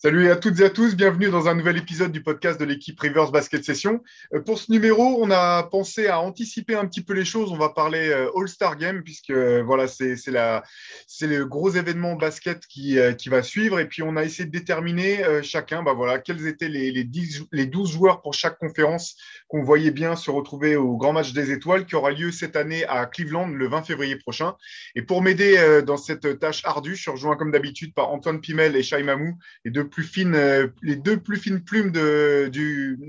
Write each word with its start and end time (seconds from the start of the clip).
Salut 0.00 0.30
à 0.30 0.36
toutes 0.36 0.60
et 0.60 0.64
à 0.64 0.70
tous, 0.70 0.94
bienvenue 0.94 1.28
dans 1.28 1.48
un 1.48 1.56
nouvel 1.56 1.76
épisode 1.76 2.12
du 2.12 2.22
podcast 2.22 2.60
de 2.60 2.64
l'équipe 2.64 3.00
Rivers 3.00 3.32
Basket 3.32 3.64
Session. 3.64 4.00
Euh, 4.32 4.40
pour 4.40 4.56
ce 4.60 4.70
numéro, 4.70 5.18
on 5.20 5.28
a 5.32 5.64
pensé 5.64 6.06
à 6.06 6.20
anticiper 6.20 6.76
un 6.76 6.86
petit 6.86 7.00
peu 7.02 7.14
les 7.14 7.24
choses. 7.24 7.50
On 7.50 7.56
va 7.56 7.70
parler 7.70 8.08
euh, 8.10 8.30
All-Star 8.36 8.76
Game 8.76 9.02
puisque 9.02 9.30
euh, 9.30 9.60
voilà, 9.60 9.88
c'est 9.88 10.14
le 10.14 11.44
gros 11.46 11.70
événement 11.70 12.14
basket 12.14 12.64
qui, 12.68 12.96
qui 13.18 13.28
va 13.28 13.42
suivre. 13.42 13.80
Et 13.80 13.88
puis 13.88 14.04
on 14.04 14.14
a 14.14 14.22
essayé 14.22 14.44
de 14.44 14.52
déterminer 14.52 15.24
chacun, 15.42 15.82
bah 15.82 15.94
voilà, 15.94 16.20
quels 16.20 16.46
étaient 16.46 16.68
les, 16.68 16.92
les, 16.92 17.02
10, 17.02 17.46
les 17.50 17.66
12 17.66 17.90
joueurs 17.90 18.22
pour 18.22 18.34
chaque 18.34 18.56
conférence 18.58 19.16
qu'on 19.48 19.64
voyait 19.64 19.90
bien 19.90 20.14
se 20.14 20.30
retrouver 20.30 20.76
au 20.76 20.96
grand 20.96 21.12
match 21.12 21.32
des 21.32 21.50
étoiles 21.50 21.86
qui 21.86 21.96
aura 21.96 22.12
lieu 22.12 22.30
cette 22.30 22.54
année 22.54 22.84
à 22.86 23.06
Cleveland 23.06 23.48
le 23.48 23.66
20 23.66 23.82
février 23.82 24.14
prochain. 24.14 24.54
Et 24.94 25.02
pour 25.02 25.22
m'aider 25.22 25.82
dans 25.84 25.96
cette 25.96 26.38
tâche 26.38 26.60
ardue, 26.64 26.94
je 26.94 27.02
suis 27.02 27.10
rejoint 27.10 27.34
comme 27.34 27.50
d'habitude 27.50 27.94
par 27.94 28.12
Antoine 28.12 28.40
Pimel 28.40 28.76
et 28.76 28.84
Shai 28.84 29.02
Mamou, 29.02 29.36
les 29.64 29.72
deux 29.72 29.87
plus 29.88 30.04
fines, 30.04 30.34
euh, 30.34 30.68
les 30.82 30.96
deux 30.96 31.18
plus 31.18 31.36
fines 31.36 31.62
plumes 31.62 31.90
de, 31.90 32.50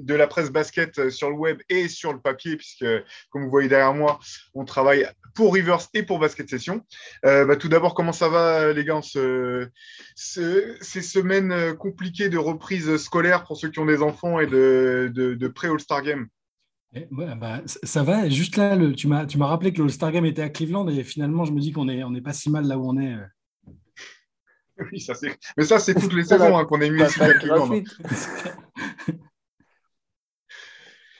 la 0.08 0.28
presse 0.28 0.50
basket 0.52 0.98
euh, 1.00 1.10
sur 1.10 1.30
le 1.30 1.36
web 1.36 1.60
et 1.70 1.88
sur 1.88 2.14
le 2.14 2.20
papier, 2.20 2.56
puisque, 2.56 2.86
comme 3.30 3.44
vous 3.44 3.50
voyez 3.50 3.70
derrière 3.70 3.94
moi, 3.94 4.20
on 4.54 4.66
travaille 4.66 5.08
pour 5.36 5.54
Rivers 5.54 5.88
et 5.94 6.04
pour 6.04 6.20
Basket 6.20 6.50
Session. 6.50 6.84
Euh, 7.26 7.46
bah, 7.46 7.56
tout 7.56 7.70
d'abord, 7.70 7.94
comment 7.94 8.12
ça 8.12 8.30
va, 8.30 8.74
les 8.74 8.84
gars, 8.84 9.02
ce, 9.02 9.70
ces 10.16 11.02
semaines 11.02 11.76
compliquées 11.78 12.30
de 12.30 12.38
reprise 12.38 12.98
scolaire 12.98 13.44
pour 13.44 13.58
ceux 13.58 13.70
qui 13.70 13.80
ont 13.80 13.86
des 13.86 14.02
enfants 14.02 14.40
et 14.40 14.48
de, 14.48 15.48
pré-All-Star 15.54 16.02
Game? 16.02 16.28
Eh, 16.96 17.08
bah, 17.12 17.62
ça 17.66 18.04
va. 18.04 18.28
Juste 18.30 18.58
là, 18.58 18.76
le, 18.76 18.94
tu 18.94 19.08
m'as 19.08 19.26
rappelé 19.42 19.72
que 19.72 19.78
le 19.78 19.84
All-Star 19.86 20.12
Game 20.12 20.26
était 20.26 20.42
à 20.42 20.50
Cleveland 20.50 20.88
et 20.88 21.04
finalement, 21.04 21.46
je 21.46 21.52
me 21.52 21.60
dis 21.60 21.72
qu'on 21.72 21.86
n'est 21.86 22.04
on 22.04 22.14
pas 22.22 22.34
si 22.34 22.50
mal 22.50 22.66
là 22.66 22.78
où 22.78 22.90
on 22.90 23.00
est. 23.00 23.16
Oui, 24.92 25.00
ça 25.00 25.14
c'est. 25.14 25.38
Mais 25.58 25.66
ça, 25.66 25.78
c'est 25.80 25.94
toutes 25.94 26.14
les 26.14 26.24
saisons 26.26 26.58
hein, 26.58 26.66
qu'on 26.66 26.82
est 26.82 26.90
mis 26.90 27.04
ici 27.04 27.20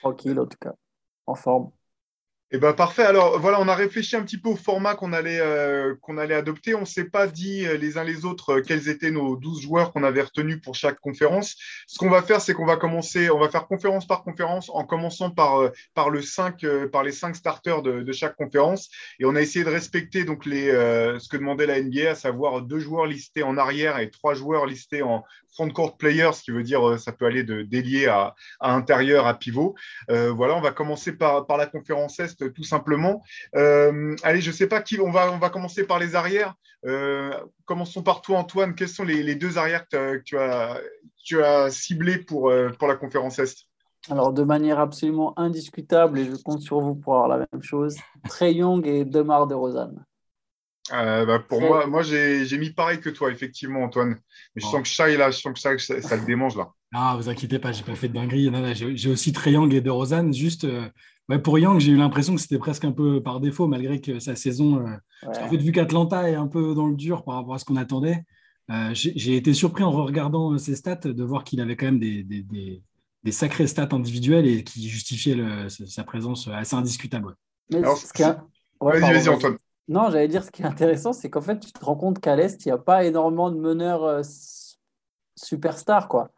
Tranquille, 0.00 0.38
en 0.38 0.46
tout 0.46 0.58
cas. 0.58 0.74
En 1.26 1.34
forme. 1.34 1.70
Eh 2.52 2.58
ben 2.58 2.72
parfait. 2.72 3.04
Alors 3.04 3.38
voilà, 3.38 3.60
on 3.60 3.68
a 3.68 3.76
réfléchi 3.76 4.16
un 4.16 4.22
petit 4.22 4.36
peu 4.36 4.48
au 4.48 4.56
format 4.56 4.96
qu'on 4.96 5.12
allait, 5.12 5.38
euh, 5.38 5.94
qu'on 6.02 6.18
allait 6.18 6.34
adopter. 6.34 6.74
On 6.74 6.80
ne 6.80 6.84
s'est 6.84 7.04
pas 7.04 7.28
dit 7.28 7.64
euh, 7.64 7.76
les 7.76 7.96
uns 7.96 8.02
les 8.02 8.24
autres 8.24 8.54
euh, 8.54 8.60
quels 8.60 8.88
étaient 8.88 9.12
nos 9.12 9.36
12 9.36 9.62
joueurs 9.62 9.92
qu'on 9.92 10.02
avait 10.02 10.22
retenus 10.22 10.60
pour 10.60 10.74
chaque 10.74 10.98
conférence. 10.98 11.54
Ce 11.86 11.96
qu'on 11.96 12.10
va 12.10 12.22
faire, 12.22 12.40
c'est 12.40 12.52
qu'on 12.52 12.66
va 12.66 12.74
commencer, 12.74 13.30
on 13.30 13.38
va 13.38 13.48
faire 13.50 13.68
conférence 13.68 14.04
par 14.04 14.24
conférence 14.24 14.68
en 14.68 14.84
commençant 14.84 15.30
par, 15.30 15.70
par, 15.94 16.10
le 16.10 16.22
5, 16.22 16.66
par 16.90 17.04
les 17.04 17.12
5 17.12 17.36
starters 17.36 17.82
de, 17.82 18.02
de, 18.02 18.12
chaque 18.12 18.34
conférence. 18.34 18.90
Et 19.20 19.26
on 19.26 19.36
a 19.36 19.40
essayé 19.40 19.64
de 19.64 19.70
respecter 19.70 20.24
donc, 20.24 20.44
les, 20.44 20.70
ce 20.72 21.28
que 21.28 21.36
demandait 21.36 21.66
la 21.66 21.80
NBA, 21.80 22.10
à 22.10 22.14
savoir 22.16 22.62
deux 22.62 22.80
joueurs 22.80 23.06
listés 23.06 23.44
en 23.44 23.58
arrière 23.58 23.98
et 24.00 24.10
trois 24.10 24.34
joueurs 24.34 24.66
listés 24.66 25.02
en 25.02 25.22
front 25.52 25.68
court 25.70 25.96
player, 25.96 26.30
ce 26.32 26.42
qui 26.42 26.50
veut 26.50 26.62
dire 26.62 26.98
ça 26.98 27.12
peut 27.12 27.26
aller 27.26 27.42
de 27.42 27.62
délié 27.62 28.06
à, 28.06 28.34
intérieur, 28.60 29.26
à 29.26 29.38
pivot. 29.38 29.74
voilà, 30.08 30.56
on 30.56 30.60
va 30.60 30.72
commencer 30.72 31.12
par, 31.12 31.44
la 31.56 31.66
conférence 31.66 32.18
Est 32.20 32.52
tout 32.52 32.64
simplement. 32.64 33.22
Euh, 33.56 34.14
allez, 34.22 34.40
je 34.40 34.50
ne 34.50 34.54
sais 34.54 34.66
pas 34.66 34.80
qui, 34.80 35.00
on 35.00 35.10
va, 35.10 35.32
on 35.32 35.38
va 35.38 35.50
commencer 35.50 35.84
par 35.84 35.98
les 35.98 36.14
arrières. 36.14 36.54
Euh, 36.86 37.32
commençons 37.64 38.02
par 38.02 38.22
toi, 38.22 38.38
Antoine. 38.38 38.74
Quels 38.74 38.88
sont 38.88 39.04
les, 39.04 39.34
deux 39.34 39.58
arrières 39.58 39.86
que, 39.88 40.22
tu 40.24 40.38
as, 40.38 40.80
tu 41.22 41.42
as 41.42 41.68
pour, 42.26 42.50
euh, 42.50 42.70
pour 42.78 42.88
la 42.88 42.96
conférence 42.96 43.38
Est? 43.38 43.66
Alors, 44.08 44.32
de 44.32 44.42
manière 44.42 44.78
absolument 44.78 45.38
indiscutable, 45.38 46.18
et 46.18 46.24
je 46.24 46.34
compte 46.36 46.62
sur 46.62 46.80
vous 46.80 46.94
pour 46.94 47.14
avoir 47.14 47.28
la 47.28 47.46
même 47.52 47.62
chose, 47.62 47.96
Trey 48.28 48.54
Young 48.54 48.86
et 48.86 49.04
Demar 49.04 49.46
de 49.46 49.54
Rosanne. 50.90 51.26
bah 51.26 51.38
pour 51.38 51.60
moi, 51.60 51.86
moi 51.86 52.02
j'ai 52.02 52.58
mis 52.58 52.70
pareil 52.70 53.00
que 53.00 53.10
toi, 53.10 53.30
effectivement, 53.30 53.84
Antoine. 53.84 54.16
Mais 54.54 54.62
je 54.62 54.66
sens 54.66 54.82
que 54.82 54.88
Shai, 54.88 55.16
là, 55.16 55.30
je 55.30 55.38
sens 55.38 55.52
que 55.52 55.78
ça, 55.78 56.00
ça, 56.00 56.16
le 56.16 56.24
démange, 56.24 56.56
là. 56.56 56.70
Ah, 56.92 57.14
vous 57.16 57.28
inquiétez 57.28 57.58
pas, 57.58 57.72
j'ai 57.72 57.84
pas 57.84 57.94
fait 57.94 58.08
de 58.08 58.14
dinguerie. 58.14 58.50
J'ai 58.96 59.10
aussi 59.10 59.32
Young 59.46 59.72
et 59.72 59.80
de 59.80 59.90
Rosanne. 59.90 60.34
Juste, 60.34 60.66
pour 61.38 61.58
Young, 61.58 61.78
j'ai 61.78 61.92
eu 61.92 61.96
l'impression 61.96 62.34
que 62.34 62.40
c'était 62.40 62.58
presque 62.58 62.84
un 62.84 62.92
peu 62.92 63.22
par 63.22 63.40
défaut, 63.40 63.66
malgré 63.66 64.00
que 64.00 64.18
sa 64.18 64.34
saison. 64.34 64.86
Euh, 64.86 64.96
en 65.26 65.48
fait, 65.48 65.56
vu 65.56 65.72
qu'Atlanta 65.72 66.28
est 66.28 66.34
un 66.34 66.48
peu 66.48 66.74
dans 66.74 66.88
le 66.88 66.96
dur 66.96 67.24
par 67.24 67.36
rapport 67.36 67.54
à 67.54 67.58
ce 67.58 67.64
qu'on 67.64 67.76
attendait, 67.76 68.24
euh, 68.70 68.90
j'ai 68.92 69.36
été 69.36 69.54
surpris 69.54 69.84
en 69.84 69.90
regardant 69.90 70.52
euh, 70.52 70.58
ses 70.58 70.76
stats 70.76 70.96
de 70.96 71.24
voir 71.24 71.44
qu'il 71.44 71.60
avait 71.60 71.76
quand 71.76 71.86
même 71.86 71.98
des, 71.98 72.22
des, 72.22 72.42
des, 72.42 73.32
sacrés 73.32 73.66
stats 73.66 73.88
individuels 73.92 74.46
et 74.46 74.64
qui 74.64 74.88
justifiaient 74.88 75.68
sa 75.68 76.04
présence 76.04 76.48
assez 76.48 76.74
indiscutable. 76.74 77.34
vas-y, 78.80 79.00
vas-y, 79.00 79.28
Antoine. 79.28 79.58
Non, 79.90 80.08
j'allais 80.10 80.28
dire 80.28 80.44
ce 80.44 80.50
qui 80.50 80.62
est 80.62 80.66
intéressant, 80.66 81.12
c'est 81.12 81.28
qu'en 81.28 81.42
fait, 81.42 81.58
tu 81.58 81.72
te 81.72 81.84
rends 81.84 81.96
compte 81.96 82.20
qu'à 82.20 82.36
l'Est, 82.36 82.64
il 82.64 82.68
n'y 82.68 82.72
a 82.72 82.78
pas 82.78 83.04
énormément 83.04 83.50
de 83.50 83.58
meneurs 83.58 84.22
superstars. 85.36 86.08
Quoi. 86.08 86.30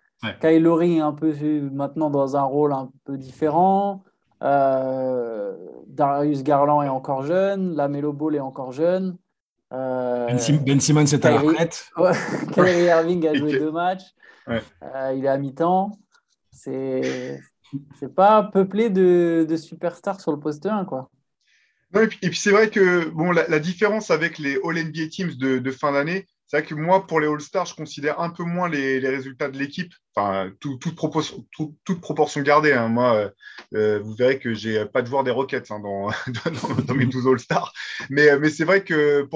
Lowry 0.42 0.96
est 0.96 1.00
un 1.00 1.12
peu 1.12 1.32
maintenant 1.70 2.10
dans 2.10 2.36
un 2.36 2.42
rôle 2.42 2.72
un 2.72 2.90
peu 3.04 3.16
différent. 3.16 4.02
Euh, 4.42 5.54
Darius 5.86 6.42
Garland 6.42 6.82
est 6.82 6.88
encore 6.88 7.24
jeune, 7.24 7.76
Lamelo 7.76 8.12
Ball 8.12 8.36
est 8.36 8.40
encore 8.40 8.72
jeune. 8.72 9.16
Euh, 9.72 10.26
ben, 10.26 10.38
ben, 10.64 10.80
Simmons 10.80 11.04
est 11.04 11.24
à 11.24 11.30
la 11.30 11.40
retraite. 11.40 11.90
Kyrie 12.52 12.84
Irving 12.84 13.26
a 13.26 13.34
joué 13.38 13.58
deux 13.58 13.70
matchs. 13.70 14.14
Euh, 14.48 15.14
il 15.16 15.24
est 15.24 15.28
à 15.28 15.38
mi-temps. 15.38 15.92
C'est 16.50 17.40
c'est 17.98 18.14
pas 18.14 18.42
peuplé 18.42 18.90
de, 18.90 19.46
de, 19.48 19.56
superstars 19.56 20.20
sur 20.20 20.30
le 20.30 20.38
poste 20.38 20.66
1 20.66 20.84
quoi. 20.84 21.08
Et 21.94 22.06
puis, 22.06 22.36
c'est 22.36 22.50
vrai 22.50 22.70
que 22.70 23.08
bon, 23.10 23.32
la, 23.32 23.58
différence 23.58 24.10
avec 24.10 24.38
les 24.38 24.58
All-NBA 24.64 25.08
Teams 25.10 25.34
de, 25.34 25.58
de 25.58 25.70
fin 25.70 25.92
d'année, 25.92 26.26
c'est 26.52 26.58
vrai 26.58 26.66
que 26.66 26.74
moi, 26.74 27.06
pour 27.06 27.18
les 27.18 27.26
All-Stars, 27.26 27.64
je 27.64 27.74
considère 27.74 28.20
un 28.20 28.28
peu 28.28 28.42
moins 28.42 28.68
les, 28.68 28.98
résultats 28.98 29.48
de 29.48 29.56
l'équipe, 29.56 29.94
enfin, 30.14 30.52
toute, 30.60 30.94
proportion, 30.94 32.42
gardée. 32.42 32.74
Hein. 32.74 32.88
Moi, 32.88 33.14
euh, 33.14 33.30
euh, 33.74 34.00
vous 34.00 34.12
verrez 34.14 34.38
que 34.38 34.52
j'ai 34.52 34.84
pas 34.84 35.00
de 35.00 35.06
joueur 35.06 35.24
des 35.24 35.30
Rockets 35.30 35.70
hein, 35.70 35.80
dans, 35.80 36.10
mes 36.94 37.06
12 37.06 37.26
All-Stars. 37.26 37.72
Mais, 38.10 38.38
mais 38.38 38.50
c'est 38.50 38.66
vrai 38.66 38.84
que 38.84 39.26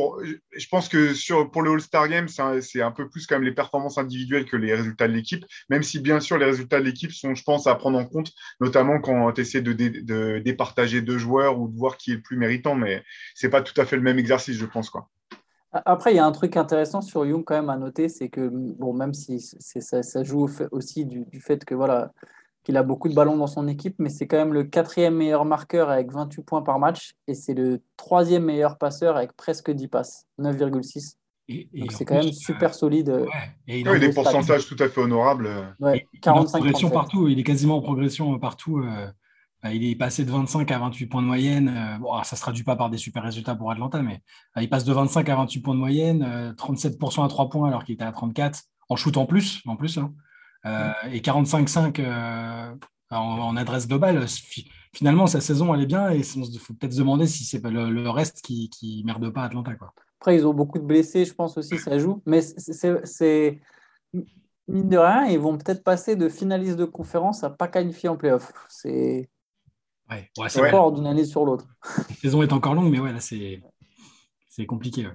je 0.52 0.66
pense 0.68 0.90
que 0.90 1.42
pour 1.44 1.62
le 1.62 1.70
All-Star 1.70 2.06
Game, 2.08 2.28
c'est 2.28 2.82
un, 2.82 2.90
peu 2.90 3.08
plus 3.08 3.26
les 3.40 3.52
performances 3.52 3.96
individuelles 3.96 4.44
que 4.44 4.58
les 4.58 4.74
résultats 4.74 5.08
de 5.08 5.14
l'équipe, 5.14 5.46
même 5.70 5.82
si 5.82 6.00
bien 6.00 6.20
sûr 6.20 6.36
les 6.36 6.44
résultats 6.44 6.80
de 6.80 6.84
l'équipe 6.84 7.12
sont, 7.12 7.34
je 7.34 7.42
pense, 7.44 7.66
à 7.66 7.74
prendre 7.76 7.98
en 7.98 8.04
compte, 8.04 8.30
notamment 8.60 9.00
quand 9.00 9.32
tu 9.32 9.40
essaies 9.40 9.62
de, 9.62 9.72
de, 9.72 10.42
départager 10.44 11.00
deux 11.00 11.16
joueurs 11.16 11.58
ou 11.58 11.68
de 11.68 11.78
voir 11.78 11.96
qui 11.96 12.12
est 12.12 12.16
le 12.16 12.20
plus 12.20 12.36
méritant. 12.36 12.74
Mais 12.74 13.02
c'est 13.34 13.48
pas 13.48 13.62
tout 13.62 13.80
à 13.80 13.86
fait 13.86 13.96
le 13.96 14.02
même 14.02 14.18
exercice, 14.18 14.58
je 14.58 14.66
pense. 14.66 14.90
Quoi. 14.90 15.08
Après, 15.84 16.12
il 16.12 16.16
y 16.16 16.20
a 16.20 16.26
un 16.26 16.32
truc 16.32 16.56
intéressant 16.56 17.00
sur 17.00 17.26
Young 17.26 17.44
quand 17.44 17.54
même 17.54 17.70
à 17.70 17.76
noter, 17.76 18.08
c'est 18.08 18.28
que 18.28 18.48
bon, 18.48 18.92
même 18.92 19.14
si 19.14 19.40
ça, 19.40 20.02
ça, 20.02 20.22
joue 20.22 20.48
aussi 20.70 21.04
du, 21.04 21.24
du 21.26 21.40
fait 21.40 21.64
que 21.64 21.74
voilà 21.74 22.12
qu'il 22.66 22.76
a 22.76 22.82
beaucoup 22.82 23.08
de 23.08 23.14
ballons 23.14 23.36
dans 23.36 23.46
son 23.46 23.68
équipe, 23.68 23.94
mais 23.98 24.08
c'est 24.08 24.26
quand 24.26 24.38
même 24.38 24.52
le 24.52 24.64
quatrième 24.64 25.14
meilleur 25.14 25.44
marqueur 25.44 25.88
avec 25.88 26.10
28 26.10 26.42
points 26.42 26.62
par 26.62 26.80
match 26.80 27.14
et 27.28 27.34
c'est 27.34 27.54
le 27.54 27.80
troisième 27.96 28.44
meilleur 28.44 28.76
passeur 28.76 29.16
avec 29.16 29.32
presque 29.34 29.70
10 29.70 29.86
passes, 29.86 30.26
9,6. 30.40 31.14
Donc 31.48 31.92
c'est 31.92 32.04
quand 32.04 32.16
même 32.16 32.32
super 32.32 32.74
solide. 32.74 33.08
Ouais. 33.08 33.28
Et 33.68 33.80
il 33.80 33.88
a 33.88 33.96
des 34.00 34.10
pourcentages 34.12 34.66
tout 34.66 34.76
à 34.80 34.88
fait 34.88 35.00
honorables. 35.00 35.48
Ouais, 35.78 36.08
45 36.20 36.64
il 36.64 36.70
est 36.70 36.90
partout, 36.90 37.28
il 37.28 37.38
est 37.38 37.44
quasiment 37.44 37.76
en 37.76 37.82
progression 37.82 38.36
partout. 38.40 38.78
Euh, 38.78 38.86
euh, 38.88 39.06
il 39.72 39.84
est 39.84 39.96
passé 39.96 40.24
de 40.24 40.30
25 40.30 40.70
à 40.70 40.78
28 40.78 41.06
points 41.06 41.22
de 41.22 41.26
moyenne. 41.26 41.68
Euh, 41.68 41.98
bon, 41.98 42.12
ça 42.22 42.34
ne 42.34 42.36
se 42.36 42.42
traduit 42.42 42.64
pas 42.64 42.76
par 42.76 42.90
des 42.90 42.98
super 42.98 43.22
résultats 43.22 43.54
pour 43.54 43.70
Atlanta, 43.70 44.02
mais 44.02 44.20
euh, 44.56 44.62
il 44.62 44.68
passe 44.68 44.84
de 44.84 44.92
25 44.92 45.28
à 45.28 45.36
28 45.36 45.60
points 45.60 45.74
de 45.74 45.80
moyenne, 45.80 46.54
37% 46.56 47.24
à 47.24 47.28
3 47.28 47.48
points 47.48 47.68
alors 47.68 47.84
qu'il 47.84 47.94
était 47.94 48.04
à 48.04 48.12
34, 48.12 48.62
en 48.88 48.96
shoot 48.96 49.16
en 49.16 49.26
plus, 49.26 49.62
en 49.66 49.76
plus 49.76 49.98
hein. 49.98 50.12
et 51.10 51.20
45-5 51.20 52.76
en, 53.10 53.56
adresse 53.56 53.88
globale. 53.88 54.26
Finalement, 54.94 55.26
sa 55.26 55.40
saison, 55.40 55.74
elle 55.74 55.82
est 55.82 55.86
bien 55.86 56.10
et 56.10 56.18
il 56.18 56.58
faut 56.58 56.74
peut-être 56.74 56.92
se 56.92 56.98
demander 56.98 57.26
si 57.26 57.44
c'est 57.44 57.62
le, 57.64 57.90
le 57.90 58.10
reste 58.10 58.42
qui 58.42 58.70
ne 59.02 59.06
merde 59.06 59.30
pas 59.30 59.44
Atlanta. 59.44 59.74
Quoi. 59.74 59.92
Après, 60.20 60.36
ils 60.36 60.46
ont 60.46 60.54
beaucoup 60.54 60.78
de 60.78 60.84
blessés, 60.84 61.24
je 61.24 61.34
pense 61.34 61.56
aussi, 61.58 61.78
ça 61.78 61.98
joue. 61.98 62.22
Mais 62.26 62.40
c'est 62.40 63.60
mine 64.68 64.88
de 64.88 64.98
rien, 64.98 65.26
ils 65.26 65.38
vont 65.38 65.56
peut-être 65.56 65.84
passer 65.84 66.16
de 66.16 66.28
finaliste 66.28 66.76
de 66.76 66.84
conférence 66.84 67.44
à 67.44 67.50
pas 67.50 67.68
qualifier 67.68 68.08
en 68.08 68.16
playoff. 68.16 68.52
C'est 68.68 69.28
Ouais, 70.10 70.48
c'est 70.48 70.70
fort 70.70 70.92
d'une 70.92 71.06
année 71.06 71.24
sur 71.24 71.44
l'autre. 71.44 71.66
La 72.08 72.14
saison 72.14 72.42
est 72.42 72.52
encore 72.52 72.74
longue, 72.74 72.90
mais 72.90 73.00
ouais, 73.00 73.12
là, 73.12 73.20
c'est, 73.20 73.60
c'est 74.48 74.66
compliqué. 74.66 75.08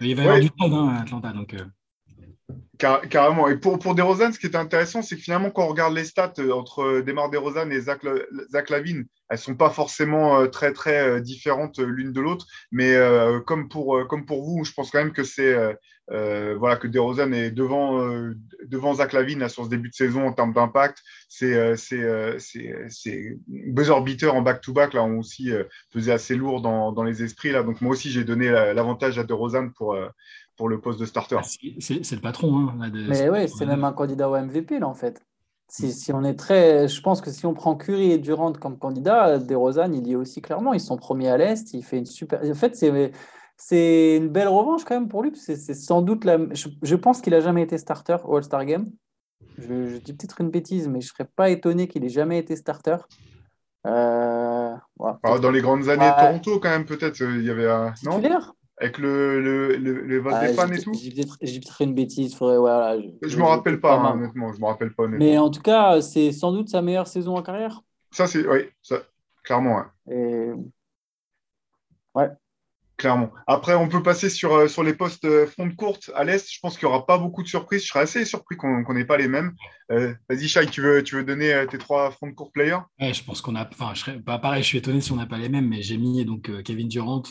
Il 0.00 0.14
va 0.16 0.22
y 0.22 0.26
avoir 0.26 0.40
du 0.40 0.50
temps 0.50 0.72
hein, 0.72 0.96
à 0.96 1.02
Atlanta. 1.02 1.32
Donc, 1.32 1.54
euh. 1.54 2.98
carrément. 3.08 3.48
Et 3.48 3.56
pour, 3.56 3.78
pour 3.78 3.94
DeRozan, 3.94 4.32
ce 4.32 4.38
qui 4.38 4.46
est 4.46 4.56
intéressant, 4.56 5.02
c'est 5.02 5.16
que 5.16 5.22
finalement, 5.22 5.50
quand 5.50 5.64
on 5.64 5.68
regarde 5.68 5.94
les 5.94 6.04
stats 6.04 6.34
euh, 6.40 6.52
entre 6.52 7.00
Demar 7.00 7.30
DeRozan 7.30 7.70
et 7.70 7.80
Zach, 7.80 8.02
Zach 8.50 8.70
Lavine, 8.70 9.06
elles 9.30 9.38
ne 9.38 9.42
sont 9.42 9.54
pas 9.54 9.70
forcément 9.70 10.40
euh, 10.40 10.46
très, 10.48 10.72
très 10.72 11.22
différentes 11.22 11.78
l'une 11.78 12.12
de 12.12 12.20
l'autre. 12.20 12.46
Mais 12.70 12.94
comme, 13.46 13.68
pour, 13.68 14.06
comme 14.08 14.26
pour 14.26 14.44
vous, 14.44 14.64
je 14.64 14.72
pense 14.72 14.90
quand 14.90 14.98
même 14.98 15.12
que 15.12 15.24
c'est 15.24 15.56
euh, 16.10 16.54
voilà, 16.58 16.76
que 16.76 16.86
DeRozan 16.86 17.32
est 17.32 17.50
devant, 17.50 17.98
euh, 17.98 18.36
devant 18.66 18.94
Zach 18.94 19.14
Lavine 19.14 19.48
sur 19.48 19.64
ce 19.64 19.70
début 19.70 19.88
de 19.88 19.94
saison 19.94 20.26
en 20.26 20.32
termes 20.32 20.52
d'impact. 20.52 20.98
C'est 21.28 21.54
euh, 21.54 21.76
c'est 22.38 23.38
buzzer 23.46 24.00
beater 24.02 24.34
en 24.34 24.42
back-to-back 24.42 24.92
là 24.92 25.02
ont 25.02 25.18
aussi 25.18 25.50
pesé 25.90 26.12
assez 26.12 26.36
lourd 26.36 26.60
dans, 26.60 26.92
dans, 26.92 27.04
les 27.04 27.22
esprits. 27.22 27.52
Là. 27.52 27.62
Donc 27.62 27.80
moi 27.80 27.92
aussi, 27.92 28.10
j'ai 28.10 28.24
donné 28.24 28.50
l'avantage 28.50 29.18
à 29.18 29.24
DeRozan 29.24 29.70
pour, 29.70 29.96
pour 30.56 30.68
le 30.68 30.80
poste 30.80 31.00
de 31.00 31.06
starter. 31.06 31.36
Ah, 31.38 31.42
c'est 31.80 32.14
le 32.14 32.20
patron. 32.20 32.68
Hein, 32.68 32.90
Mais 32.92 33.30
oui, 33.30 33.48
c'est 33.48 33.66
même 33.66 33.84
un 33.84 33.92
candidat 33.92 34.28
au 34.28 34.38
MVP, 34.38 34.78
là, 34.78 34.88
en 34.88 34.94
fait. 34.94 35.22
Si, 35.66 35.92
si, 35.92 36.12
on 36.12 36.22
est 36.22 36.34
très. 36.34 36.86
Je 36.86 37.00
pense 37.00 37.22
que 37.22 37.30
si 37.30 37.46
on 37.46 37.54
prend 37.54 37.74
Curry 37.74 38.12
et 38.12 38.18
Durant 38.18 38.52
comme 38.52 38.78
candidat, 38.78 39.38
DeRozan, 39.38 39.92
il 39.94 40.06
y 40.06 40.12
est 40.12 40.16
aussi 40.16 40.42
clairement. 40.42 40.74
Ils 40.74 40.80
sont 40.80 40.98
premiers 40.98 41.30
à 41.30 41.38
l'Est. 41.38 41.72
Il 41.72 41.82
fait 41.82 41.96
une 41.96 42.06
super. 42.06 42.40
En 42.44 42.54
fait, 42.54 42.76
c'est. 42.76 43.12
C'est 43.56 44.16
une 44.16 44.28
belle 44.28 44.48
revanche 44.48 44.84
quand 44.84 44.94
même 44.94 45.08
pour 45.08 45.22
lui. 45.22 45.32
C'est 45.36 45.56
sans 45.56 46.02
doute 46.02 46.24
la. 46.24 46.38
Je, 46.52 46.96
pense 46.96 47.20
qu'il 47.20 47.34
a 47.34 47.40
jamais 47.40 47.62
été 47.62 47.78
starter 47.78 48.16
au 48.24 48.36
All-Star 48.36 48.64
Game. 48.64 48.86
Je, 49.58 49.98
dis 49.98 50.12
peut-être 50.12 50.40
une 50.40 50.50
bêtise, 50.50 50.88
mais 50.88 51.00
je 51.00 51.08
serais 51.08 51.28
pas 51.36 51.50
étonné 51.50 51.86
qu'il 51.86 52.04
ait 52.04 52.08
jamais 52.08 52.38
été 52.38 52.56
starter. 52.56 52.96
Euh, 53.86 54.74
ah, 55.00 55.38
dans 55.40 55.50
les 55.50 55.60
grandes 55.60 55.88
années 55.88 56.08
de 56.08 56.20
Toronto, 56.20 56.58
quand 56.58 56.70
même, 56.70 56.86
peut-être, 56.86 57.20
euh, 57.20 57.36
il 57.36 57.44
y 57.44 57.50
avait 57.50 57.70
un. 57.70 57.94
Non? 58.04 58.20
Avec 58.78 58.98
le, 58.98 59.40
le, 59.40 59.76
le, 59.76 60.18
vote 60.18 60.40
des 60.40 60.52
fans 60.52 60.68
et 60.68 60.80
tout? 60.80 60.92
J'ai 60.94 61.60
peut-être 61.60 61.82
une 61.82 61.94
bêtise. 61.94 62.34
Faudrait, 62.34 62.58
voilà, 62.58 63.00
je 63.22 63.36
ne 63.36 63.42
me 63.42 63.46
rappelle 63.46 63.80
pas, 63.80 63.94
hein, 63.94 64.14
honnêtement. 64.14 64.52
Je 64.52 64.60
me 64.60 64.66
rappelle 64.66 64.92
pas. 64.92 65.06
Mais 65.06 65.38
en 65.38 65.50
tout 65.50 65.62
cas, 65.62 66.00
c'est 66.00 66.32
sans 66.32 66.50
doute 66.50 66.70
sa 66.70 66.82
meilleure 66.82 67.06
saison 67.06 67.36
en 67.36 67.42
carrière. 67.42 67.82
Ça, 68.10 68.26
c'est. 68.26 68.44
Oui, 68.48 68.68
ça, 68.82 69.02
clairement. 69.44 69.82
Ouais. 70.06 70.16
Et... 70.16 70.52
ouais. 72.16 72.30
Clairement. 72.96 73.32
Après, 73.48 73.74
on 73.74 73.88
peut 73.88 74.02
passer 74.02 74.30
sur, 74.30 74.54
euh, 74.54 74.68
sur 74.68 74.84
les 74.84 74.94
postes 74.94 75.24
euh, 75.24 75.46
front 75.46 75.66
de 75.66 75.74
courte 75.74 76.10
à 76.14 76.22
l'Est. 76.22 76.52
Je 76.52 76.60
pense 76.60 76.78
qu'il 76.78 76.86
n'y 76.86 76.94
aura 76.94 77.04
pas 77.06 77.18
beaucoup 77.18 77.42
de 77.42 77.48
surprises. 77.48 77.82
Je 77.82 77.88
serais 77.88 78.00
assez 78.00 78.24
surpris 78.24 78.56
qu'on 78.56 78.94
n'ait 78.94 79.04
pas 79.04 79.16
les 79.16 79.26
mêmes. 79.26 79.52
Euh, 79.90 80.14
vas-y, 80.28 80.46
Shai, 80.46 80.66
tu 80.66 80.80
veux, 80.80 81.02
tu 81.02 81.16
veux 81.16 81.24
donner 81.24 81.66
tes 81.68 81.78
trois 81.78 82.10
front 82.12 82.28
de 82.28 82.32
court 82.32 82.52
players? 82.52 82.78
Ouais, 83.00 83.12
Je 83.12 83.24
pense 83.24 83.40
qu'on 83.40 83.56
a. 83.56 83.68
Enfin, 83.68 83.92
je 83.94 84.00
serais 84.00 84.20
pas 84.20 84.38
pareil, 84.38 84.62
je 84.62 84.68
suis 84.68 84.78
étonné 84.78 85.00
si 85.00 85.10
on 85.10 85.16
n'a 85.16 85.26
pas 85.26 85.38
les 85.38 85.48
mêmes, 85.48 85.68
mais 85.68 85.82
j'ai 85.82 85.96
mis 85.96 86.24
donc 86.24 86.50
Kevin 86.62 86.88
Durant, 86.88 87.24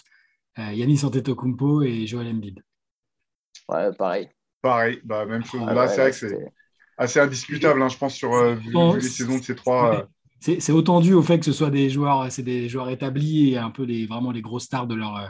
Yannis 0.58 1.06
Antetokounmpo 1.06 1.82
et 1.82 2.06
Joel 2.08 2.28
Embiid. 2.28 2.62
Ouais, 3.70 3.94
pareil. 3.94 4.30
Pareil, 4.62 5.00
bah, 5.04 5.26
même 5.26 5.46
chose. 5.46 5.66
Là, 5.66 5.88
c'est 5.88 6.02
vrai 6.02 6.12
que 6.12 6.18
c'est 6.18 6.54
assez 6.98 7.20
indiscutable, 7.22 7.82
hein, 7.82 7.90
je 7.90 7.98
pense, 7.98 8.16
sur 8.16 8.32
les 8.36 9.02
saisons 9.02 9.38
de 9.38 9.44
ces 9.44 9.56
trois. 9.56 10.08
C'est 10.40 10.74
autant 10.74 11.00
dû 11.00 11.14
au 11.14 11.22
fait 11.22 11.40
que 11.40 11.46
ce 11.46 11.54
soit 11.54 11.70
des 11.70 11.90
joueurs, 11.90 12.30
c'est 12.30 12.44
des 12.44 12.68
joueurs 12.68 12.90
établis 12.90 13.54
et 13.54 13.58
un 13.58 13.70
peu 13.70 13.84
les, 13.84 14.06
vraiment 14.06 14.32
les 14.32 14.42
grosses 14.42 14.66
stars 14.66 14.88
de 14.88 14.96
leur, 14.96 15.16
euh, 15.16 15.28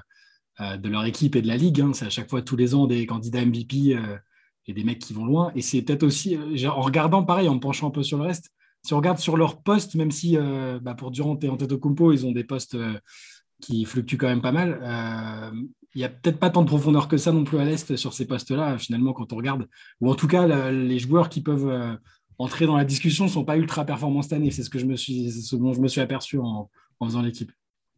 de 0.59 0.89
leur 0.89 1.05
équipe 1.05 1.35
et 1.35 1.41
de 1.41 1.47
la 1.47 1.57
ligue. 1.57 1.81
Hein. 1.81 1.91
C'est 1.93 2.05
à 2.05 2.09
chaque 2.09 2.29
fois 2.29 2.41
tous 2.41 2.55
les 2.55 2.75
ans 2.75 2.87
des 2.87 3.05
candidats 3.05 3.43
MVP 3.43 3.95
euh, 3.95 4.17
et 4.67 4.73
des 4.73 4.83
mecs 4.83 4.99
qui 4.99 5.13
vont 5.13 5.25
loin. 5.25 5.51
Et 5.55 5.61
c'est 5.61 5.81
peut-être 5.81 6.03
aussi, 6.03 6.35
euh, 6.35 6.69
en 6.69 6.81
regardant 6.81 7.23
pareil, 7.23 7.49
en 7.49 7.59
penchant 7.59 7.87
un 7.87 7.91
peu 7.91 8.03
sur 8.03 8.17
le 8.17 8.25
reste, 8.25 8.51
si 8.85 8.93
on 8.93 8.97
regarde 8.97 9.17
sur 9.17 9.37
leur 9.37 9.61
poste, 9.61 9.95
même 9.95 10.11
si 10.11 10.35
bah, 10.81 10.93
pour 10.93 11.09
Durant 11.09 11.39
et 11.41 11.47
Antetokounmpo, 11.47 12.11
ils 12.11 12.25
ont 12.25 12.33
des 12.33 12.43
postes 12.43 12.75
qui 13.61 13.85
fluctuent 13.85 14.17
quand 14.17 14.27
même 14.27 14.41
pas 14.41 14.51
mal, 14.51 15.53
il 15.95 15.99
n'y 15.99 16.03
a 16.03 16.09
peut-être 16.09 16.37
pas 16.37 16.49
tant 16.49 16.63
de 16.63 16.67
profondeur 16.67 17.07
que 17.07 17.15
ça 17.15 17.31
non 17.31 17.45
plus 17.45 17.59
à 17.59 17.63
l'Est 17.63 17.95
sur 17.95 18.11
ces 18.11 18.27
postes-là, 18.27 18.77
finalement, 18.77 19.13
quand 19.13 19.31
on 19.31 19.37
regarde. 19.37 19.69
Ou 20.01 20.11
en 20.11 20.15
tout 20.15 20.27
cas, 20.27 20.69
les 20.69 20.99
joueurs 20.99 21.29
qui 21.29 21.39
peuvent 21.39 21.97
entrer 22.39 22.65
dans 22.65 22.75
la 22.75 22.83
discussion 22.83 23.23
ne 23.23 23.29
sont 23.29 23.45
pas 23.45 23.55
ultra 23.55 23.85
performants 23.85 24.21
cette 24.21 24.33
année. 24.33 24.51
C'est 24.51 24.63
ce, 24.63 24.69
que 24.69 24.79
je 24.79 24.85
me 24.85 24.97
suis, 24.97 25.31
ce 25.31 25.55
dont 25.55 25.71
je 25.71 25.79
me 25.79 25.87
suis 25.87 26.01
aperçu 26.01 26.37
en 26.37 26.69
faisant 26.99 27.21
l'équipe. 27.21 27.53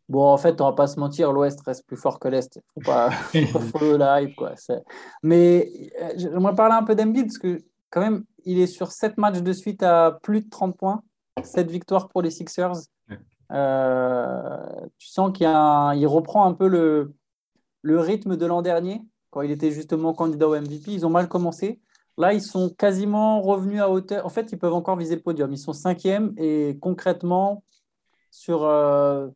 Bon, 0.07 0.24
en 0.24 0.38
fait, 0.38 0.62
on 0.62 0.66
va 0.66 0.74
pas 0.74 0.88
se 0.88 1.00
mentir, 1.00 1.31
l'Ouest 1.31 1.60
reste 1.66 1.86
plus 1.88 1.98
fort 1.98 2.19
que 2.19 2.28
l'Est. 2.28 2.62
Faut 2.74 2.81
pas 2.81 3.10
follow 3.72 3.98
la 3.98 4.22
hype, 4.22 4.36
quoi. 4.36 4.54
Mais 5.24 5.72
euh, 6.00 6.13
j'aimerais 6.16 6.54
parler 6.54 6.75
un 6.75 6.84
peu 6.84 6.96
d'Embiid 6.96 7.25
parce 7.25 7.40
que 7.40 7.60
quand 7.90 8.02
même, 8.02 8.24
il 8.44 8.60
est 8.60 8.68
sur 8.68 8.92
7 8.92 9.18
matchs 9.18 9.42
de 9.42 9.54
suite 9.54 9.81
à 9.81 10.19
plus 10.22 10.42
de 10.42 10.50
30 10.50 10.78
points, 10.78 11.02
7 11.44 11.72
victoires 11.72 12.10
pour 12.10 12.22
les 12.22 12.30
Sixers. 12.30 12.75
Euh, 13.52 14.57
tu 14.98 15.07
sens 15.07 15.31
qu'il 15.31 15.48
il 15.48 16.08
reprend 16.08 16.46
un 16.46 16.54
peu 16.54 16.68
le, 16.68 17.13
le 17.81 18.00
rythme 18.00 18.38
de 18.38 18.46
l'an 18.46 18.62
dernier, 18.62 19.01
quand 19.31 19.42
il 19.42 19.51
était 19.51 19.72
justement 19.72 20.13
candidat 20.13 20.48
au 20.48 20.60
MVP. 20.60 20.92
Ils 20.92 21.06
ont 21.06 21.10
mal 21.10 21.28
commencé. 21.28 21.80
Là, 22.18 22.34
ils 22.34 22.42
sont 22.42 22.69
quasiment 22.69 23.42
revenus 23.42 23.81
à 23.81 23.90
hauteur. 23.90 24.25
En 24.25 24.30
fait, 24.30 24.51
ils 24.51 24.58
peuvent 24.58 24.74
encore 24.74 24.98
viser 24.98 25.16
le 25.16 25.22
podium. 25.22 25.51
Ils 25.51 25.58
sont 25.58 25.74
cinquième 25.74 26.34
et 26.38 26.78
concrètement, 26.80 27.63
sur, 28.31 28.63
euh, 28.63 29.28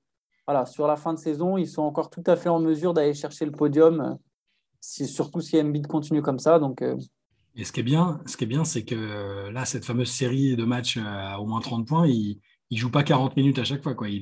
voilà, 0.49 0.65
sur 0.65 0.87
la 0.87 0.95
fin 0.95 1.13
de 1.13 1.19
saison, 1.19 1.59
ils 1.59 1.67
sont 1.67 1.83
encore 1.83 2.09
tout 2.09 2.23
à 2.25 2.35
fait 2.35 2.49
en 2.49 2.59
mesure 2.59 2.95
d'aller 2.95 3.13
chercher 3.13 3.45
le 3.45 3.51
podium, 3.51 4.17
surtout 4.81 5.41
si 5.41 5.61
Embiid 5.61 5.85
continue 5.85 6.23
comme 6.23 6.39
ça. 6.39 6.57
Donc, 6.57 6.81
euh. 6.81 6.97
Et 7.55 7.63
ce 7.63 7.71
qui 7.71 7.81
est 7.81 7.83
bien, 7.83 8.19
ce 8.25 8.35
qui 8.35 8.45
est 8.45 8.47
bien, 8.47 8.63
c'est 8.65 8.83
que 8.83 8.95
euh, 8.95 9.51
là, 9.51 9.65
cette 9.65 9.85
fameuse 9.85 10.09
série 10.09 10.55
de 10.55 10.65
matchs 10.65 10.97
à 10.97 11.39
au 11.39 11.45
moins 11.45 11.59
30 11.59 11.87
points, 11.87 12.07
il 12.07 12.39
ne 12.71 12.77
joue 12.77 12.89
pas 12.89 13.03
40 13.03 13.37
minutes 13.37 13.59
à 13.59 13.63
chaque 13.63 13.83
fois. 13.83 13.93
Quoi. 13.93 14.09
Il 14.09 14.21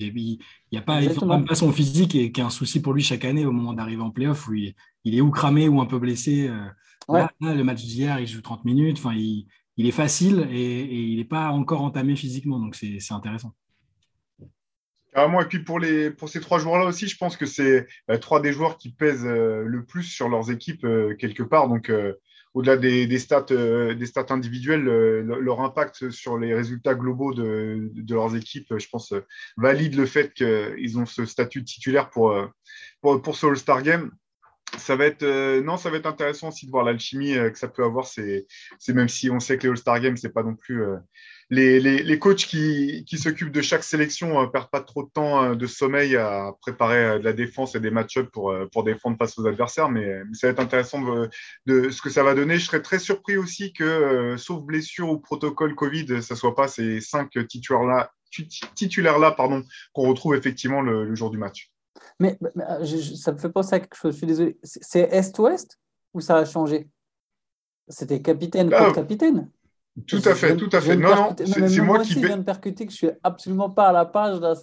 n'y 0.74 0.78
a 0.78 0.82
pas, 0.82 1.02
il 1.02 1.16
pas 1.16 1.56
son 1.56 1.72
physique 1.72 2.14
et 2.14 2.34
qui 2.34 2.42
est 2.42 2.44
un 2.44 2.50
souci 2.50 2.82
pour 2.82 2.92
lui 2.94 3.04
chaque 3.04 3.24
année 3.24 3.46
au 3.46 3.54
moment 3.54 3.72
d'arriver 3.72 4.02
en 4.02 4.12
playoff 4.12 4.50
où 4.50 4.54
il, 4.54 4.76
est 5.06 5.22
ou 5.22 5.32
cramé 5.32 5.70
ou 5.70 5.80
un 5.80 5.86
peu 5.86 5.98
blessé. 5.98 6.50
Euh. 6.50 7.26
le 7.40 7.64
match 7.64 7.86
d'hier, 7.86 8.20
il 8.20 8.28
joue 8.28 8.42
30 8.42 8.66
minutes. 8.66 8.98
Enfin, 8.98 9.16
il, 9.16 9.48
est 9.78 9.92
facile 9.92 10.46
et, 10.52 10.82
et 10.82 11.04
il 11.04 11.20
n'est 11.20 11.24
pas 11.24 11.52
encore 11.52 11.84
entamé 11.84 12.18
physiquement. 12.18 12.60
Donc, 12.60 12.76
c'est 12.76 13.00
intéressant. 13.12 13.54
Et 15.16 15.46
puis 15.50 15.60
pour, 15.60 15.80
les, 15.80 16.12
pour 16.12 16.30
ces 16.30 16.40
trois 16.40 16.60
joueurs-là 16.60 16.86
aussi, 16.86 17.08
je 17.08 17.18
pense 17.18 17.38
que 17.38 17.46
c'est 17.46 17.88
euh, 18.12 18.18
trois 18.18 18.40
des 18.40 18.54
joueurs 18.54 18.78
qui 18.78 18.92
pèsent 18.92 19.26
euh, 19.26 19.64
le 19.66 19.84
plus 19.84 20.04
sur 20.04 20.30
leurs 20.30 20.52
équipes 20.52 20.86
euh, 20.86 21.16
quelque 21.16 21.44
part. 21.44 21.70
Donc, 21.70 21.92
au-delà 22.54 22.78
des, 22.78 23.20
stats, 23.20 23.46
des 23.52 24.06
stats 24.06 24.28
individuelles, 24.30 24.84
leur 24.84 25.62
impact 25.62 26.10
sur 26.10 26.40
les 26.40 26.56
résultats 26.56 26.96
globaux 26.96 27.34
de, 27.34 27.92
leurs 28.10 28.36
équipes, 28.36 28.74
je 28.78 28.88
pense, 28.90 29.14
valide 29.58 29.96
le 29.96 30.08
fait 30.08 30.34
qu'ils 30.34 30.98
ont 30.98 31.06
ce 31.06 31.26
statut 31.26 31.62
de 31.62 31.66
titulaire 31.66 32.10
pour, 32.10 32.36
pour, 33.02 33.22
pour 33.22 33.36
ce 33.36 33.46
All-Star 33.46 33.84
Game 33.84 34.12
ça 34.78 34.98
va 34.98 35.06
être 35.06 35.24
non 35.62 35.78
ça 35.78 35.90
va 35.90 35.96
être 35.96 36.08
intéressant 36.08 36.50
aussi 36.50 36.66
de 36.66 36.72
voir 36.72 36.84
l'alchimie 36.84 37.36
que 37.36 37.58
ça 37.58 37.70
peut 37.70 37.86
avoir 37.86 38.06
c'est 38.06 38.46
même 38.90 39.08
si 39.08 39.30
on 39.30 39.40
sait 39.40 39.58
que 39.58 39.64
les 39.64 39.70
All 39.70 39.78
Star 39.78 40.02
Games 40.02 40.18
c'est 40.18 40.34
pas 40.34 40.44
non 40.44 40.56
plus 40.56 40.84
les, 41.50 41.80
les, 41.80 42.20
coachs 42.20 42.46
qui, 42.46 43.06
qui 43.06 43.18
s'occupent 43.18 43.54
de 43.54 43.62
chaque 43.62 43.84
sélection 43.84 44.42
ne 44.42 44.46
euh, 44.46 44.48
perdent 44.48 44.70
pas 44.70 44.82
trop 44.82 45.04
de 45.04 45.10
temps 45.10 45.44
euh, 45.44 45.56
de 45.56 45.66
sommeil 45.66 46.18
à 46.18 46.52
préparer 46.62 47.06
euh, 47.06 47.20
de 47.20 47.24
la 47.24 47.32
défense 47.32 47.74
et 47.76 47.80
des 47.80 47.90
match-ups 47.90 48.30
pour, 48.32 48.54
pour 48.74 48.84
défendre 48.84 49.18
face 49.18 49.38
aux 49.40 49.46
adversaires, 49.46 49.90
mais, 49.90 50.22
ça 50.34 50.48
va 50.48 50.52
être 50.52 50.60
intéressant 50.60 51.02
de, 51.02 51.30
de, 51.66 51.90
ce 51.90 52.02
que 52.02 52.10
ça 52.10 52.24
va 52.24 52.36
donner. 52.36 52.58
Je 52.58 52.66
serais 52.66 52.82
très 52.82 53.00
surpris 53.00 53.38
aussi 53.38 53.72
que, 53.72 54.36
sauf 54.38 54.62
blessure 54.62 55.10
ou 55.10 55.20
protocole 55.20 55.74
Covid, 55.74 56.22
ça 56.22 56.34
ne 56.34 56.40
soit 56.40 56.56
pas 56.56 56.68
ces 56.68 57.00
cinq 57.00 57.32
titulaires-là 57.48 59.32
pardon, 59.32 59.64
qu'on 59.94 60.10
retrouve 60.10 60.36
effectivement 60.36 60.82
le, 60.82 61.16
jour 61.16 61.30
du 61.30 61.38
match. 61.38 61.72
Mais, 62.20 62.38
ça 63.16 63.32
me 63.32 63.38
fait 63.38 63.50
penser 63.50 63.76
à 63.76 63.80
quelque 63.80 63.96
chose, 63.96 64.12
je 64.14 64.18
suis 64.18 64.28
désolé. 64.28 64.58
C'est 64.64 65.02
Est-Ouest 65.12 65.80
ou 66.14 66.20
ça 66.20 66.38
a 66.38 66.46
changé? 66.46 66.90
C'était 67.90 68.22
capitaine 68.22 68.70
ah, 68.74 68.92
capitaine 68.92 69.50
tout 70.06 70.22
à 70.26 70.36
fait, 70.36 70.56
tout 70.56 70.70
à 70.72 70.82
fait. 70.82 70.96
Non, 70.96 71.16
non, 71.16 71.36
c'est 71.38 71.82
moi, 71.82 72.00
qui. 72.00 72.20
Viens 72.20 72.38
de 72.38 72.44
percuter 72.44 72.86
que 72.86 72.92
je 72.92 72.98
suis 72.98 73.10
absolument 73.24 73.70
pas 73.70 73.88
à 73.88 73.92
la 73.92 74.06
page. 74.06 74.40
Là, 74.40 74.54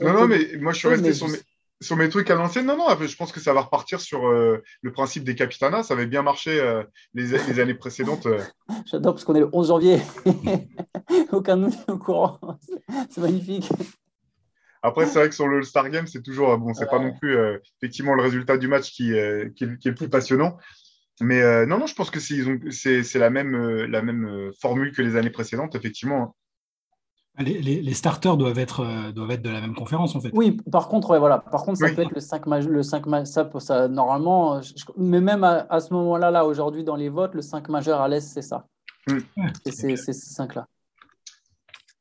non, 0.00 0.12
non, 0.12 0.28
mais 0.28 0.56
moi, 0.60 0.72
je 0.72 0.78
suis 0.78 0.88
resté 0.88 1.12
sur, 1.12 1.28
mes, 1.28 1.38
sur 1.80 1.96
mes 1.96 2.08
trucs 2.08 2.30
à 2.30 2.34
l'ancienne. 2.34 2.66
Non, 2.66 2.76
non, 2.76 2.86
je 2.98 3.16
pense 3.16 3.32
que 3.32 3.40
ça 3.40 3.52
va 3.52 3.62
repartir 3.62 4.00
sur 4.00 4.26
euh, 4.26 4.62
le 4.80 4.92
principe 4.92 5.24
des 5.24 5.34
capitanas. 5.34 5.84
Ça 5.84 5.94
avait 5.94 6.06
bien 6.06 6.22
marché 6.22 6.58
euh, 6.58 6.82
les, 7.14 7.26
les, 7.26 7.60
années 7.60 7.74
précédentes. 7.74 8.26
Euh. 8.26 8.40
J'adore 8.86 9.14
parce 9.14 9.24
qu'on 9.24 9.34
est 9.34 9.40
le 9.40 9.50
11 9.52 9.68
janvier. 9.68 10.00
Aucun 11.32 11.56
de 11.56 11.62
nous 11.62 11.68
n'est 11.68 11.90
au 11.90 11.98
courant. 11.98 12.38
C'est 13.10 13.20
magnifique. 13.20 13.68
Après, 14.82 15.06
c'est 15.06 15.18
vrai 15.18 15.28
que 15.28 15.34
sur 15.34 15.48
le 15.48 15.62
Star 15.62 15.90
Game, 15.90 16.06
c'est 16.06 16.22
toujours, 16.22 16.56
bon, 16.56 16.72
c'est 16.72 16.88
pas 16.88 17.00
non 17.00 17.12
plus 17.12 17.36
effectivement 17.82 18.14
le 18.14 18.22
résultat 18.22 18.56
du 18.56 18.68
match 18.68 18.92
qui, 18.92 19.12
qui 19.56 19.64
est 19.64 19.84
le 19.84 19.94
plus 19.94 20.08
passionnant. 20.08 20.56
Mais 21.20 21.40
euh, 21.40 21.66
non, 21.66 21.78
non, 21.78 21.86
je 21.86 21.94
pense 21.94 22.10
que 22.10 22.20
c'est 22.20 23.18
la 23.18 23.30
même, 23.30 23.54
euh, 23.54 23.86
la 23.86 24.02
même 24.02 24.26
euh, 24.26 24.52
formule 24.60 24.92
que 24.92 25.02
les 25.02 25.16
années 25.16 25.30
précédentes, 25.30 25.74
effectivement. 25.74 26.22
Hein. 26.22 26.32
Ah, 27.36 27.42
les, 27.44 27.60
les, 27.60 27.94
starters 27.94 28.36
doivent 28.36 28.58
être, 28.58 29.12
doivent 29.12 29.30
être 29.30 29.42
de 29.42 29.50
la 29.50 29.60
même 29.60 29.74
conférence, 29.74 30.16
en 30.16 30.20
fait. 30.20 30.30
Oui, 30.32 30.56
par 30.72 30.88
contre, 30.88 31.16
voilà. 31.18 31.38
par 31.38 31.62
contre 31.62 31.78
ça 31.78 31.88
peut 31.88 32.02
être 32.02 32.10
le 32.10 32.20
5 32.20 32.46
majeur. 32.46 32.72
Le 32.72 32.82
5 32.82 33.04
ça, 33.26 33.48
ça, 33.60 33.86
normalement, 33.86 34.60
mais 34.96 35.20
même 35.20 35.44
à, 35.44 35.78
ce 35.78 35.94
moment-là, 35.94 36.32
là, 36.32 36.44
aujourd'hui, 36.44 36.82
dans 36.82 36.96
les 36.96 37.08
votes, 37.08 37.34
le 37.34 37.42
5 37.42 37.68
majeur 37.68 38.00
à 38.00 38.08
l'Est, 38.08 38.22
c'est 38.22 38.42
ça. 38.42 38.66
Mm. 39.08 39.18
c'est 39.66 39.96
ces 39.96 40.12
5-là. 40.12 40.66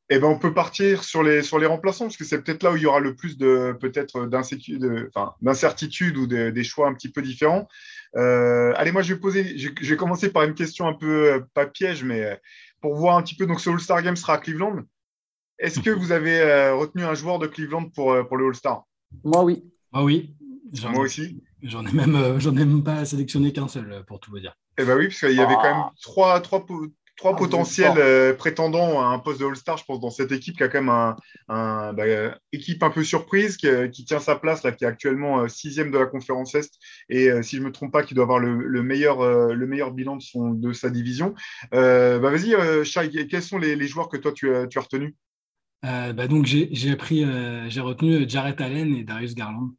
Eh 0.10 0.20
ben, 0.20 0.28
on 0.28 0.40
peut 0.40 0.54
partir 0.54 1.04
sur 1.04 1.22
les, 1.22 1.42
sur 1.42 1.60
les 1.60 1.66
remplaçants, 1.66 2.06
parce 2.06 2.16
que 2.16 2.24
c'est 2.24 2.42
peut-être 2.42 2.64
là 2.64 2.72
où 2.72 2.78
il 2.78 2.84
y 2.84 2.86
aura 2.86 3.02
le 3.02 3.14
plus 3.14 3.38
de 3.38 3.76
peut-être 3.80 4.26
d'incertitude 4.26 6.18
ou 6.18 6.28
des 6.28 6.64
choix 6.64 6.88
un 6.88 6.94
petit 6.94 7.12
peu 7.12 7.22
différents. 7.22 7.68
Euh, 8.16 8.74
allez, 8.76 8.92
moi, 8.92 9.02
je 9.02 9.14
vais 9.14 9.20
poser, 9.20 9.58
je, 9.58 9.70
vais 9.70 9.98
commencer 9.98 10.32
par 10.32 10.44
une 10.44 10.54
question 10.54 10.88
un 10.88 10.94
peu, 10.94 11.34
euh, 11.34 11.40
pas 11.54 11.66
piège, 11.66 12.04
mais 12.04 12.24
euh, 12.24 12.36
pour 12.82 12.96
voir 12.96 13.18
un 13.18 13.22
petit 13.22 13.36
peu. 13.36 13.46
Donc, 13.46 13.60
ce 13.60 13.70
All-Star 13.70 14.02
Game 14.02 14.16
sera 14.16 14.36
à 14.36 14.38
Cleveland. 14.38 14.84
Est-ce 15.60 15.80
que 15.80 15.90
vous 15.90 16.12
avez 16.12 16.70
retenu 16.70 17.04
un 17.04 17.16
joueur 17.16 17.40
de 17.40 17.48
Cleveland 17.48 17.90
pour, 17.90 18.16
pour 18.28 18.38
le 18.38 18.46
All-Star? 18.46 18.84
Moi, 19.24 19.44
oui. 19.44 19.64
Moi, 19.92 20.04
oui. 20.04 20.36
Moi 20.84 21.04
aussi. 21.04 21.42
J'en 21.64 21.84
ai 21.86 21.92
même, 21.92 22.40
j'en 22.40 22.52
ai 22.56 22.66
même 22.66 22.84
pas 22.84 23.04
sélectionné 23.06 23.52
qu'un 23.52 23.68
seul, 23.68 24.04
pour 24.06 24.20
tout 24.20 24.30
vous 24.30 24.40
dire. 24.40 24.56
Eh 24.78 24.84
bien 24.84 24.96
oui, 24.96 25.08
parce 25.08 25.20
qu'il 25.20 25.32
y 25.32 25.40
avait 25.40 25.56
quand 25.56 25.76
même 25.76 25.86
trois, 26.02 26.40
trois, 26.42 26.64
trois 27.18 27.34
ah, 27.34 27.38
potentiels 27.38 27.98
euh, 27.98 28.34
prétendants 28.34 29.02
à 29.02 29.08
un 29.08 29.20
poste 29.20 29.42
de 29.42 29.46
All-Star, 29.46 29.78
je 29.78 29.84
pense, 29.84 30.00
dans 30.00 30.12
cette 30.12 30.32
équipe 30.32 30.56
qui 30.56 30.64
a 30.64 30.70
quand 30.70 30.82
même 30.82 30.90
un, 30.90 31.16
un 31.50 31.92
bah, 31.92 32.06
équipe 32.54 32.82
un 32.84 32.92
peu 32.92 33.04
surprise, 33.04 33.58
qui, 33.58 33.68
qui, 33.92 34.06
tient 34.06 34.20
sa 34.20 34.36
place, 34.36 34.64
là, 34.64 34.72
qui 34.72 34.86
est 34.86 34.88
actuellement 34.88 35.42
euh, 35.42 35.48
sixième 35.48 35.92
de 35.92 35.98
la 35.98 36.06
conférence 36.06 36.56
Est, 36.56 36.72
et 37.10 37.30
euh, 37.30 37.42
si 37.42 37.58
je 37.58 37.62
ne 37.62 37.68
me 37.68 37.72
trompe 37.72 37.92
pas, 37.92 38.04
qui 38.04 38.14
doit 38.14 38.24
avoir 38.24 38.40
le, 38.40 38.84
meilleur, 38.84 39.24
le 39.52 39.68
meilleur 39.68 39.92
bilan 39.92 40.16
de, 40.16 40.22
son, 40.22 40.52
de 40.52 40.72
sa 40.72 40.90
division. 40.90 41.34
bah, 41.72 42.20
Vas-y, 42.20 42.86
Shai, 42.86 43.10
quels 43.28 43.44
sont 43.44 43.58
les, 43.58 43.76
les, 43.76 43.88
joueurs 43.88 44.10
que 44.10 44.18
toi 44.18 44.32
tu 44.32 44.56
as, 44.56 44.68
tu 44.68 44.78
as 44.78 44.82
retenus? 44.82 45.14
Bah 45.84 46.28
donc 46.28 46.46
j'ai 46.46 46.96
pris, 46.96 47.26
j'ai 47.70 47.82
retenu 47.82 48.30
Jarrett 48.30 48.60
Allen 48.62 48.96
et 48.96 49.04
Darius 49.04 49.36
Garland. 49.36 49.72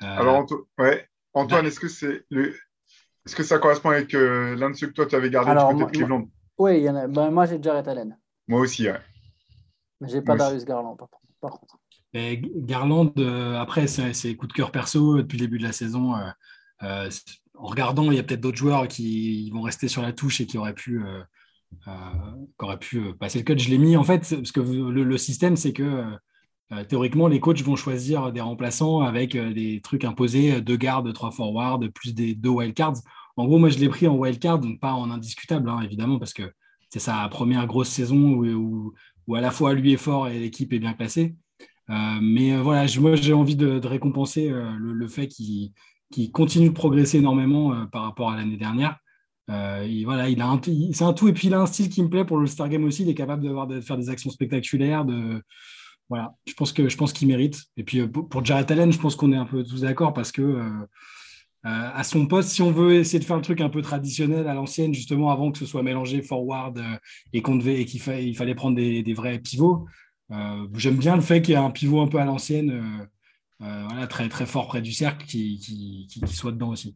Alors, 0.00 0.46
ouais. 0.78 1.08
Antoine, 1.32 1.62
bah 1.62 1.68
est-ce 1.68 1.80
que 1.80 1.88
c'est 1.88 2.24
le... 2.30 2.54
Est-ce 3.24 3.34
que 3.34 3.42
ça 3.42 3.58
correspond 3.58 3.90
avec 3.90 4.12
l'un 4.12 4.70
de 4.70 4.76
ceux 4.76 4.86
que 4.86 4.92
toi 4.92 5.06
tu 5.06 5.16
avais 5.16 5.30
gardé 5.30 5.50
du 5.50 5.84
côté 5.84 5.84
de 5.84 5.98
Cleveland? 5.98 6.28
Oui, 6.58 6.78
il 6.78 6.84
y 6.84 6.90
en 6.90 6.96
a. 6.96 7.06
Ben, 7.06 7.30
moi, 7.30 7.46
j'ai 7.46 7.62
Jarrett 7.62 7.86
Allen. 7.88 8.16
Moi 8.48 8.60
aussi, 8.60 8.88
ouais. 8.88 9.00
Mais 10.00 10.08
j'ai 10.08 10.22
pas 10.22 10.36
Darius 10.36 10.64
Garland, 10.64 10.96
par, 11.40 11.50
contre. 11.58 11.78
Garland, 12.14 13.12
euh, 13.18 13.58
après, 13.58 13.86
c'est 13.86 14.36
coup 14.36 14.46
de 14.46 14.52
cœur 14.52 14.70
perso 14.70 15.18
depuis 15.18 15.38
le 15.38 15.44
début 15.44 15.58
de 15.58 15.64
la 15.64 15.72
saison. 15.72 16.14
Euh, 16.16 16.30
euh, 16.82 17.10
en 17.54 17.66
regardant, 17.66 18.10
il 18.10 18.16
y 18.16 18.18
a 18.18 18.22
peut-être 18.22 18.40
d'autres 18.40 18.56
joueurs 18.56 18.88
qui 18.88 19.50
vont 19.50 19.62
rester 19.62 19.88
sur 19.88 20.02
la 20.02 20.12
touche 20.12 20.40
et 20.40 20.46
qui 20.46 20.58
auraient 20.58 20.74
pu, 20.74 21.02
auraient 22.58 22.78
pu 22.78 23.14
passer 23.14 23.38
le 23.38 23.44
cut. 23.44 23.58
Je 23.58 23.70
l'ai 23.70 23.78
mis 23.78 23.96
en 23.96 24.04
fait, 24.04 24.20
parce 24.30 24.52
que 24.52 24.60
le, 24.60 25.18
système, 25.18 25.56
c'est 25.56 25.72
que 25.72 26.04
théoriquement, 26.88 27.28
les 27.28 27.40
coachs 27.40 27.62
vont 27.62 27.76
choisir 27.76 28.30
des 28.30 28.42
remplaçants 28.42 29.00
avec 29.00 29.36
des 29.36 29.80
trucs 29.82 30.04
imposés, 30.04 30.60
deux 30.60 30.76
gardes, 30.76 31.10
trois 31.14 31.30
forwards, 31.30 31.80
plus 31.94 32.14
des 32.14 32.34
deux 32.34 32.50
wildcards. 32.50 32.98
En 33.36 33.46
gros, 33.46 33.58
moi, 33.58 33.68
je 33.68 33.78
l'ai 33.78 33.88
pris 33.88 34.08
en 34.08 34.16
wildcard, 34.16 34.58
donc 34.58 34.80
pas 34.80 34.92
en 34.92 35.10
indiscutable, 35.10 35.68
hein, 35.68 35.80
évidemment, 35.82 36.18
parce 36.18 36.32
que 36.32 36.50
c'est 36.88 37.00
sa 37.00 37.28
première 37.28 37.66
grosse 37.66 37.88
saison 37.88 38.34
où, 38.34 38.94
à 39.34 39.40
la 39.40 39.50
fois 39.50 39.74
lui 39.74 39.92
est 39.92 39.98
fort 39.98 40.28
et 40.28 40.38
l'équipe 40.38 40.72
est 40.72 40.78
bien 40.78 40.94
classée. 40.94 41.34
Euh, 41.90 42.18
mais 42.20 42.54
euh, 42.54 42.62
voilà, 42.62 42.86
moi, 42.98 43.14
j'ai 43.16 43.32
envie 43.32 43.56
de, 43.56 43.86
récompenser 43.86 44.50
euh, 44.50 44.70
le, 44.78 45.08
fait 45.08 45.28
qu'il 45.28 45.72
continue 46.32 46.68
de 46.68 46.74
progresser 46.74 47.18
énormément 47.18 47.86
par 47.86 48.02
rapport 48.02 48.30
à 48.30 48.36
l'année 48.36 48.56
dernière. 48.56 48.96
voilà, 49.48 50.28
il 50.28 50.40
a 50.40 50.60
c'est 50.92 51.04
un 51.04 51.12
tout, 51.12 51.28
et 51.28 51.32
puis 51.32 51.48
il 51.48 51.54
a 51.54 51.60
un 51.60 51.66
style 51.66 51.88
qui 51.90 52.02
me 52.02 52.08
plaît 52.08 52.24
pour 52.24 52.38
le 52.38 52.46
Star 52.46 52.68
Game 52.68 52.84
aussi. 52.84 53.02
Il 53.02 53.08
est 53.10 53.14
capable 53.14 53.42
de, 53.42 53.74
de 53.74 53.80
faire 53.80 53.98
des 53.98 54.08
actions 54.08 54.30
spectaculaires. 54.30 55.04
Voilà, 56.08 56.34
je 56.46 56.54
pense 56.54 56.72
que 56.72 56.88
je 56.88 56.96
qu'il 56.96 57.28
mérite. 57.28 57.64
Et 57.76 57.82
puis 57.82 58.06
pour 58.06 58.44
Jared 58.44 58.70
Allen, 58.70 58.92
je 58.92 58.98
pense 58.98 59.16
qu'on 59.16 59.32
est 59.32 59.36
un 59.36 59.44
peu 59.44 59.64
tous 59.64 59.82
d'accord 59.82 60.14
parce 60.14 60.32
que 60.32 60.86
à 61.68 62.04
son 62.04 62.26
poste, 62.26 62.50
si 62.50 62.62
on 62.62 62.70
veut 62.70 62.94
essayer 62.94 63.18
de 63.18 63.24
faire 63.24 63.36
un 63.36 63.40
truc 63.40 63.60
un 63.60 63.68
peu 63.68 63.82
traditionnel 63.82 64.46
à 64.46 64.54
l'ancienne, 64.54 64.94
justement 64.94 65.30
avant 65.30 65.50
que 65.50 65.58
ce 65.58 65.66
soit 65.66 65.82
mélangé 65.82 66.22
forward 66.22 66.78
euh, 66.78 66.82
et 67.32 67.42
qu'on 67.42 67.56
devait 67.56 67.80
et 67.80 67.84
qu'il 67.84 68.00
fallait 68.00 68.54
prendre 68.54 68.76
des, 68.76 69.14
vrais 69.14 69.40
pivots. 69.40 69.86
Euh, 70.30 70.66
j'aime 70.74 70.96
bien 70.96 71.16
le 71.16 71.22
fait 71.22 71.42
qu'il 71.42 71.54
y 71.54 71.56
ait 71.56 71.60
un 71.60 71.70
pivot 71.70 72.00
un 72.00 72.06
peu 72.06 72.18
à 72.18 72.24
l'ancienne, 72.24 73.08
voilà, 73.58 74.06
très, 74.06 74.28
très 74.28 74.46
fort 74.46 74.68
près 74.68 74.80
du 74.80 74.92
cercle, 74.92 75.26
qui, 75.26 76.08
soit 76.26 76.52
dedans 76.52 76.68
aussi. 76.68 76.94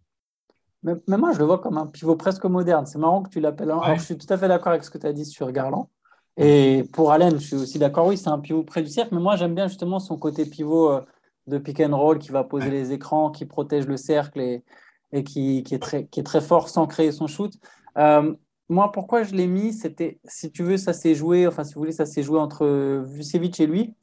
Mais, 0.83 0.95
moi, 1.09 1.33
je 1.33 1.39
le 1.39 1.47
vois 1.47 1.59
comme 1.59 1.77
un 1.77 1.87
pivot 1.87 2.17
presque 2.17 2.45
moderne. 2.45 2.87
C'est 2.87 2.99
marrant 2.99 3.23
que 3.23 3.31
tu 3.31 3.41
l'appelles. 3.41 3.71
Alors, 3.71 3.97
je 3.97 4.03
suis 4.03 4.19
tout 4.19 4.33
à 4.33 4.39
fait 4.39 4.49
d'accord 4.49 4.73
avec 4.73 4.85
ce 4.85 4.91
que 4.91 4.99
tu 4.99 5.07
as 5.07 5.13
dit 5.13 5.25
sur 5.25 5.51
Garland. 5.51 5.91
Et 6.37 6.85
pour 6.93 7.11
Allen, 7.13 7.39
je 7.41 7.45
suis 7.45 7.57
aussi 7.57 7.79
d'accord. 7.79 8.07
Oui, 8.07 8.17
c'est 8.17 8.31
un 8.31 8.39
pivot 8.39 8.63
près 8.63 8.83
du 8.83 8.89
cercle. 8.89 9.15
Mais 9.15 9.21
moi, 9.21 9.37
j'aime 9.37 9.55
bien 9.55 9.67
justement 9.67 9.99
son 9.99 10.17
côté 10.17 10.47
pivot 10.47 11.01
de 11.47 11.59
pick 11.59 11.81
and 11.81 11.97
roll 11.97 12.19
qui 12.19 12.31
va 12.31 12.45
poser 12.45 12.71
les 12.71 12.93
écrans, 12.93 13.31
qui 13.31 13.45
protège 13.45 13.87
le 13.87 13.97
cercle 13.97 14.41
et, 14.41 14.65
et 15.13 15.25
qui, 15.25 15.65
est 15.71 15.83
très, 15.83 16.07
qui 16.07 16.21
est 16.21 16.25
très 16.25 16.41
fort 16.41 16.69
sans 16.69 16.87
créer 16.87 17.13
son 17.13 17.27
shoot. 17.27 17.53
Euh, 17.99 18.35
moi, 18.69 18.93
pourquoi 18.93 19.25
je 19.25 19.35
l'ai 19.35 19.49
mis, 19.49 19.73
c'était, 19.73 20.21
si 20.25 20.53
tu 20.53 20.63
veux, 20.63 20.77
ça 20.77 20.93
s'est 20.93 21.15
joué, 21.15 21.47
enfin, 21.47 21.65
si 21.65 21.75
vous 21.75 21.81
voulez, 21.81 21.93
ça 21.93 22.07
s'est 22.07 22.23
joué 22.23 22.39
entre 22.39 22.67
Vucevic 23.05 23.59
et 23.59 23.67
lui. 23.67 23.95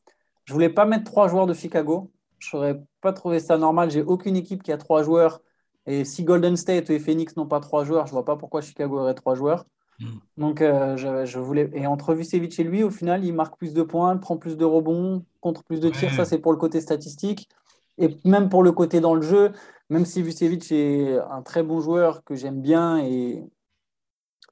Je 0.43 0.53
voulais 0.53 0.69
pas 0.69 0.85
mettre 0.85 1.05
trois 1.05 1.27
joueurs 1.27 1.47
de 1.47 1.53
Chicago. 1.53 2.11
Je 2.39 2.55
n'aurais 2.55 2.81
pas 3.01 3.13
trouvé 3.13 3.39
ça 3.39 3.57
normal. 3.57 3.91
J'ai 3.91 4.01
aucune 4.01 4.35
équipe 4.35 4.63
qui 4.63 4.71
a 4.71 4.77
trois 4.77 5.03
joueurs. 5.03 5.41
Et 5.85 6.03
si 6.03 6.23
Golden 6.23 6.57
State 6.57 6.89
et 6.89 6.99
Phoenix 6.99 7.35
n'ont 7.37 7.47
pas 7.47 7.61
trois 7.61 7.85
joueurs, 7.85 8.07
je 8.07 8.11
vois 8.11 8.25
pas 8.25 8.35
pourquoi 8.35 8.61
Chicago 8.61 8.99
aurait 8.99 9.13
trois 9.13 9.35
joueurs. 9.35 9.65
Hmm. 9.99 10.19
Donc, 10.37 10.61
euh, 10.61 10.95
je, 10.97 11.39
voulais. 11.39 11.69
Et 11.73 11.87
entre 11.87 12.13
Vucevic 12.13 12.59
et 12.59 12.63
lui, 12.63 12.83
au 12.83 12.91
final, 12.91 13.25
il 13.25 13.33
marque 13.33 13.57
plus 13.57 13.73
de 13.73 13.83
points, 13.83 14.15
prend 14.17 14.37
plus 14.37 14.57
de 14.57 14.65
rebonds, 14.65 15.25
contre 15.41 15.63
plus 15.63 15.79
de 15.79 15.89
tirs. 15.89 16.13
Ça, 16.13 16.25
c'est 16.25 16.39
pour 16.39 16.51
le 16.51 16.57
côté 16.57 16.81
statistique. 16.81 17.49
Et 17.97 18.15
même 18.25 18.49
pour 18.49 18.63
le 18.63 18.71
côté 18.71 18.99
dans 18.99 19.15
le 19.15 19.23
jeu, 19.23 19.51
même 19.89 20.05
si 20.05 20.21
Vucevic 20.21 20.71
est 20.71 21.17
un 21.31 21.41
très 21.41 21.63
bon 21.63 21.79
joueur 21.79 22.23
que 22.23 22.35
j'aime 22.35 22.61
bien 22.61 22.99
et, 22.99 23.43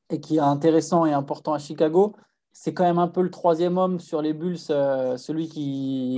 et 0.09 0.19
qui 0.19 0.37
est 0.37 0.39
intéressant 0.39 1.05
et 1.05 1.13
important 1.13 1.53
à 1.53 1.59
Chicago, 1.59 2.15
c'est 2.57 2.73
quand 2.73 2.85
même 2.85 2.99
un 2.99 3.09
peu 3.09 3.21
le 3.21 3.29
troisième 3.29 3.77
homme 3.77 3.99
sur 3.99 4.21
les 4.21 4.31
Bulls, 4.31 4.57
euh, 4.69 5.17
celui 5.17 5.49
qui, 5.49 6.17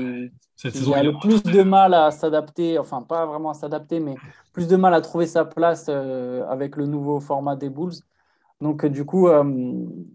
a 0.64 1.04
le 1.04 1.20
plus 1.20 1.42
de 1.42 1.64
mal 1.64 1.96
à 1.96 2.12
s'adapter, 2.12 2.78
enfin 2.78 3.02
pas 3.02 3.26
vraiment 3.26 3.50
à 3.50 3.54
s'adapter, 3.56 4.00
mais 4.00 4.14
plus 4.54 4.68
de 4.68 4.76
mal 4.76 4.94
à 4.94 5.02
trouver 5.02 5.26
sa 5.26 5.46
place 5.46 5.88
euh, 5.90 6.48
avec 6.48 6.76
le 6.76 6.86
nouveau 6.86 7.20
format 7.20 7.56
des 7.56 7.70
Bulls. 7.70 7.96
Donc 8.62 8.86
du 8.86 9.06
coup, 9.06 9.28
euh, 9.28 9.44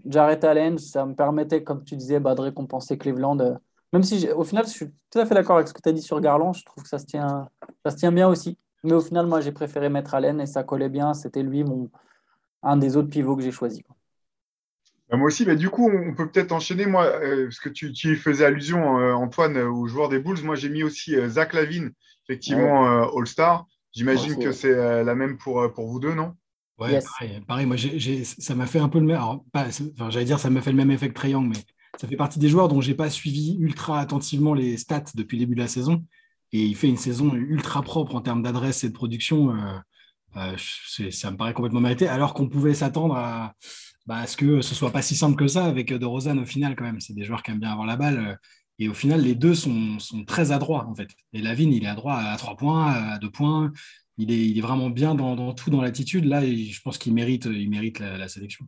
Jarrett 0.07 0.43
Allen, 0.45 0.79
ça 0.79 1.07
me 1.07 1.15
permettait, 1.15 1.63
comme 1.63 1.85
tu 1.85 1.97
disais, 1.97 2.21
bah, 2.21 2.35
de 2.35 2.41
récompenser 2.41 2.99
Cleveland 2.99 3.59
même 3.93 4.03
si, 4.03 4.29
au 4.31 4.43
final, 4.43 4.65
je 4.65 4.71
suis 4.71 4.87
tout 5.11 5.19
à 5.19 5.27
fait 5.27 5.35
d'accord 5.35 5.57
avec 5.57 5.69
ce 5.69 5.75
que 5.75 5.83
tu 5.83 5.89
as 5.89 5.93
dit 5.93 6.01
sur 6.01 6.21
Garland. 6.21 6.53
Je 6.55 6.65
trouve 6.65 6.83
que 6.83 6.89
ça 6.89 6.99
se, 6.99 7.05
tient, 7.05 7.49
ça 7.85 7.91
se 7.91 7.97
tient 7.97 8.13
bien 8.13 8.29
aussi. 8.29 8.57
Mais 8.85 8.95
au 8.95 9.01
final, 9.01 9.27
moi, 9.27 9.41
j'ai 9.41 9.53
préféré 9.53 9.91
mettre 9.91 10.15
Allen 10.15 10.41
et 10.41 10.47
ça 10.47 10.63
collait 10.63 10.89
bien. 10.89 11.13
C'était 11.13 11.43
lui, 11.43 11.63
mon, 11.63 11.91
un 12.63 12.79
des 12.79 12.97
autres 12.97 13.11
pivots 13.11 13.37
que 13.37 13.43
j'ai 13.43 13.51
choisi. 13.51 13.85
Bah, 15.11 15.19
moi 15.19 15.27
aussi, 15.27 15.45
mais 15.45 15.57
du 15.57 15.69
coup, 15.69 15.91
on 15.91 16.15
peut 16.15 16.31
peut-être 16.31 16.53
enchaîner, 16.53 16.87
moi, 16.87 17.05
euh, 17.05 17.45
parce 17.45 17.61
que 17.61 17.69
tu, 17.69 17.93
tu, 17.93 18.17
faisais 18.17 18.47
allusion, 18.47 18.99
euh, 18.99 19.13
Antoine, 19.13 19.59
euh, 19.59 19.71
aux 19.71 19.87
joueurs 19.87 20.09
des 20.09 20.19
Bulls. 20.19 20.43
Moi, 20.43 20.55
j'ai 20.55 20.71
mis 20.71 20.83
aussi 20.83 21.15
Zach 21.29 21.53
Lavine, 21.53 21.93
effectivement, 22.27 23.11
All-Star. 23.15 23.67
J'imagine 23.93 24.39
que 24.39 24.53
c'est 24.53 25.05
la 25.05 25.15
même 25.15 25.37
pour, 25.37 25.71
pour 25.75 25.87
vous 25.87 26.01
deux, 26.01 26.15
non? 26.15 26.35
Ouais, 26.83 27.01
pareil, 27.47 27.67
Moi, 27.67 27.77
ça 28.39 28.55
m'a 28.55 28.67
fait 28.67 28.79
un 28.79 28.89
peu 28.89 28.99
le 28.99 29.07
même. 29.07 29.21
Enfin, 29.21 30.11
j'allais 30.11 30.25
dire, 30.25 30.39
ça 30.39 30.51
m'a 30.51 30.61
fait 30.61 30.71
le 30.71 30.77
même 30.77 30.91
effet 30.91 31.09
que 31.09 31.15
Trae 31.15 31.41
mais 31.41 31.57
ça 32.01 32.09
fait 32.09 32.17
partie 32.17 32.39
des 32.39 32.49
joueurs 32.49 32.69
dont 32.69 32.81
j'ai 32.81 32.95
pas 32.95 33.11
suivi 33.11 33.57
ultra 33.61 34.01
attentivement 34.01 34.55
les 34.55 34.77
stats 34.77 35.05
depuis 35.15 35.37
le 35.37 35.45
début 35.45 35.55
de 35.55 35.61
la 35.61 35.69
saison. 35.69 36.05
Et 36.53 36.65
il 36.65 36.77
fait 36.77 36.89
une 36.89 36.97
saison 36.97 37.35
ultra 37.35 37.83
propre 37.83 38.15
en 38.15 38.21
termes 38.21 38.43
d'adresse 38.43 38.85
et 38.85 38.89
de 38.89 38.95
production. 38.95 39.55
Euh, 39.55 39.79
euh, 40.37 41.11
ça 41.11 41.31
me 41.31 41.37
paraît 41.37 41.55
complètement 41.55 41.81
mérité, 41.81 42.09
alors 42.09 42.35
qu'on 42.35 42.49
pouvait 42.49 42.75
s'attendre 42.75 43.17
à, 43.17 43.55
bah, 44.07 44.27
ce 44.27 44.37
que 44.37 44.61
ce 44.63 44.75
soit 44.75 44.91
pas 44.91 45.03
si 45.03 45.15
simple 45.15 45.37
que 45.37 45.47
ça 45.47 45.65
avec 45.65 45.93
De 45.93 46.07
Rosanne 46.07 46.39
au 46.39 46.47
final 46.47 46.77
quand 46.77 46.85
même. 46.85 47.01
C'est 47.01 47.15
des 47.15 47.25
joueurs 47.25 47.43
qui 47.43 47.51
aiment 47.51 47.61
bien 47.61 47.71
avoir 47.71 47.87
la 47.87 47.97
balle. 47.97 48.39
Et 48.79 48.89
au 48.89 48.95
final, 48.95 49.23
les 49.23 49.35
deux 49.35 49.55
sont, 49.55 49.99
très 50.27 50.51
adroits 50.51 50.87
en 50.89 50.95
fait. 50.95 51.09
Et 51.33 51.43
Lavigne, 51.43 51.73
il 51.73 51.85
est 51.85 51.89
adroit 51.89 52.17
à 52.17 52.37
trois 52.37 52.57
points, 52.57 52.91
à 52.91 53.19
deux 53.19 53.31
points. 53.31 53.73
Il 54.19 54.31
est, 54.31 54.47
il 54.47 54.59
est 54.59 54.63
vraiment 54.63 54.91
bien 54.91 55.15
dans, 55.15 55.55
tout, 55.55 55.71
dans 55.71 55.81
l'attitude. 55.81 56.25
Là, 56.27 56.45
et 56.45 56.57
je 56.57 56.83
pense 56.83 56.99
qu'il 56.99 57.15
mérite, 57.15 57.47
il 57.47 57.71
mérite 57.71 57.99
la 58.01 58.29
sélection. 58.29 58.67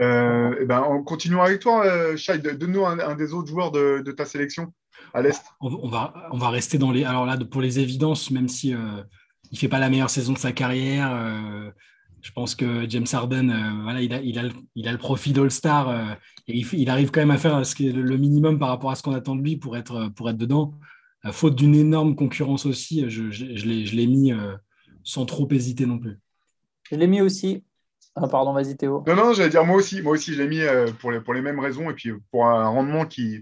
Euh, 0.00 0.56
eh 0.60 0.64
ben, 0.64 0.80
en 0.80 1.02
continuant 1.02 1.42
avec 1.42 1.60
toi, 1.60 1.86
euh, 1.86 2.16
Shai, 2.16 2.38
donne-nous 2.38 2.84
un, 2.84 3.14
des 3.14 3.32
autres 3.32 3.48
joueurs 3.48 3.70
de, 3.70 4.02
ta 4.16 4.24
sélection 4.24 4.72
à 5.12 5.22
l'Est. 5.22 5.42
On, 5.60 5.88
va, 5.88 6.14
on 6.32 6.38
va 6.38 6.48
rester 6.48 6.78
dans 6.78 6.90
les. 6.90 7.04
Alors 7.04 7.26
là, 7.26 7.36
pour 7.36 7.60
les 7.60 7.78
évidences, 7.78 8.30
même 8.30 8.48
si 8.48 8.74
euh, 8.74 8.78
il 9.50 9.54
ne 9.54 9.58
fait 9.58 9.68
pas 9.68 9.78
la 9.78 9.90
meilleure 9.90 10.10
saison 10.10 10.32
de 10.32 10.38
sa 10.38 10.52
carrière, 10.52 11.72
je 12.22 12.32
pense 12.32 12.54
que 12.54 12.88
James 12.88 13.06
Harden, 13.12 13.82
voilà, 13.82 14.00
il, 14.00 14.12
a, 14.12 14.20
il, 14.20 14.38
a, 14.38 14.44
il 14.74 14.88
a 14.88 14.92
le 14.92 14.98
profit 14.98 15.32
d'All-Star 15.32 16.16
et 16.48 16.58
il, 16.58 16.90
arrive 16.90 17.10
quand 17.10 17.20
même 17.20 17.30
à 17.30 17.38
faire 17.38 17.64
ce 17.64 17.74
qui 17.74 17.88
est 17.88 17.92
le 17.92 18.16
minimum 18.16 18.58
par 18.58 18.70
rapport 18.70 18.90
à 18.90 18.94
ce 18.94 19.02
qu'on 19.02 19.12
attend 19.12 19.36
de 19.36 19.42
lui 19.42 19.56
pour 19.56 19.76
être, 19.76 20.08
pour 20.16 20.28
être 20.30 20.38
dedans. 20.38 20.74
Faute 21.32 21.56
d'une 21.56 21.74
énorme 21.74 22.16
concurrence 22.16 22.66
aussi, 22.66 23.08
je, 23.08 23.30
je, 23.30 23.56
je 23.56 23.66
l'ai 23.96 24.06
mis 24.06 24.32
sans 25.04 25.26
trop 25.26 25.48
hésiter 25.50 25.86
non 25.86 25.98
plus. 25.98 26.18
Je 26.90 26.96
l'ai 26.96 27.06
mis 27.06 27.20
aussi. 27.20 27.62
Ah, 28.16 28.28
pardon, 28.28 28.52
vas-y 28.52 28.76
Théo. 28.76 29.02
Non, 29.06 29.16
non, 29.16 29.32
j'allais 29.32 29.50
dire 29.50 29.64
moi 29.64 29.76
aussi. 29.76 30.00
Moi 30.02 30.12
aussi, 30.12 30.34
je 30.34 30.42
l'ai 30.42 30.48
mis 30.48 30.60
euh, 30.60 30.86
pour, 31.00 31.10
les, 31.10 31.20
pour 31.20 31.34
les 31.34 31.42
mêmes 31.42 31.58
raisons 31.58 31.90
et 31.90 31.94
puis 31.94 32.12
pour 32.30 32.46
un 32.46 32.68
rendement 32.68 33.06
qui. 33.06 33.40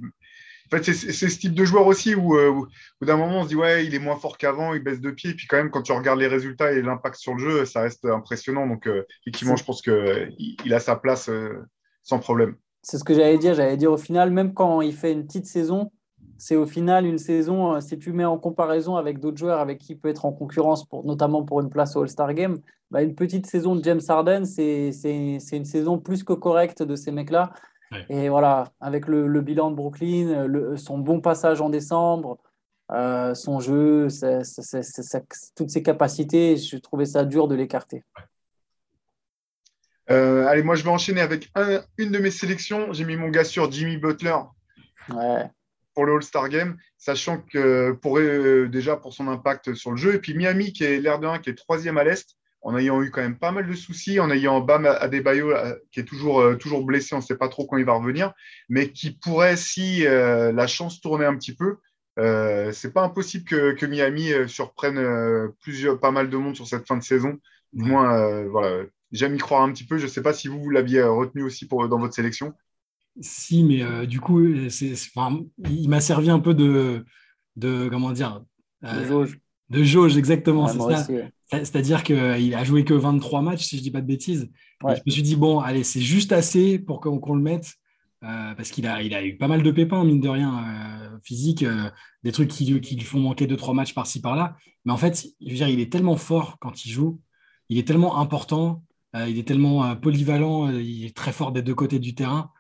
En 0.66 0.76
fait, 0.76 0.84
c'est 0.84 1.12
ce 1.12 1.38
type 1.38 1.52
de 1.52 1.66
joueur 1.66 1.86
aussi 1.86 2.14
où, 2.14 2.38
euh, 2.38 2.48
où, 2.48 2.66
d'un 3.04 3.18
moment 3.18 3.40
on 3.40 3.42
se 3.42 3.48
dit 3.48 3.56
ouais, 3.56 3.84
il 3.84 3.94
est 3.94 3.98
moins 3.98 4.16
fort 4.16 4.38
qu'avant, 4.38 4.72
il 4.72 4.82
baisse 4.82 5.02
de 5.02 5.10
pied. 5.10 5.30
Et 5.30 5.34
puis 5.34 5.46
quand 5.46 5.58
même, 5.58 5.70
quand 5.70 5.82
tu 5.82 5.92
regardes 5.92 6.18
les 6.18 6.28
résultats 6.28 6.72
et 6.72 6.80
l'impact 6.80 7.16
sur 7.16 7.34
le 7.34 7.40
jeu, 7.40 7.64
ça 7.66 7.82
reste 7.82 8.06
impressionnant. 8.06 8.66
Donc 8.66 8.86
euh, 8.86 9.04
effectivement, 9.20 9.56
je 9.56 9.64
pense 9.64 9.82
qu'il 9.82 10.56
il 10.64 10.72
a 10.72 10.80
sa 10.80 10.96
place 10.96 11.28
sans 12.02 12.18
problème. 12.18 12.56
C'est 12.80 12.96
ce 12.96 13.04
que 13.04 13.12
j'allais 13.12 13.36
dire. 13.36 13.54
J'allais 13.54 13.76
dire 13.76 13.92
au 13.92 13.98
final, 13.98 14.30
même 14.30 14.54
quand 14.54 14.80
il 14.80 14.94
fait 14.94 15.12
une 15.12 15.26
petite 15.26 15.46
saison, 15.46 15.92
c'est 16.42 16.56
au 16.56 16.66
final 16.66 17.06
une 17.06 17.18
saison, 17.18 17.80
si 17.80 17.96
tu 18.00 18.12
mets 18.12 18.25
en 18.25 18.37
comparaison 18.37 18.96
avec 18.96 19.20
d'autres 19.20 19.37
joueurs 19.38 19.61
avec 19.61 19.78
qui 19.78 19.92
il 19.92 19.96
peut 19.96 20.08
être 20.08 20.25
en 20.25 20.32
concurrence, 20.32 20.84
pour, 20.84 21.04
notamment 21.04 21.44
pour 21.44 21.61
une 21.61 21.70
place 21.70 21.94
au 21.94 22.02
All-Star 22.02 22.34
Game, 22.34 22.58
bah, 22.90 23.00
une 23.02 23.14
petite 23.14 23.46
saison 23.46 23.76
de 23.76 23.84
James 23.84 24.00
Harden, 24.08 24.44
c'est 24.44 24.90
une 25.04 25.64
saison 25.64 26.00
plus 26.00 26.25
que 26.25 26.32
correcte 26.32 26.82
de 26.82 26.96
ces 26.96 27.12
mecs-là. 27.12 27.52
Et 28.08 28.28
voilà, 28.28 28.72
avec 28.80 29.06
le, 29.06 29.40
bilan 29.40 29.70
de 29.70 29.76
Brooklyn, 29.76 30.49
son 30.76 30.99
bon 30.99 31.20
passage 31.20 31.61
en 31.61 31.70
décembre, 31.70 32.38
euh, 32.90 33.34
son 33.34 33.61
jeu, 33.61 34.08
toutes 35.54 35.70
ses 35.70 35.82
capacités, 35.84 36.56
je 36.56 36.76
trouvais 36.76 37.06
ça 37.06 37.25
dur 37.25 37.46
de 37.46 37.54
l'écarter. 37.54 38.02
allez, 40.08 40.64
moi 40.64 40.75
je 40.75 40.82
vais 40.82 40.90
enchaîner 40.90 41.20
avec 41.20 41.52
une 41.99 42.11
de 42.11 42.18
mes 42.18 42.32
sélections. 42.32 42.92
J'ai 42.92 43.04
mis 43.04 43.14
mon 43.14 43.28
gars 43.28 43.44
sur 43.44 43.70
Jimmy 43.70 43.96
Butler. 43.96 44.38
Pour 45.94 46.06
le 46.06 46.14
All-Star 46.14 46.49
Game, 46.49 46.76
sachant 46.96 47.38
que 47.38 47.92
pour, 47.92 48.18
déjà 48.18 48.96
pour 48.96 49.12
son 49.12 49.28
impact 49.28 49.75
sur 49.75 49.90
le 49.90 49.96
jeu, 49.96 50.14
et 50.14 50.18
puis 50.18 50.34
Miami 50.34 50.72
qui 50.72 50.84
est 50.84 51.00
l'air 51.00 51.18
de 51.18 51.26
1, 51.26 51.38
qui 51.40 51.50
est 51.50 51.54
troisième 51.54 51.99
à 51.99 52.04
l'Est, 52.04 52.37
en 52.62 52.76
ayant 52.76 53.02
eu 53.02 53.11
quand 53.11 53.20
même 53.20 53.38
pas 53.38 53.50
mal 53.50 53.66
de 53.66 53.75
soucis, 53.75 54.20
en 54.20 54.30
ayant 54.30 54.61
Bam 54.61 54.87
Adebayo 54.87 55.50
euh, 55.50 55.75
qui 55.90 56.00
est 56.00 56.04
toujours, 56.04 56.40
euh, 56.40 56.54
toujours 56.54 56.84
blessé, 56.84 57.14
on 57.14 57.18
ne 57.18 57.22
sait 57.22 57.37
pas 57.37 57.49
trop 57.49 57.66
quand 57.66 57.76
il 57.76 57.84
va 57.84 57.94
revenir, 57.94 58.32
mais 58.68 58.92
qui 58.92 59.11
pourrait, 59.11 59.56
si 59.56 60.06
euh, 60.06 60.52
la 60.52 60.66
chance 60.66 61.00
tournait 61.00 61.26
un 61.26 61.37
petit 61.37 61.54
peu, 61.54 61.78
euh, 62.18 62.70
c'est 62.72 62.92
pas 62.92 63.02
impossible 63.02 63.44
que, 63.44 63.87
Miami 63.87 64.30
surprenne 64.46 65.50
plusieurs, 65.61 65.99
pas 65.99 66.12
mal 66.12 66.30
de 66.30 66.37
monde 66.37 66.54
sur 66.54 66.66
cette 66.66 66.87
fin 66.87 66.96
de 66.96 67.02
saison. 67.02 67.38
Du 67.72 67.84
moins, 67.84 68.44
voilà, 68.44 68.84
j'aime 69.12 69.34
y 69.34 69.38
croire 69.38 69.62
un 69.62 69.72
petit 69.72 69.87
peu. 69.87 69.99
Je 69.99 70.04
ne 70.04 70.11
sais 70.11 70.22
pas 70.22 70.34
si 70.34 70.46
vous, 70.46 70.62
vous 70.62 70.70
l'aviez 70.70 71.02
retenu 71.02 71.42
aussi 71.42 71.66
pour, 71.66 71.88
dans 71.88 71.99
votre 71.99 72.14
sélection. 72.14 72.54
Si, 73.21 73.62
mais 73.62 74.07
du 74.07 74.21
coup, 74.21 74.42
il 74.42 75.88
m'a 75.88 76.00
servi 76.00 76.31
un 76.31 76.40
peu 76.40 76.54
de, 76.54 77.04
de 77.57 77.88
comment 77.90 78.12
dire, 78.12 78.42
de 78.83 79.04
jauge. 79.04 79.38
De 79.69 79.83
jauge, 79.83 80.16
exactement. 80.16 80.66
c'est 80.69 80.78
ça. 80.78 81.07
C'est-à-dire 81.50 82.02
qu'il 82.02 82.54
a 82.54 82.64
joué 82.64 82.85
que 82.85 82.95
23 82.95 83.42
matchs, 83.42 83.64
si 83.64 83.76
je 83.76 83.81
ne 83.81 83.85
dis 83.85 83.90
pas 83.90 84.00
de 84.00 84.07
bêtises. 84.07 84.50
je 84.83 85.00
me 85.04 85.11
suis 85.11 85.23
dit, 85.23 85.37
bon, 85.37 85.61
allez, 85.61 85.85
c'est 85.85 86.00
juste 86.00 86.33
assez 86.33 86.78
pour 86.78 87.00
qu'on 87.00 87.35
le 87.35 87.42
mette, 87.42 87.75
euh, 88.25 88.54
parce 88.54 88.71
qu'il 88.71 88.87
a, 88.87 89.02
il 89.02 89.14
a 89.14 89.25
eu 89.25 89.37
pas 89.37 89.49
mal 89.49 89.62
de 89.62 89.71
pépins, 89.71 90.04
mine 90.04 90.21
de 90.21 90.28
rien, 90.28 90.64
euh, 90.64 91.19
physique, 91.25 91.62
euh, 91.64 91.90
des 92.23 92.31
trucs 92.31 92.49
qui, 92.49 92.81
qui, 92.81 92.95
lui 92.95 93.04
font 93.04 93.19
manquer 93.19 93.47
2-3 93.47 93.75
matchs 93.75 93.95
par-ci, 93.95 94.21
par-là. 94.21 94.57
Mais 94.85 94.92
en 94.92 94.97
fait, 94.97 95.26
je 95.40 95.50
veux 95.50 95.57
dire, 95.57 95.69
il 95.69 95.81
est 95.81 95.90
tellement 95.90 96.16
fort 96.16 96.57
quand 96.61 96.85
il 96.85 96.90
joue, 96.90 97.21
il 97.69 97.78
est 97.78 97.87
tellement 97.87 98.19
important, 98.19 98.85
il 99.14 99.38
est 99.38 99.47
tellement 99.47 99.95
polyvalent, 99.97 100.71
il 100.71 101.04
est 101.04 101.14
très 101.14 101.33
fort 101.33 101.52
des 101.52 101.62
deux 101.62 101.75
côtés 101.75 101.99
du 101.99 102.14
terrain, 102.14 102.50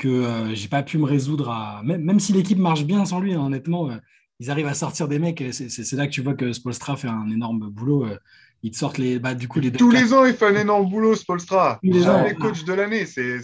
que 0.00 0.48
j'ai 0.54 0.68
pas 0.68 0.82
pu 0.82 0.98
me 0.98 1.04
résoudre 1.04 1.50
à. 1.50 1.82
Même, 1.84 2.02
même 2.02 2.18
si 2.18 2.32
l'équipe 2.32 2.58
marche 2.58 2.84
bien 2.84 3.04
sans 3.04 3.20
lui, 3.20 3.34
hein, 3.34 3.42
honnêtement, 3.44 3.90
ils 4.40 4.50
arrivent 4.50 4.66
à 4.66 4.74
sortir 4.74 5.06
des 5.06 5.18
mecs. 5.18 5.44
C'est 5.52 5.92
là 5.92 6.06
que 6.06 6.12
tu 6.12 6.22
vois 6.22 6.34
que 6.34 6.52
Spolstra 6.52 6.96
fait 6.96 7.08
un 7.08 7.30
énorme 7.30 7.68
boulot. 7.68 8.06
Euh, 8.06 8.16
ils 8.62 8.70
te 8.70 8.76
sortent 8.76 8.98
les. 8.98 9.18
Bah, 9.18 9.34
du 9.34 9.48
coup, 9.48 9.60
les 9.60 9.70
Tous 9.70 9.90
les 9.90 10.12
ans, 10.12 10.24
il 10.24 10.34
fait 10.34 10.46
un 10.46 10.56
énorme 10.56 10.88
boulot, 10.88 11.14
Spolstra. 11.14 11.78
Les 11.82 12.00
les 12.00 12.34
coachs 12.34 12.64
de 12.64 12.72
l'année. 12.72 13.04
C'est 13.04 13.38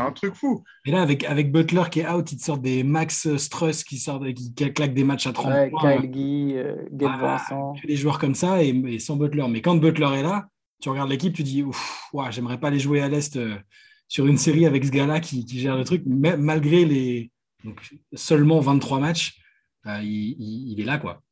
un, 0.00 0.12
truc 0.12 0.34
fou. 0.34 0.64
Et 0.84 0.90
là, 0.90 1.02
avec, 1.02 1.24
avec 1.24 1.52
Butler 1.52 1.84
qui 1.90 2.00
est 2.00 2.08
out, 2.08 2.30
ils 2.30 2.38
te 2.38 2.42
sortent 2.42 2.62
des 2.62 2.82
Max 2.82 3.36
Struss 3.36 3.84
qui, 3.84 3.98
sortent, 3.98 4.24
qui, 4.34 4.52
claquent 4.54 4.94
des 4.94 5.04
matchs 5.04 5.28
à 5.28 5.32
30 5.32 5.46
ouais, 5.46 5.70
points. 5.70 5.96
Kyle 5.96 6.10
Guy, 6.10 6.54
euh, 6.56 6.74
Vincent. 6.92 7.74
Des 7.86 7.96
joueurs 7.96 8.18
comme 8.18 8.34
ça 8.34 8.62
et, 8.62 8.98
sans 8.98 9.16
Butler. 9.16 9.46
Mais 9.48 9.60
quand 9.62 9.76
Butler 9.76 10.10
est 10.18 10.22
là, 10.22 10.48
tu 10.80 10.88
regardes 10.88 11.10
l'équipe, 11.10 11.34
tu 11.34 11.44
dis 11.44 11.62
Ouf, 11.62 12.10
j'aimerais 12.30 12.58
pas 12.58 12.70
les 12.70 12.80
jouer 12.80 13.00
à 13.00 13.08
l'Est 13.08 13.36
euh, 13.36 13.56
sur 14.08 14.26
une 14.26 14.38
série 14.38 14.66
avec 14.66 14.84
ce 14.84 14.90
gars-là 14.90 15.20
qui, 15.20 15.46
gère 15.48 15.76
le 15.76 15.84
truc, 15.84 16.02
malgré 16.06 16.84
les 16.84 17.30
seulement 18.14 18.60
23 18.60 19.00
matchs. 19.00 19.40
Euh, 19.86 20.00
il, 20.02 20.80
est 20.80 20.84
là, 20.84 20.98
quoi. 20.98 21.22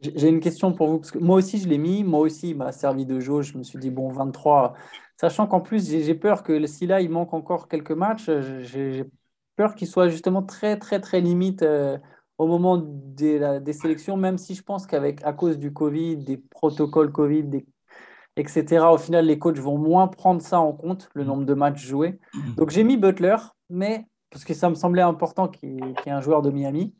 J'ai 0.00 0.28
une 0.28 0.40
question 0.40 0.72
pour 0.72 0.88
vous, 0.88 0.98
parce 0.98 1.12
que 1.12 1.18
moi 1.18 1.36
aussi, 1.36 1.58
je 1.58 1.68
l'ai 1.68 1.78
mis. 1.78 2.02
Moi 2.02 2.20
aussi, 2.20 2.50
il 2.50 2.56
m'a 2.56 2.72
servi 2.72 3.06
de 3.06 3.20
jauge. 3.20 3.52
Je 3.52 3.58
me 3.58 3.62
suis 3.62 3.78
dit, 3.78 3.90
bon, 3.90 4.08
23. 4.08 4.74
Sachant 5.20 5.46
qu'en 5.46 5.60
plus, 5.60 5.88
j'ai 5.88 6.14
peur 6.14 6.42
que 6.42 6.66
si 6.66 6.86
là, 6.86 7.00
il 7.00 7.10
manque 7.10 7.32
encore 7.32 7.68
quelques 7.68 7.92
matchs, 7.92 8.28
j'ai 8.62 9.04
peur 9.56 9.74
qu'il 9.74 9.86
soit 9.86 10.08
justement 10.08 10.42
très, 10.42 10.78
très, 10.78 11.00
très 11.00 11.20
limite 11.20 11.62
euh, 11.62 11.98
au 12.38 12.48
moment 12.48 12.78
des, 12.78 13.60
des, 13.60 13.72
sélections, 13.72 14.16
même 14.16 14.38
si 14.38 14.54
je 14.54 14.62
pense 14.62 14.86
qu'avec 14.86 15.22
à 15.22 15.32
cause 15.32 15.58
du 15.58 15.72
Covid, 15.72 16.16
des 16.16 16.38
protocoles 16.38 17.12
Covid, 17.12 17.62
etc., 18.36 18.84
au 18.90 18.98
final, 18.98 19.26
les 19.26 19.38
coachs 19.38 19.58
vont 19.58 19.78
moins 19.78 20.08
prendre 20.08 20.42
ça 20.42 20.60
en 20.60 20.72
compte, 20.72 21.08
le 21.14 21.24
nombre 21.24 21.44
de 21.44 21.54
matchs 21.54 21.84
joués. 21.84 22.18
Donc, 22.56 22.70
j'ai 22.70 22.84
mis 22.84 22.96
Butler, 22.96 23.36
mais 23.70 24.06
parce 24.30 24.44
que 24.44 24.54
ça 24.54 24.70
me 24.70 24.74
semblait 24.74 25.02
important 25.02 25.48
qu'il 25.48 25.76
y 25.76 26.08
ait 26.08 26.10
un 26.10 26.20
joueur 26.20 26.42
de 26.42 26.50
Miami. 26.50 26.94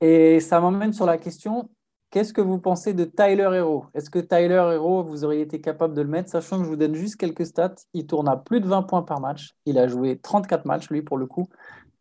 Et 0.00 0.40
ça 0.40 0.60
m'emmène 0.60 0.92
sur 0.92 1.06
la 1.06 1.18
question 1.18 1.70
qu'est-ce 2.14 2.32
que 2.32 2.40
vous 2.40 2.60
pensez 2.60 2.94
de 2.94 3.04
Tyler 3.04 3.50
Hero? 3.54 3.86
Est-ce 3.92 4.08
que 4.08 4.20
Tyler 4.20 4.74
Hero, 4.74 5.02
vous 5.02 5.24
auriez 5.24 5.40
été 5.40 5.60
capable 5.60 5.94
de 5.94 6.00
le 6.00 6.06
mettre, 6.06 6.30
sachant 6.30 6.58
que 6.58 6.64
je 6.64 6.68
vous 6.68 6.76
donne 6.76 6.94
juste 6.94 7.16
quelques 7.16 7.44
stats 7.44 7.74
Il 7.92 8.06
tourne 8.06 8.28
à 8.28 8.36
plus 8.36 8.60
de 8.60 8.68
20 8.68 8.84
points 8.84 9.02
par 9.02 9.18
match. 9.18 9.56
Il 9.66 9.80
a 9.80 9.88
joué 9.88 10.20
34 10.20 10.64
matchs, 10.64 10.90
lui, 10.90 11.02
pour 11.02 11.18
le 11.18 11.26
coup. 11.26 11.48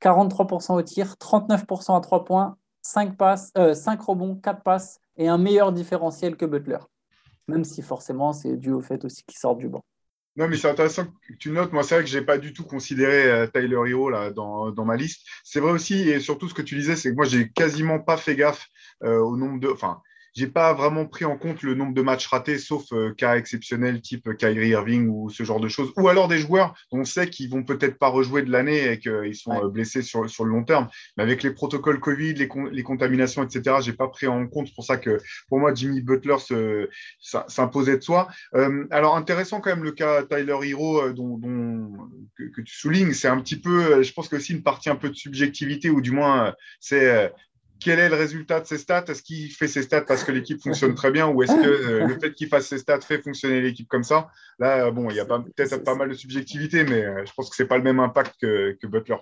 43% 0.01 0.75
au 0.75 0.82
tir, 0.84 1.15
39% 1.20 1.98
à 1.98 2.00
3 2.00 2.25
points, 2.25 2.58
5, 2.84 3.17
passes, 3.17 3.52
5 3.56 4.00
euh, 4.00 4.04
rebonds, 4.06 4.36
4 4.36 4.62
passes 4.62 5.00
et 5.17 5.28
un 5.28 5.39
meilleur 5.39 5.71
différentiel 5.71 6.36
que 6.38 6.45
Butler. 6.45 6.78
Même 7.47 7.63
si 7.63 7.82
forcément, 7.82 8.34
c'est 8.34 8.58
dû 8.58 8.71
au 8.71 8.82
fait 8.82 9.03
aussi 9.06 9.23
qu'il 9.23 9.38
sort 9.38 9.56
du 9.56 9.67
banc. 9.67 9.84
Non, 10.36 10.47
mais 10.47 10.58
c'est 10.58 10.69
intéressant 10.69 11.06
que 11.06 11.34
tu 11.39 11.51
notes. 11.51 11.73
Moi, 11.73 11.84
c'est 11.84 11.95
vrai 11.95 12.03
que 12.03 12.10
je 12.10 12.17
n'ai 12.17 12.25
pas 12.25 12.39
du 12.39 12.53
tout 12.53 12.63
considéré 12.63 13.29
euh, 13.29 13.47
Tyler 13.47 13.77
Hero 13.88 14.10
dans 14.32 14.86
ma 14.86 14.95
liste. 14.95 15.21
C'est 15.43 15.60
vrai 15.60 15.71
aussi, 15.71 16.10
et 16.10 16.19
surtout 16.19 16.49
ce 16.49 16.56
que 16.56 16.63
tu 16.63 16.75
disais, 16.75 16.95
c'est 16.95 17.12
que 17.12 17.15
moi, 17.15 17.25
j'ai 17.25 17.51
quasiment 17.51 17.99
pas 17.99 18.17
fait 18.17 18.36
gaffe 18.36 18.67
euh, 19.03 19.19
au 19.19 19.38
nombre 19.38 19.60
de. 19.60 19.67
Enfin, 19.69 20.01
j'ai 20.34 20.48
pas 20.48 20.74
vraiment 20.74 21.06
pris 21.06 21.26
en 21.26 21.38
compte 21.38 21.62
le 21.62 21.76
nombre 21.76 21.93
de 21.93 22.02
matchs 22.02 22.28
ratés, 22.28 22.58
sauf 22.58 22.91
euh, 22.91 23.13
cas 23.13 23.36
exceptionnels 23.36 24.02
type 24.02 24.36
Kyrie 24.38 24.69
Irving 24.69 25.08
ou 25.08 25.30
ce 25.30 25.43
genre 25.43 25.60
de 25.60 25.67
choses, 25.67 25.93
ou 25.96 26.08
alors 26.08 26.28
des 26.28 26.39
joueurs 26.39 26.74
dont 26.91 27.00
on 27.00 27.06
sait 27.06 27.30
qu'ils 27.30 27.50
vont 27.50 27.63
peut-être 27.63 28.00
pas 28.00 28.08
rejouer 28.08 28.41
de 28.41 28.52
l'année 28.52 28.91
et 28.91 29.00
qu'ils 29.00 29.36
sont 29.36 29.52
euh, 29.52 29.69
blessés 29.69 30.02
sur, 30.02 30.30
sur 30.30 30.43
le 30.46 30.52
long 30.52 30.63
terme. 30.63 30.89
Mais 31.17 31.24
avec 31.24 31.43
les 31.43 31.52
protocoles 31.52 32.00
Covid, 32.00 32.34
les, 32.34 32.50
les 32.72 32.84
contaminations, 32.84 33.43
etc., 33.43 33.78
j'ai 33.82 33.93
pas 33.93 34.08
pris 34.08 34.28
en 34.28 34.48
compte. 34.48 34.67
C'est 34.67 34.76
pour 34.76 34.86
ça 34.86 34.98
que 34.98 35.19
pour 35.50 35.60
moi, 35.60 35.74
Jimmy 35.74 36.02
Butler 36.02 36.38
s'imposait 37.19 37.98
de 37.98 38.04
soi. 38.04 38.28
Euh, 38.56 38.86
alors 38.89 39.15
intéressant 39.15 39.62
quand 39.62 39.69
même 39.69 39.84
le 39.84 39.91
cas 39.91 40.24
Tyler 40.24 40.58
Hero 40.63 41.10
dont, 41.12 41.38
dont 41.38 42.10
que, 42.38 42.43
que, 42.43 42.62
tu 42.62 42.76
soulignes. 42.76 43.13
C'est 43.13 43.28
un 43.28 43.39
petit 43.39 43.60
peu, 43.60 44.02
je 44.02 44.13
pense 44.13 44.30
que 44.30 44.38
aussi 44.38 44.54
une 44.54 44.63
partie 44.63 44.89
un 44.89 44.96
peu 44.96 45.10
de 45.10 45.15
subjectivité, 45.15 45.89
ou 45.89 46.02
du 46.02 46.12
moins 46.12 46.56
c'est 46.80 47.32
quel 47.80 48.00
est 48.00 48.10
le 48.10 48.16
résultat 48.16 48.62
de 48.62 48.66
ses 48.66 48.78
stats? 48.78 49.06
Est-ce 49.08 49.22
qu'il 49.22 49.50
fait 49.50 49.68
ses 49.68 49.84
stats 49.84 50.02
parce 50.02 50.24
que 50.24 50.32
l'équipe 50.32 50.62
fonctionne 50.62 50.96
très 50.96 51.12
bien 51.12 51.28
ou 51.28 51.44
est-ce 51.44 51.54
que 51.54 51.68
euh, 51.68 52.08
le 52.08 52.18
fait 52.20 52.34
qu'il 52.34 52.48
fasse 52.48 52.68
ses 52.68 52.78
stats 52.78 53.02
fait 53.02 53.22
fonctionner 53.22 53.62
l'équipe 53.62 53.88
comme 53.88 54.04
ça? 54.04 54.30
Là, 54.60 54.90
bon, 54.92 55.10
il 55.10 55.16
y 55.16 55.20
a 55.20 55.26
peut-être 55.26 55.84
pas 55.84 55.96
mal 55.96 56.10
de 56.10 56.14
subjectivité, 56.14 56.84
mais 56.86 57.04
euh, 57.04 57.26
je 57.26 57.34
pense 57.34 57.50
que 57.50 57.56
c'est 57.56 57.68
pas 57.68 57.78
le 57.78 57.84
même 57.84 58.00
impact 58.00 58.36
que, 58.40 58.88
Butler. 58.88 59.18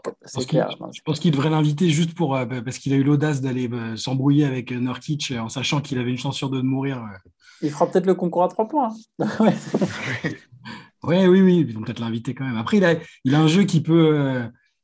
Clair. 0.48 0.70
Je 0.94 1.02
pense 1.02 1.20
qu'il 1.20 1.32
devrait 1.32 1.50
l'inviter 1.50 1.90
juste 1.90 2.14
pour 2.14 2.36
euh, 2.36 2.46
parce 2.46 2.78
qu'il 2.78 2.94
a 2.94 2.98
eu 2.98 3.04
l'audace 3.04 3.42
d'aller 3.42 3.70
s'embrouiller 3.96 4.46
avec 4.46 4.72
Nurkic 4.72 5.34
en 5.40 5.50
sachant 5.50 5.82
qu'il 5.82 5.98
avait 5.98 6.12
une 6.12 6.18
chance 6.18 6.38
sur 6.38 6.50
deux 6.50 6.62
de 6.62 6.68
mourir. 6.68 7.04
Il 7.62 7.72
fera 7.72 7.90
peut-être 7.90 8.06
le 8.06 8.16
concours 8.16 8.44
à 8.44 8.48
trois 8.48 8.68
points. 8.68 8.94
Hein. 9.20 9.28
ouais. 11.04 11.28
oui, 11.28 11.40
oui, 11.40 11.66
ils 11.68 11.74
vont 11.74 11.82
peut-être 11.82 12.00
l'inviter 12.00 12.34
quand 12.34 12.46
même. 12.46 12.58
Après, 12.58 12.78
il 12.78 12.86
a, 12.86 12.96
il 13.24 13.36
a 13.36 13.40
un 13.40 13.48
jeu 13.48 13.64
qui 13.64 13.82
peut. 13.82 14.42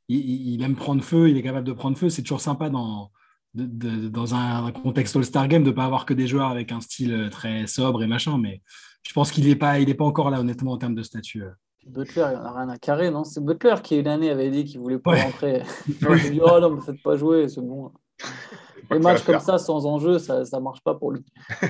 il, 0.08 0.62
aime 0.62 0.76
prendre 0.76 1.02
feu, 1.02 1.28
il 1.28 1.36
est 1.36 1.42
capable 1.42 1.66
de 1.66 1.72
prendre 1.72 1.96
feu. 1.96 2.08
C'est 2.08 2.22
toujours 2.22 2.40
sympa 2.40 2.70
dans, 2.70 3.10
dans 3.54 4.34
un 4.34 4.70
contexte 4.72 5.16
All-Star 5.16 5.48
Game 5.48 5.62
de 5.64 5.70
ne 5.70 5.74
pas 5.74 5.84
avoir 5.84 6.06
que 6.06 6.14
des 6.14 6.26
joueurs 6.26 6.50
avec 6.50 6.70
un 6.70 6.80
style 6.80 7.12
euh, 7.12 7.28
très 7.30 7.66
sobre 7.66 8.02
et 8.02 8.06
machin, 8.06 8.38
mais 8.38 8.62
je 9.06 9.12
pense 9.12 9.30
qu'il 9.30 9.46
n'est 9.48 9.56
pas, 9.56 9.78
il 9.78 9.96
pas 9.96 10.04
encore 10.04 10.30
là, 10.30 10.40
honnêtement, 10.40 10.72
en 10.72 10.78
termes 10.78 10.94
de 10.94 11.02
statut. 11.02 11.42
Euh. 11.42 11.50
Butler, 11.86 12.26
il 12.26 12.30
n'y 12.30 12.36
en 12.36 12.44
a 12.44 12.52
rien 12.52 12.68
à 12.68 12.78
carrer, 12.78 13.10
non? 13.10 13.24
C'est 13.24 13.42
Butler 13.42 13.76
qui, 13.82 13.96
une 13.96 14.08
année, 14.08 14.30
avait 14.30 14.50
dit 14.50 14.64
qu'il 14.64 14.80
voulait 14.80 14.98
pas 14.98 15.14
rentrer. 15.14 15.62
il 15.88 16.30
dit 16.30 16.40
Oh 16.42 16.60
non, 16.60 16.76
ne 16.76 16.80
faites 16.80 17.02
pas 17.02 17.16
jouer, 17.16 17.48
c'est 17.48 17.62
bon. 17.62 17.92
Les 18.90 18.98
matchs 18.98 19.22
comme 19.22 19.40
ça, 19.40 19.58
sans 19.58 19.86
enjeu, 19.86 20.18
ça 20.18 20.40
ne 20.40 20.58
marche 20.60 20.80
pas 20.82 20.94
pour 20.94 21.12
lui. 21.12 21.24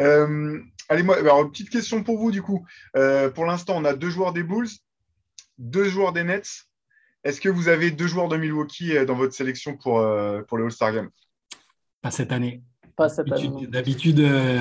euh, 0.00 0.60
allez, 0.88 1.02
moi, 1.02 1.18
alors, 1.18 1.50
petite 1.50 1.70
question 1.70 2.02
pour 2.02 2.18
vous, 2.18 2.30
du 2.30 2.42
coup. 2.42 2.64
Euh, 2.96 3.30
pour 3.30 3.44
l'instant, 3.44 3.74
on 3.76 3.84
a 3.84 3.94
deux 3.94 4.10
joueurs 4.10 4.32
des 4.32 4.42
Bulls, 4.42 4.68
deux 5.58 5.88
joueurs 5.88 6.12
des 6.12 6.24
Nets 6.24 6.66
est-ce 7.26 7.40
que 7.40 7.48
vous 7.48 7.68
avez 7.68 7.90
deux 7.90 8.06
joueurs 8.06 8.28
de 8.28 8.36
Milwaukee 8.36 8.96
euh, 8.96 9.04
dans 9.04 9.16
votre 9.16 9.34
sélection 9.34 9.76
pour, 9.76 9.98
euh, 9.98 10.42
pour 10.42 10.58
le 10.58 10.64
All-Star 10.64 10.92
Game? 10.92 11.10
Pas 12.00 12.12
cette 12.12 12.30
année. 12.30 12.62
Pas 12.96 13.08
cette 13.08 13.30
année. 13.32 13.66
D'habitude, 13.66 14.20
euh, 14.20 14.60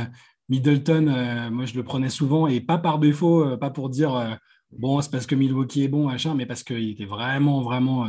Middleton, 0.50 1.50
moi 1.52 1.66
je 1.66 1.76
le 1.76 1.84
prenais 1.84 2.10
souvent 2.10 2.48
et 2.48 2.62
pas 2.62 2.78
par 2.78 3.00
défaut, 3.00 3.58
pas 3.58 3.72
pour 3.72 3.90
dire 3.90 4.38
bon, 4.72 5.02
c'est 5.02 5.10
parce 5.10 5.26
que 5.26 5.34
Milwaukee 5.34 5.84
est 5.84 5.88
bon, 5.88 6.08
machin, 6.08 6.36
mais 6.36 6.46
parce 6.46 6.64
qu'il 6.64 6.90
était 6.90 7.06
vraiment, 7.06 7.64
vraiment 7.64 8.08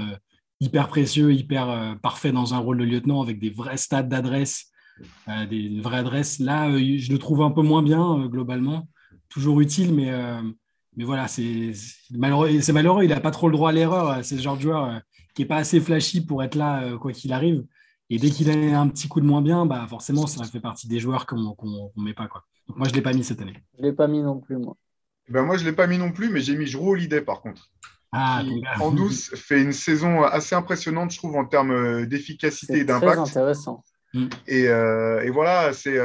hyper 0.60 0.88
précieux, 0.88 1.32
hyper 1.32 1.96
parfait 2.02 2.32
dans 2.32 2.52
un 2.52 2.58
rôle 2.58 2.76
de 2.76 2.84
lieutenant 2.84 3.22
avec 3.22 3.38
des 3.38 3.48
vrais 3.48 3.78
stats 3.78 4.02
d'adresse, 4.02 4.70
des 5.48 5.80
vraies 5.80 5.96
adresses. 5.96 6.38
Là, 6.38 6.70
je 6.76 7.10
le 7.10 7.18
trouve 7.18 7.40
un 7.40 7.50
peu 7.50 7.62
moins 7.62 7.82
bien 7.82 8.26
globalement. 8.26 8.86
Toujours 9.30 9.62
utile, 9.62 9.94
mais 9.94 10.12
mais 10.96 11.04
voilà, 11.04 11.28
c'est 11.28 11.72
malheureux, 12.10 12.48
malheureux, 12.72 13.04
il 13.04 13.10
n'a 13.10 13.20
pas 13.20 13.30
trop 13.30 13.48
le 13.48 13.52
droit 13.52 13.68
à 13.70 13.72
l'erreur. 13.72 14.10
Euh, 14.10 14.22
c'est 14.22 14.36
ce 14.36 14.42
genre 14.42 14.56
de 14.56 14.62
joueur 14.62 14.84
euh, 14.84 14.98
qui 15.34 15.42
n'est 15.42 15.48
pas 15.48 15.56
assez 15.56 15.78
flashy 15.78 16.24
pour 16.24 16.42
être 16.42 16.54
là, 16.54 16.84
euh, 16.84 16.98
quoi 16.98 17.12
qu'il 17.12 17.32
arrive. 17.32 17.64
Et 18.08 18.18
dès 18.18 18.30
qu'il 18.30 18.50
a 18.50 18.80
un 18.80 18.88
petit 18.88 19.08
coup 19.08 19.20
de 19.20 19.26
moins 19.26 19.42
bien, 19.42 19.66
bah 19.66 19.84
forcément, 19.88 20.26
ça 20.26 20.44
fait 20.44 20.60
partie 20.60 20.86
des 20.86 21.00
joueurs 21.00 21.26
qu'on 21.26 21.36
ne 21.96 22.02
met 22.02 22.14
pas. 22.14 22.28
Quoi. 22.28 22.44
Donc 22.68 22.78
moi, 22.78 22.86
je 22.86 22.92
ne 22.92 22.96
l'ai 22.96 23.02
pas 23.02 23.12
mis 23.12 23.24
cette 23.24 23.40
année. 23.42 23.62
Je 23.76 23.82
ne 23.82 23.88
l'ai 23.88 23.92
pas 23.92 24.06
mis 24.06 24.22
non 24.22 24.38
plus, 24.38 24.56
moi. 24.56 24.76
Ben 25.28 25.42
moi, 25.42 25.56
je 25.56 25.64
ne 25.64 25.70
l'ai 25.70 25.74
pas 25.74 25.88
mis 25.88 25.98
non 25.98 26.12
plus, 26.12 26.30
mais 26.30 26.40
j'ai 26.40 26.56
mis 26.56 26.66
Jrue 26.66 26.88
Holiday, 26.88 27.20
par 27.20 27.40
contre. 27.42 27.68
Ah, 28.12 28.44
en 28.80 28.92
douce, 28.92 29.34
fait 29.34 29.60
une 29.60 29.72
saison 29.72 30.22
assez 30.22 30.54
impressionnante, 30.54 31.10
je 31.10 31.18
trouve, 31.18 31.34
en 31.36 31.44
termes 31.44 32.06
d'efficacité 32.06 32.78
et 32.78 32.84
d'impact. 32.84 33.26
C'est 33.26 33.38
intéressant. 33.38 33.84
Et, 34.46 34.62
et, 34.62 35.30
voilà, 35.30 35.72
c'est 35.72 35.98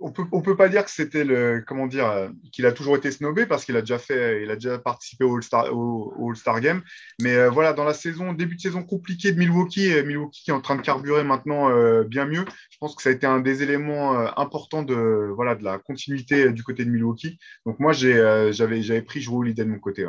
on 0.00 0.12
peut 0.12 0.24
on 0.32 0.40
peut 0.40 0.56
pas 0.56 0.68
dire 0.68 0.84
que 0.84 0.90
c'était 0.90 1.24
le 1.24 1.62
comment 1.66 1.86
dire 1.86 2.06
euh, 2.06 2.28
qu'il 2.52 2.66
a 2.66 2.72
toujours 2.72 2.96
été 2.96 3.10
snobé 3.10 3.46
parce 3.46 3.64
qu'il 3.64 3.76
a 3.76 3.80
déjà 3.80 3.98
fait 3.98 4.42
il 4.42 4.50
a 4.50 4.54
déjà 4.54 4.78
participé 4.78 5.24
au 5.24 5.36
All-Star 5.36 5.72
au, 5.72 6.32
Game 6.60 6.82
mais 7.20 7.34
euh, 7.34 7.50
voilà 7.50 7.72
dans 7.72 7.84
la 7.84 7.94
saison 7.94 8.32
début 8.32 8.56
de 8.56 8.60
saison 8.60 8.82
compliquée 8.82 9.32
de 9.32 9.38
Milwaukee 9.38 10.02
Milwaukee 10.04 10.42
qui 10.44 10.50
est 10.50 10.54
en 10.54 10.60
train 10.60 10.76
de 10.76 10.82
carburer 10.82 11.24
maintenant 11.24 11.70
euh, 11.70 12.04
bien 12.04 12.26
mieux 12.26 12.44
je 12.70 12.78
pense 12.78 12.94
que 12.94 13.02
ça 13.02 13.10
a 13.10 13.12
été 13.12 13.26
un 13.26 13.40
des 13.40 13.62
éléments 13.62 14.12
importants 14.38 14.82
de 14.82 15.30
voilà 15.34 15.54
de 15.54 15.64
la 15.64 15.78
continuité 15.78 16.50
du 16.52 16.62
côté 16.62 16.84
de 16.84 16.90
Milwaukee 16.90 17.38
donc 17.66 17.78
moi 17.80 17.92
j'ai 17.92 18.14
j'avais 18.52 18.82
j'avais 18.82 19.02
pris 19.02 19.20
Joe 19.20 19.44
l'idée 19.44 19.64
de 19.64 19.70
mon 19.70 19.78
côté 19.78 20.06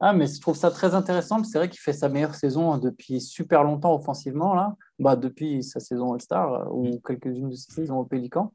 Ah, 0.00 0.12
mais 0.12 0.26
je 0.26 0.40
trouve 0.40 0.56
ça 0.56 0.70
très 0.70 0.94
intéressant. 0.94 1.42
C'est 1.44 1.58
vrai 1.58 1.68
qu'il 1.68 1.80
fait 1.80 1.92
sa 1.92 2.08
meilleure 2.08 2.34
saison 2.34 2.78
depuis 2.78 3.20
super 3.20 3.64
longtemps 3.64 3.94
offensivement, 3.94 4.54
là. 4.54 4.76
Bah, 4.98 5.16
depuis 5.16 5.62
sa 5.62 5.80
saison 5.80 6.12
All-Star 6.12 6.74
ou 6.74 6.88
mm. 6.88 7.00
quelques-unes 7.06 7.50
de 7.50 7.54
ses 7.54 7.72
saisons 7.72 7.98
au 7.98 8.04
Pélican. 8.04 8.52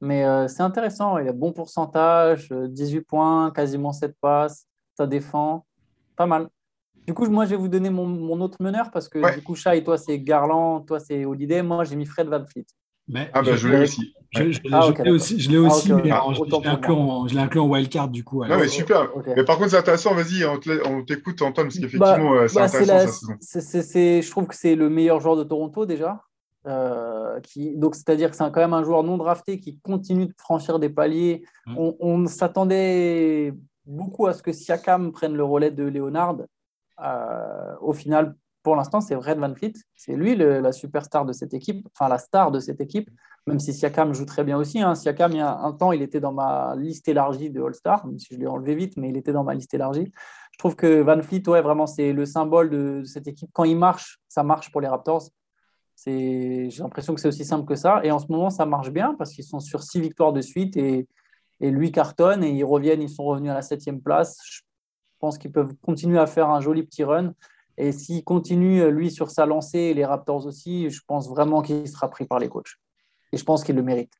Mais 0.00 0.24
euh, 0.24 0.48
c'est 0.48 0.62
intéressant. 0.62 1.18
Il 1.18 1.28
a 1.28 1.32
bon 1.32 1.52
pourcentage, 1.52 2.50
18 2.50 2.98
euh, 2.98 3.02
points, 3.06 3.50
quasiment 3.50 3.92
7 3.92 4.14
passes. 4.20 4.66
Ça 4.96 5.06
défend. 5.06 5.64
Pas 6.16 6.26
mal. 6.26 6.48
Du 7.06 7.12
coup, 7.12 7.26
moi, 7.28 7.44
je 7.44 7.50
vais 7.50 7.56
vous 7.56 7.68
donner 7.68 7.90
mon, 7.90 8.06
mon 8.06 8.40
autre 8.40 8.62
meneur 8.62 8.90
parce 8.90 9.08
que 9.08 9.34
du 9.34 9.42
coup, 9.42 9.54
Chai, 9.54 9.82
toi, 9.84 9.98
c'est 9.98 10.18
Garland, 10.18 10.80
toi, 10.80 11.00
c'est 11.00 11.24
Holiday. 11.24 11.62
Moi, 11.62 11.84
j'ai 11.84 11.96
mis 11.96 12.06
Fred 12.06 12.28
Van 12.28 12.44
Fleet. 12.46 12.66
ah, 13.32 13.42
bah, 13.42 13.56
je 13.56 13.68
l'ai 13.68 13.82
aussi. 13.82 14.14
Je, 14.30 14.50
je, 14.50 14.60
ah, 14.72 14.90
l'ai 15.04 15.10
aussi, 15.10 15.38
je 15.38 15.50
l'ai 15.50 15.58
aussi 15.58 15.92
ah, 15.92 15.96
mais 15.96 16.10
je 16.34 16.44
l'ai 16.60 16.68
inclus, 17.36 17.60
en, 17.60 17.68
wildcard 17.68 18.08
du 18.08 18.24
coup. 18.24 18.44
Non, 18.44 18.56
mais 18.56 18.68
super. 18.68 19.08
Mais 19.36 19.44
par 19.44 19.58
contre, 19.58 19.70
c'est 19.70 19.76
intéressant. 19.76 20.14
Vas-y, 20.14 20.44
on 20.44 21.04
t'écoute, 21.04 21.40
Antoine, 21.42 21.66
parce 21.66 21.78
qu'effectivement, 21.78 22.30
bah, 22.30 22.42
euh, 22.42 22.48
c'est 22.48 22.58
bah, 22.58 22.64
intéressant. 22.64 23.26
La, 23.28 24.20
je 24.20 24.30
trouve 24.30 24.46
que 24.46 24.56
c'est 24.56 24.74
le 24.74 24.88
meilleur 24.88 25.20
joueur 25.20 25.36
de 25.36 25.44
Toronto 25.44 25.86
déjà. 25.86 26.22
Euh, 26.66 27.40
qui, 27.40 27.76
donc, 27.76 27.94
c'est-à-dire 27.94 28.30
que 28.30 28.36
c'est 28.36 28.44
quand 28.44 28.60
même 28.60 28.72
un 28.72 28.84
joueur 28.84 29.02
non 29.02 29.18
drafté 29.18 29.60
qui 29.60 29.78
continue 29.80 30.26
de 30.26 30.34
franchir 30.38 30.78
des 30.78 30.88
paliers. 30.88 31.44
Mmh. 31.66 31.90
On, 32.00 32.26
s'attendait 32.26 33.52
beaucoup 33.84 34.26
à 34.26 34.32
ce 34.32 34.42
que 34.42 34.52
Siakam 34.52 35.12
prenne 35.12 35.34
le 35.34 35.44
relais 35.44 35.70
de 35.70 35.84
Leonard. 35.84 36.38
Euh, 37.02 37.74
au 37.80 37.92
final, 37.92 38.34
pour 38.62 38.76
l'instant, 38.76 39.00
c'est 39.00 39.14
Red 39.14 39.38
Van 39.38 39.54
Fleet. 39.54 39.74
C'est 39.94 40.16
lui 40.16 40.34
la 40.36 40.72
superstar 40.72 41.26
de 41.26 41.32
cette 41.32 41.52
équipe, 41.52 41.86
enfin 41.92 42.08
la 42.08 42.18
star 42.18 42.50
de 42.50 42.60
cette 42.60 42.80
équipe, 42.80 43.10
même 43.46 43.60
si 43.60 43.74
Siakam 43.74 44.14
joue 44.14 44.24
très 44.24 44.42
bien 44.42 44.56
aussi. 44.56 44.80
Hein. 44.80 44.94
Siakam, 44.94 45.32
il 45.32 45.38
y 45.38 45.40
a 45.40 45.54
un 45.54 45.72
temps, 45.72 45.92
il 45.92 46.00
était 46.00 46.20
dans 46.20 46.32
ma 46.32 46.74
liste 46.76 47.06
élargie 47.08 47.50
de 47.50 47.62
All-Star, 47.62 48.06
même 48.06 48.18
si 48.18 48.34
je 48.34 48.40
l'ai 48.40 48.46
enlevé 48.46 48.74
vite, 48.74 48.96
mais 48.96 49.10
il 49.10 49.18
était 49.18 49.32
dans 49.32 49.44
ma 49.44 49.52
liste 49.52 49.74
élargie. 49.74 50.10
Je 50.52 50.58
trouve 50.58 50.76
que 50.76 51.02
Van 51.02 51.20
Fleet, 51.20 51.46
ouais, 51.48 51.60
vraiment, 51.60 51.86
c'est 51.86 52.14
le 52.14 52.24
symbole 52.24 52.70
de 52.70 53.02
cette 53.04 53.26
équipe. 53.26 53.50
Quand 53.52 53.64
il 53.64 53.76
marche, 53.76 54.18
ça 54.28 54.42
marche 54.42 54.72
pour 54.72 54.80
les 54.80 54.88
Raptors. 54.88 55.28
J'ai 56.06 56.68
l'impression 56.78 57.14
que 57.14 57.20
c'est 57.20 57.28
aussi 57.28 57.44
simple 57.44 57.66
que 57.66 57.76
ça. 57.76 58.00
Et 58.04 58.10
en 58.10 58.18
ce 58.18 58.26
moment, 58.28 58.50
ça 58.50 58.66
marche 58.66 58.90
bien 58.90 59.14
parce 59.14 59.32
qu'ils 59.32 59.44
sont 59.44 59.60
sur 59.60 59.82
six 59.82 60.00
victoires 60.00 60.32
de 60.32 60.40
suite 60.40 60.76
et, 60.76 61.08
et 61.60 61.70
lui 61.70 61.92
cartonne 61.92 62.44
et 62.44 62.50
ils 62.50 62.64
reviennent, 62.64 63.02
ils 63.02 63.08
sont 63.08 63.24
revenus 63.24 63.50
à 63.50 63.54
la 63.54 63.62
septième 63.62 64.00
place. 64.00 64.38
Je 64.44 64.60
pense 65.18 65.38
qu'ils 65.38 65.52
peuvent 65.52 65.74
continuer 65.82 66.18
à 66.18 66.26
faire 66.26 66.50
un 66.50 66.60
joli 66.60 66.82
petit 66.82 67.04
run. 67.04 67.32
Et 67.76 67.92
s'il 67.92 68.22
continue, 68.22 68.88
lui, 68.90 69.10
sur 69.10 69.30
sa 69.30 69.46
lancée, 69.46 69.78
et 69.78 69.94
les 69.94 70.04
Raptors 70.04 70.46
aussi, 70.46 70.90
je 70.90 71.00
pense 71.06 71.28
vraiment 71.28 71.60
qu'il 71.62 71.88
sera 71.88 72.08
pris 72.08 72.24
par 72.24 72.38
les 72.38 72.48
coachs. 72.48 72.76
Et 73.32 73.36
je 73.36 73.44
pense 73.44 73.64
qu'il 73.64 73.74
le 73.74 73.82
mérite. 73.82 74.12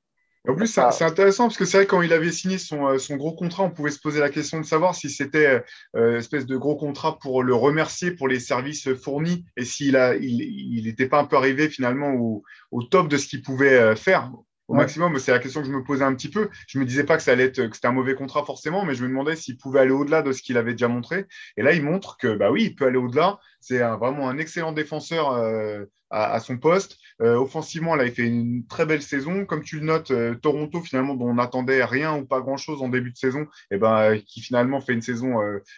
En 0.47 0.55
plus, 0.55 0.67
c'est 0.67 1.05
intéressant 1.05 1.45
parce 1.45 1.57
que 1.57 1.65
c'est 1.65 1.79
vrai 1.79 1.87
quand 1.87 2.03
il 2.03 2.13
avait 2.13 2.31
signé 2.31 2.59
son, 2.59 2.87
euh, 2.87 2.99
son, 2.99 3.17
gros 3.17 3.33
contrat, 3.33 3.63
on 3.63 3.71
pouvait 3.71 3.91
se 3.91 3.99
poser 3.99 4.21
la 4.21 4.29
question 4.29 4.61
de 4.61 4.67
savoir 4.67 4.95
si 4.95 5.09
c'était 5.09 5.65
euh, 5.97 6.19
espèce 6.19 6.45
de 6.45 6.57
gros 6.59 6.77
contrat 6.77 7.19
pour 7.19 7.43
le 7.43 7.55
remercier 7.55 8.11
pour 8.11 8.29
les 8.29 8.41
services 8.41 8.93
fournis 8.93 9.47
et 9.57 9.65
s'il 9.65 9.97
a, 9.97 10.15
il 10.17 10.85
n'était 10.85 11.09
pas 11.09 11.19
un 11.19 11.25
peu 11.25 11.37
arrivé 11.37 11.71
finalement 11.71 12.13
au, 12.13 12.43
au 12.73 12.83
top 12.83 13.09
de 13.09 13.17
ce 13.17 13.27
qu'il 13.27 13.41
pouvait 13.41 13.79
euh, 13.79 13.97
faire 13.97 14.31
au 14.69 14.75
maximum. 14.75 15.19
C'est 15.19 15.33
la 15.33 15.39
question 15.39 15.61
que 15.61 15.67
je 15.67 15.73
me 15.73 15.83
posais 15.83 16.05
un 16.05 16.15
petit 16.15 16.31
peu. 16.31 16.49
Je 16.67 16.79
me 16.79 16.85
disais 16.85 17.05
pas 17.05 17.17
que 17.17 17.23
ça 17.23 17.33
allait 17.33 17.45
être 17.45 17.67
que 17.67 17.75
c'était 17.75 17.89
un 17.89 17.93
mauvais 17.93 18.15
contrat 18.15 18.45
forcément, 18.45 18.85
mais 18.85 18.95
je 18.95 19.03
me 19.03 19.09
demandais 19.09 19.37
s'il 19.37 19.57
pouvait 19.57 19.81
aller 19.81 19.91
au-delà 19.91 20.23
de 20.23 20.33
ce 20.33 20.43
qu'il 20.43 20.57
avait 20.57 20.73
déjà 20.73 20.89
montré. 20.89 21.27
Et 21.57 21.63
là, 21.63 21.73
il 21.73 21.83
montre 21.83 22.17
que 22.17 22.35
bah 22.35 22.51
oui, 22.51 22.65
il 22.65 22.75
peut 22.75 22.87
aller 22.87 22.99
au-delà. 22.99 23.39
C'est 23.61 23.79
vraiment 23.79 24.29
un 24.29 24.39
excellent 24.39 24.73
défenseur 24.73 25.33
euh, 25.33 25.85
à, 26.11 26.39
son 26.41 26.59
poste. 26.59 26.99
Euh, 27.23 27.37
offensivement, 27.37 27.95
là, 27.95 28.05
il 28.05 28.13
fait 28.13 28.27
une 28.27 28.67
très 28.67 28.87
belle 28.87 29.03
saison. 29.03 29.45
Comme 29.45 29.63
tu 29.63 29.79
le 29.79 29.87
notes, 29.87 30.11
euh, 30.11 30.35
Toronto 30.35 30.81
finalement 30.81 31.15
dont 31.15 31.29
on 31.29 31.35
n'attendait 31.35 31.85
rien 31.85 32.17
ou 32.17 32.25
pas 32.25 32.41
grand-chose 32.41 32.83
en 32.83 32.89
début 32.89 33.11
de 33.11 33.17
saison, 33.17 33.43
et 33.71 33.77
eh 33.77 33.79
ben 33.79 34.21
qui 34.27 34.41
finalement 34.41 34.81
fait 34.81 34.93
une 34.93 35.03
saison 35.03 35.37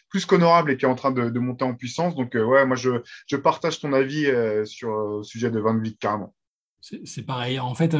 plus 0.08 0.26
qu'honorable 0.26 0.70
et 0.70 0.76
qui 0.76 0.84
est 0.84 0.88
en 0.88 0.94
train 0.94 1.10
de, 1.10 1.38
monter 1.38 1.64
en 1.64 1.74
puissance. 1.74 2.14
Donc 2.14 2.34
ouais, 2.34 2.66
moi 2.66 2.76
je, 2.76 3.02
je, 3.26 3.36
partage 3.36 3.80
ton 3.80 3.92
avis 3.92 4.26
sur 4.64 4.90
le 4.90 5.22
sujet 5.22 5.50
de 5.50 5.60
Van 5.60 5.76
Vliet 5.76 5.96
carrément. 5.98 6.34
C'est 6.80 7.24
pareil. 7.24 7.58
En 7.58 7.74
fait, 7.74 7.94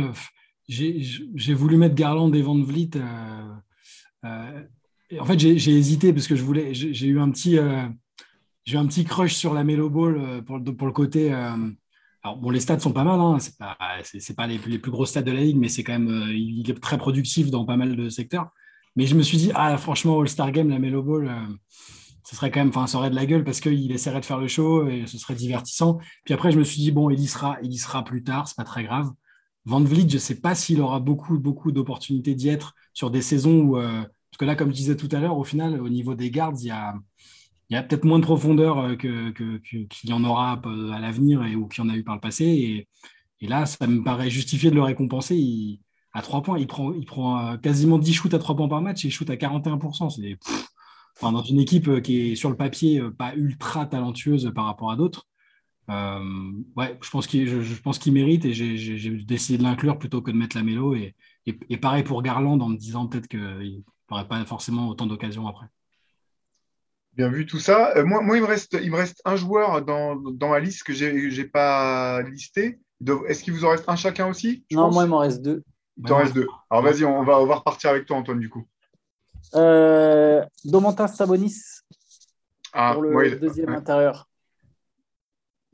j'ai 0.69 1.55
voulu 1.55 1.77
mettre 1.77 1.95
Garland 1.95 2.33
et 2.33 2.43
Van 2.43 2.61
Vliet. 2.61 2.91
Euh, 2.97 3.55
euh, 4.25 4.63
en 5.21 5.25
fait, 5.25 5.39
j'ai 5.39 5.73
hésité 5.73 6.13
parce 6.13 6.27
que 6.27 6.37
je 6.37 6.43
voulais. 6.43 6.75
J'ai 6.75 7.07
eu 7.07 7.21
un 7.21 7.31
petit, 7.31 7.59
euh, 7.59 7.87
j'ai 8.65 8.77
un 8.77 8.87
petit 8.87 9.05
crush 9.05 9.35
sur 9.35 9.55
la 9.55 9.65
Melo 9.65 9.91
Ball 9.91 10.43
pour, 10.45 10.59
le 10.59 10.93
côté. 10.93 11.33
alors 11.33 12.37
bon, 12.39 12.51
les 12.51 12.61
stats 12.61 12.81
sont 12.81 12.93
pas 12.93 13.05
mal. 13.05 13.21
Hein, 13.21 13.39
c'est 13.39 13.57
pas, 13.57 13.77
c'est 14.03 14.37
pas 14.37 14.47
les, 14.47 14.59
plus 14.59 14.91
gros 14.91 15.07
stats 15.07 15.23
de 15.23 15.33
la 15.33 15.41
ligue, 15.41 15.57
mais 15.57 15.69
c'est 15.69 15.85
quand 15.85 15.99
même, 15.99 16.29
il 16.31 16.69
est 16.69 16.81
très 16.81 16.99
productif 16.99 17.51
dans 17.51 17.65
pas 17.65 17.77
mal 17.77 17.97
de 17.97 18.09
secteurs. 18.09 18.51
Mais 18.97 19.07
je 19.07 19.15
me 19.15 19.23
suis 19.23 19.37
dit, 19.37 19.53
ah 19.55 19.77
franchement, 19.77 20.21
All 20.21 20.29
Star 20.29 20.51
Game, 20.53 20.71
la 20.71 20.79
Melo 20.79 21.03
Ball 21.03 21.31
ce 22.29 22.35
serait 22.35 22.51
quand 22.51 22.59
même, 22.59 22.71
enfin, 22.71 22.89
ça 22.89 22.99
aurait 22.99 23.11
de 23.11 23.15
la 23.15 23.25
gueule 23.25 23.45
parce 23.45 23.61
qu'il 23.61 23.93
essaierait 23.93 24.19
de 24.19 24.25
faire 24.25 24.41
le 24.41 24.49
show 24.49 24.89
et 24.89 25.07
ce 25.07 25.17
serait 25.17 25.37
divertissant. 25.37 25.99
Puis 26.25 26.35
après, 26.35 26.51
je 26.51 26.59
me 26.59 26.65
suis 26.65 26.79
dit, 26.83 26.91
bon, 26.91 27.09
il 27.09 27.21
y 27.21 27.27
sera, 27.29 27.57
il 27.63 27.73
y 27.73 27.79
sera 27.79 28.03
plus 28.03 28.25
tard, 28.25 28.49
c'est 28.49 28.57
pas 28.57 28.65
très 28.65 28.83
grave. 28.83 29.13
Van 29.67 29.81
Vliet, 29.83 30.09
je 30.09 30.15
ne 30.15 30.21
sais 30.21 30.41
pas 30.41 30.55
s'il 30.55 30.81
aura 30.81 31.01
beaucoup, 31.01 31.39
beaucoup 31.39 31.73
d'opportunités 31.73 32.37
d'y 32.37 32.49
être 32.49 32.75
sur 32.95 33.11
des 33.11 33.21
saisons 33.21 33.63
où, 33.63 33.77
euh, 33.77 34.01
parce 34.03 34.39
que 34.39 34.45
là, 34.45 34.55
comme 34.55 34.71
je 34.71 34.77
disais 34.77 34.97
tout 34.97 35.09
à 35.11 35.19
l'heure, 35.19 35.37
au 35.37 35.43
final, 35.43 35.81
au 35.81 35.89
niveau 35.89 36.15
des 36.15 36.31
gardes, 36.31 36.61
il 36.61 36.69
y 36.69 36.71
a, 36.71 36.95
peut-être 37.83 38.05
moins 38.05 38.21
de 38.21 38.25
profondeur 38.25 38.79
euh, 38.79 38.95
qu'il 38.95 39.89
y 40.05 40.13
en 40.13 40.23
aura 40.23 40.63
euh, 40.65 40.93
à 40.93 41.01
l'avenir 41.01 41.45
et, 41.45 41.57
ou 41.57 41.67
qu'il 41.67 41.83
y 41.83 41.87
en 41.87 41.91
a 41.91 41.97
eu 41.97 42.05
par 42.05 42.15
le 42.15 42.21
passé. 42.21 42.87
Et, 43.41 43.49
là, 43.49 43.67
ça 43.67 43.89
me 43.89 44.05
paraît 44.05 44.31
justifié 44.31 44.71
de 44.71 44.77
le 44.77 44.83
récompenser. 44.83 45.81
à 46.13 46.23
3 46.23 46.43
points, 46.43 46.59
il 46.59 46.69
prend, 46.69 46.93
prend 47.05 47.59
quasiment 47.59 47.99
10 47.99 48.15
shoots 48.15 48.35
à 48.35 48.39
3 48.39 48.57
points 48.57 48.69
par 48.69 48.83
match 48.83 49.05
et 49.05 49.09
il 49.09 49.11
shoot 49.11 49.29
à 49.31 49.37
41%. 49.37 50.11
C'est 50.11 50.39
dans 51.21 51.43
une 51.43 51.61
équipe 51.61 52.03
qui 52.03 52.33
est 52.33 52.35
sur 52.37 52.51
le 52.51 52.57
papier 52.57 53.03
pas 53.19 53.35
ultra 53.35 53.87
talentueuse 53.87 54.53
par 54.55 54.67
rapport 54.67 54.93
à 54.93 54.97
d'autres. 54.97 55.27
Euh, 55.89 56.53
ouais, 56.77 56.99
je 57.01 57.11
pense 57.11 57.27
qu'il 57.27 57.47
je, 57.47 57.81
pense 57.81 57.99
qu'il 57.99 58.13
mérite 58.13 58.45
et 58.45 58.53
j'ai 58.53 59.11
décidé 59.25 59.59
de 59.59 59.63
l'inclure 59.63 59.99
plutôt 59.99 60.21
que 60.21 60.31
de 60.31 60.37
mettre 60.37 60.57
la 60.57 60.63
mélo. 60.63 60.95
Et, 60.95 61.15
et, 61.47 61.77
pareil 61.77 62.03
pour 62.03 62.23
Garland 62.23 62.61
en 62.61 62.69
me 62.69 62.77
disant 62.77 63.07
peut-être 63.07 63.29
qu'il 63.29 63.85
n'aurait 64.11 64.27
pas 64.27 64.45
forcément 64.45 64.89
autant 64.89 65.07
d'occasions 65.07 65.47
après. 65.47 65.67
Bien 67.15 67.29
vu 67.29 67.47
tout 67.47 67.61
ça. 67.61 67.97
Euh, 67.97 68.05
moi, 68.05 68.21
moi, 68.21 68.37
il, 68.37 68.43
me 68.43 68.47
reste, 68.47 68.77
il 68.83 68.91
me 68.91 68.97
reste 68.97 69.23
un 69.25 69.37
joueur 69.37 69.83
dans, 69.83 70.17
dans 70.17 70.53
la 70.53 70.61
liste 70.61 70.83
que 70.83 70.93
je 70.93 71.07
n'ai 71.07 71.49
pas 71.49 72.21
listé. 72.23 72.79
Est-ce 73.29 73.43
qu'il 73.43 73.55
vous 73.55 73.65
en 73.65 73.71
reste 73.71 73.89
un 73.89 73.97
chacun 73.97 74.27
aussi 74.27 74.65
Non, 74.71 74.91
moi, 74.91 75.05
il 75.05 75.11
m'en 75.11 75.19
reste 75.19 75.41
deux. 75.41 75.63
Il 75.97 76.05
t'en 76.05 76.19
reste 76.19 76.35
deux. 76.35 76.47
Alors 76.69 76.85
vas-y, 76.85 77.05
on 77.05 77.23
va, 77.25 77.41
on 77.41 77.47
va 77.47 77.57
repartir 77.57 77.91
avec 77.91 78.05
toi, 78.05 78.19
Antoine, 78.19 78.39
du 78.39 78.51
coup. 78.51 78.67
Euh, 79.55 80.45
Domantas 80.65 81.09
Sabonis 81.09 81.63
ah, 82.73 82.93
pour 82.95 83.03
le 83.03 83.37
deuxième 83.37 83.71
intérieur. 83.71 84.29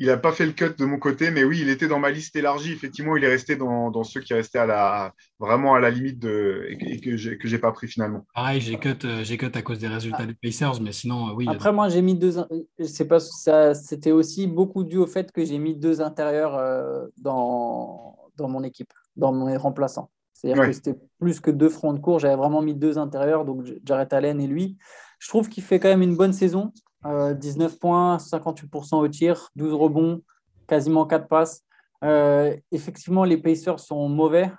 Il 0.03 0.09
n'a 0.09 0.17
pas 0.17 0.33
fait 0.33 0.47
le 0.47 0.51
cut 0.51 0.75
de 0.77 0.85
mon 0.85 0.99
côté, 0.99 1.31
mais 1.31 1.45
oui, 1.45 1.61
il 1.63 1.69
était 1.69 1.87
dans 1.87 2.01
ma 2.01 2.11
liste 2.11 2.35
élargie. 2.35 2.73
Effectivement, 2.73 3.17
il 3.17 3.23
est 3.23 3.29
resté 3.29 3.55
dans, 3.55 4.03
ceux 4.03 4.21
qui 4.21 4.35
restaient 4.35 4.59
à 4.59 4.67
la, 4.67 5.15
vraiment 5.39 5.77
à 5.77 5.81
la 5.81 5.91
limite 5.91 6.19
de, 6.19 6.67
et 6.69 6.99
que 6.99 7.17
je 7.17 7.31
n'ai 7.31 7.59
pas 7.59 7.71
pris 7.71 7.87
finalement. 7.87 8.27
Pareil, 8.35 8.61
j'ai 8.61 8.81
cut, 8.81 8.97
euh, 9.05 9.23
cut 9.23 9.53
à 9.55 9.63
cause 9.63 9.79
des 9.79 9.87
résultats 9.87 10.27
des 10.27 10.35
Pacers, 10.35 10.81
mais 10.81 10.91
sinon, 10.91 11.29
euh, 11.29 11.35
oui. 11.37 11.47
Après, 11.49 11.73
moi, 11.73 11.89
j'ai 11.89 12.03
mis 12.03 12.17
deux. 12.17 12.35
C'est 12.81 13.07
pas 13.07 13.21
ça. 13.21 13.75
C'était 13.75 14.11
aussi 14.11 14.49
beaucoup 14.49 14.83
dû 14.83 14.97
au 14.97 15.07
fait 15.07 15.31
que 15.31 15.45
j'ai 15.45 15.59
mis 15.59 15.77
deux 15.77 16.01
intérieurs 16.01 16.57
euh, 16.57 17.07
dans, 17.19 18.19
dans 18.37 18.49
mon 18.49 18.65
équipe, 18.65 18.93
dans 19.15 19.31
mes 19.31 19.57
remplaçants. 19.57 20.11
C'est-à-dire 20.33 20.65
que 20.65 20.73
c'était 20.73 20.99
plus 21.21 21.39
que 21.39 21.53
deux 21.53 21.69
fronts 21.69 21.93
de 21.93 22.01
cours. 22.01 22.19
J'avais 22.19 22.35
vraiment 22.35 22.61
mis 22.61 22.75
deux 22.75 22.99
intérieurs, 22.99 23.45
donc 23.45 23.67
Jared 23.85 24.13
Allen 24.13 24.41
et 24.41 24.49
lui. 24.49 24.79
Je 25.21 25.29
trouve 25.29 25.49
qu'il 25.49 25.63
fait 25.63 25.79
quand 25.79 25.91
même 25.91 26.03
une 26.03 26.17
bonne 26.17 26.33
saison. 26.33 26.73
19 27.05 27.73
euh, 27.73 27.79
points, 27.79 28.17
58% 28.19 28.97
au 28.97 29.09
tir, 29.09 29.51
12 29.57 29.73
rebonds, 29.75 30.23
quasiment 30.67 31.07
4 31.07 31.29
passes. 31.29 31.63
Euh, 32.05 32.57
effectivement, 32.71 33.25
les 33.25 33.37
Pacers 33.37 33.81
sont 33.81 34.09
mauvais, 34.09 34.51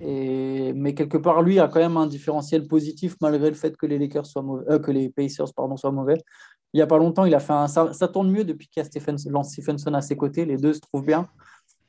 mais 0.00 0.94
quelque 0.94 1.16
part, 1.16 1.42
lui 1.42 1.60
a 1.60 1.68
quand 1.68 1.80
même 1.80 1.96
un 1.96 2.06
différentiel 2.06 2.66
positif 2.66 3.16
malgré 3.20 3.48
le 3.48 3.56
fait 3.56 3.76
que 3.76 3.86
les 3.86 3.98
Lakers 3.98 4.26
soient 4.26 4.44
euh, 4.68 4.78
que 4.78 4.90
les 4.90 5.10
Pacers 5.10 5.52
pardon, 5.54 5.76
soient 5.76 5.92
mauvais. 5.92 6.18
Il 6.72 6.78
n'y 6.78 6.82
a 6.82 6.86
pas 6.86 6.98
longtemps, 6.98 7.24
il 7.24 7.34
a 7.34 7.40
fait 7.40 7.66
ça, 7.68 8.08
tourne 8.08 8.30
mieux 8.30 8.44
depuis 8.44 8.68
qu'il 8.68 8.80
y 8.80 8.82
a 8.82 8.84
Stephenson, 8.84 9.42
Stephenson 9.42 9.92
à 9.94 10.00
ses 10.02 10.16
côtés. 10.16 10.44
Les 10.44 10.56
deux 10.56 10.72
se 10.72 10.80
trouvent 10.80 11.04
bien. 11.04 11.28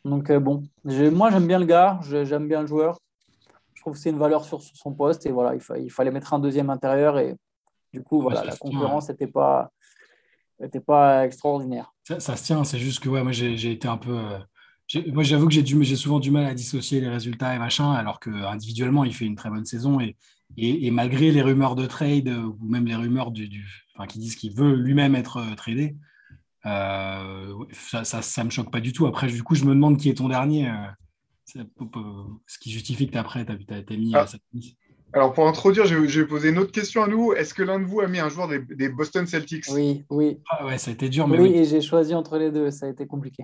Donc 0.03 0.31
bon, 0.31 0.63
moi 0.83 1.29
j'aime 1.29 1.45
bien 1.45 1.59
le 1.59 1.65
gars, 1.65 1.99
j'aime 2.01 2.47
bien 2.47 2.61
le 2.61 2.67
joueur. 2.67 2.99
Je 3.75 3.81
trouve 3.81 3.93
que 3.93 3.99
c'est 3.99 4.09
une 4.09 4.17
valeur 4.17 4.43
sur, 4.43 4.61
son 4.61 4.93
poste 4.93 5.25
et 5.27 5.31
voilà, 5.31 5.55
il, 5.55 5.83
il, 5.83 5.91
fallait 5.91 6.11
mettre 6.11 6.33
un 6.33 6.39
deuxième 6.39 6.71
intérieur 6.71 7.19
et 7.19 7.35
du 7.93 8.03
coup, 8.03 8.21
voilà, 8.21 8.43
la 8.43 8.55
concurrence 8.55 9.09
n'était 9.09 9.27
pas, 9.27 9.71
était 10.61 10.79
pas 10.79 11.25
extraordinaire. 11.25 11.93
Ça, 12.03 12.35
se 12.35 12.43
tient, 12.43 12.63
c'est 12.63 12.79
juste 12.79 12.99
que 12.99 13.09
ouais, 13.09 13.23
moi 13.23 13.31
j'ai 13.31 13.71
été 13.71 13.87
un 13.87 13.97
peu. 13.97 14.17
Euh, 14.17 14.39
Moi, 15.07 15.23
j'avoue 15.23 15.47
que 15.47 15.53
j'ai 15.53 15.95
souvent 15.95 16.19
du 16.19 16.31
mal 16.31 16.45
à 16.45 16.53
dissocier 16.53 17.01
les 17.01 17.09
résultats 17.09 17.55
et 17.55 17.59
machin, 17.59 17.91
alors 17.91 18.19
qu'individuellement, 18.19 19.03
il 19.03 19.13
fait 19.13 19.25
une 19.25 19.35
très 19.35 19.49
bonne 19.49 19.65
saison. 19.65 19.99
Et, 19.99 20.15
et, 20.57 20.91
malgré 20.91 21.31
les 21.31 21.41
rumeurs 21.41 21.75
de 21.75 21.85
trade 21.85 22.27
ou 22.27 22.57
même 22.65 22.85
les 22.85 22.95
rumeurs 22.95 23.31
du, 23.31 23.65
enfin, 23.95 24.07
qui 24.07 24.19
disent 24.19 24.35
qu'il 24.35 24.53
veut 24.53 24.75
lui-même 24.75 25.15
être 25.15 25.37
euh, 25.37 25.55
tradé, 25.55 25.95
euh, 26.65 27.53
ça, 27.71 28.03
ça, 28.03 28.43
me 28.43 28.49
choque 28.49 28.71
pas 28.71 28.81
du 28.81 28.93
tout. 28.93 29.05
Après, 29.07 29.27
du 29.27 29.43
coup, 29.43 29.55
je 29.55 29.65
me 29.65 29.73
demande 29.73 29.97
qui 29.97 30.09
est 30.09 30.15
ton 30.15 30.29
dernier. 30.29 30.69
Euh, 30.69 30.87
ce 31.45 32.59
qui 32.59 32.71
justifie 32.71 33.09
que 33.09 33.17
après, 33.17 33.45
tu 33.45 33.51
as, 33.51 33.97
mis 33.97 34.15
ah. 34.15 34.25
Alors, 35.13 35.33
pour 35.33 35.47
introduire, 35.47 35.85
je, 35.85 35.95
vais 35.97 36.25
poser 36.25 36.49
une 36.49 36.59
autre 36.59 36.71
question 36.71 37.03
à 37.03 37.07
nous. 37.07 37.33
Est-ce 37.33 37.53
que 37.53 37.63
l'un 37.63 37.79
de 37.79 37.85
vous 37.85 37.99
a 37.99 38.07
mis 38.07 38.19
un 38.19 38.29
joueur 38.29 38.47
des, 38.47 38.89
Boston 38.89 39.27
Celtics? 39.27 39.65
Oui, 39.71 40.05
oui. 40.09 40.39
Ah 40.49 40.65
ouais, 40.65 40.77
ça 40.77 40.91
a 40.91 40.93
été 40.93 41.09
dur. 41.09 41.27
Mais 41.27 41.39
oui, 41.39 41.53
et 41.53 41.65
j'ai 41.65 41.81
choisi 41.81 42.13
entre 42.15 42.37
les 42.37 42.49
deux. 42.49 42.71
Ça 42.71 42.85
a 42.85 42.89
été 42.89 43.05
compliqué. 43.05 43.43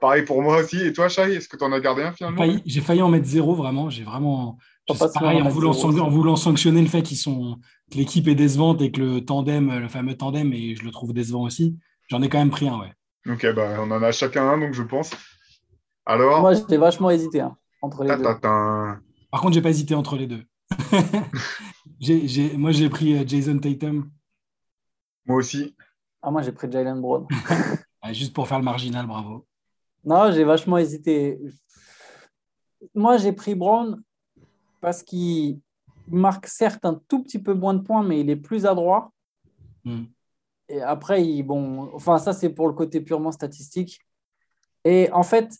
pareil 0.00 0.24
pour 0.24 0.42
moi 0.42 0.58
aussi. 0.58 0.78
Et 0.84 0.92
toi, 0.92 1.08
Shai, 1.08 1.34
est-ce 1.34 1.48
que 1.48 1.56
tu 1.56 1.64
en 1.64 1.72
as 1.72 1.80
gardé 1.80 2.02
un 2.02 2.12
finalement? 2.12 2.44
J'ai 2.66 2.80
failli, 2.82 3.00
en 3.00 3.08
mettre 3.08 3.26
zéro, 3.26 3.54
vraiment. 3.54 3.88
J'ai 3.88 4.04
vraiment. 4.04 4.58
pareil, 5.14 5.40
en 5.40 5.48
voulant, 5.48 5.70
en 5.70 6.10
voulant, 6.10 6.36
sanctionner 6.36 6.82
le 6.82 6.88
fait 6.88 7.02
qu'ils 7.02 7.16
sont, 7.16 7.58
que 7.90 7.96
l'équipe 7.96 8.28
est 8.28 8.34
décevante 8.34 8.82
et 8.82 8.92
que 8.92 9.00
le 9.00 9.24
tandem, 9.24 9.78
le 9.78 9.88
fameux 9.88 10.14
tandem, 10.14 10.52
et 10.52 10.76
je 10.76 10.84
le 10.84 10.90
trouve 10.90 11.14
décevant 11.14 11.44
aussi, 11.44 11.78
j'en 12.08 12.20
ai 12.20 12.28
quand 12.28 12.38
même 12.38 12.50
pris 12.50 12.68
un, 12.68 12.78
ouais. 12.78 12.92
Ok, 13.32 13.46
bah, 13.54 13.76
on 13.78 13.90
en 13.90 14.02
a 14.02 14.12
chacun 14.12 14.46
un, 14.46 14.58
donc 14.58 14.74
je 14.74 14.82
pense. 14.82 15.10
Alors? 16.04 16.40
Moi, 16.40 16.52
j'ai 16.68 16.76
vachement 16.76 17.10
hésité 17.10 17.40
hein, 17.40 17.56
entre 17.80 18.04
les 18.04 18.14
deux. 18.14 18.22
Par 18.22 19.40
contre, 19.40 19.54
j'ai 19.54 19.62
pas 19.62 19.70
hésité 19.70 19.94
entre 19.94 20.16
les 20.16 20.26
deux. 20.26 20.42
moi, 22.58 22.72
j'ai 22.72 22.88
pris 22.88 23.14
euh, 23.16 23.24
Jason 23.26 23.58
Tatum. 23.58 24.10
Moi 25.26 25.38
aussi. 25.38 25.74
Ah, 26.20 26.30
moi, 26.30 26.42
j'ai 26.42 26.52
pris 26.52 26.70
Jalen 26.70 27.00
Brown. 27.00 27.26
juste 28.12 28.32
pour 28.32 28.46
faire 28.46 28.58
le 28.58 28.64
marginal, 28.64 29.06
bravo. 29.06 29.46
Non, 30.04 30.32
j'ai 30.32 30.44
vachement 30.44 30.78
hésité. 30.78 31.38
Moi, 32.94 33.16
j'ai 33.16 33.32
pris 33.32 33.54
Brown 33.54 34.02
parce 34.80 35.02
qu'il 35.02 35.60
marque 36.08 36.46
certes 36.46 36.84
un 36.84 37.00
tout 37.08 37.22
petit 37.22 37.38
peu 37.38 37.54
moins 37.54 37.74
de 37.74 37.80
points, 37.80 38.02
mais 38.02 38.20
il 38.20 38.30
est 38.30 38.36
plus 38.36 38.66
adroit. 38.66 39.12
Hmm. 39.84 40.04
Et 40.68 40.80
après, 40.80 41.24
il, 41.24 41.42
bon, 41.42 41.90
enfin, 41.94 42.18
ça, 42.18 42.32
c'est 42.32 42.50
pour 42.50 42.66
le 42.66 42.74
côté 42.74 43.00
purement 43.00 43.32
statistique. 43.32 44.00
Et 44.84 45.10
en 45.12 45.22
fait, 45.22 45.56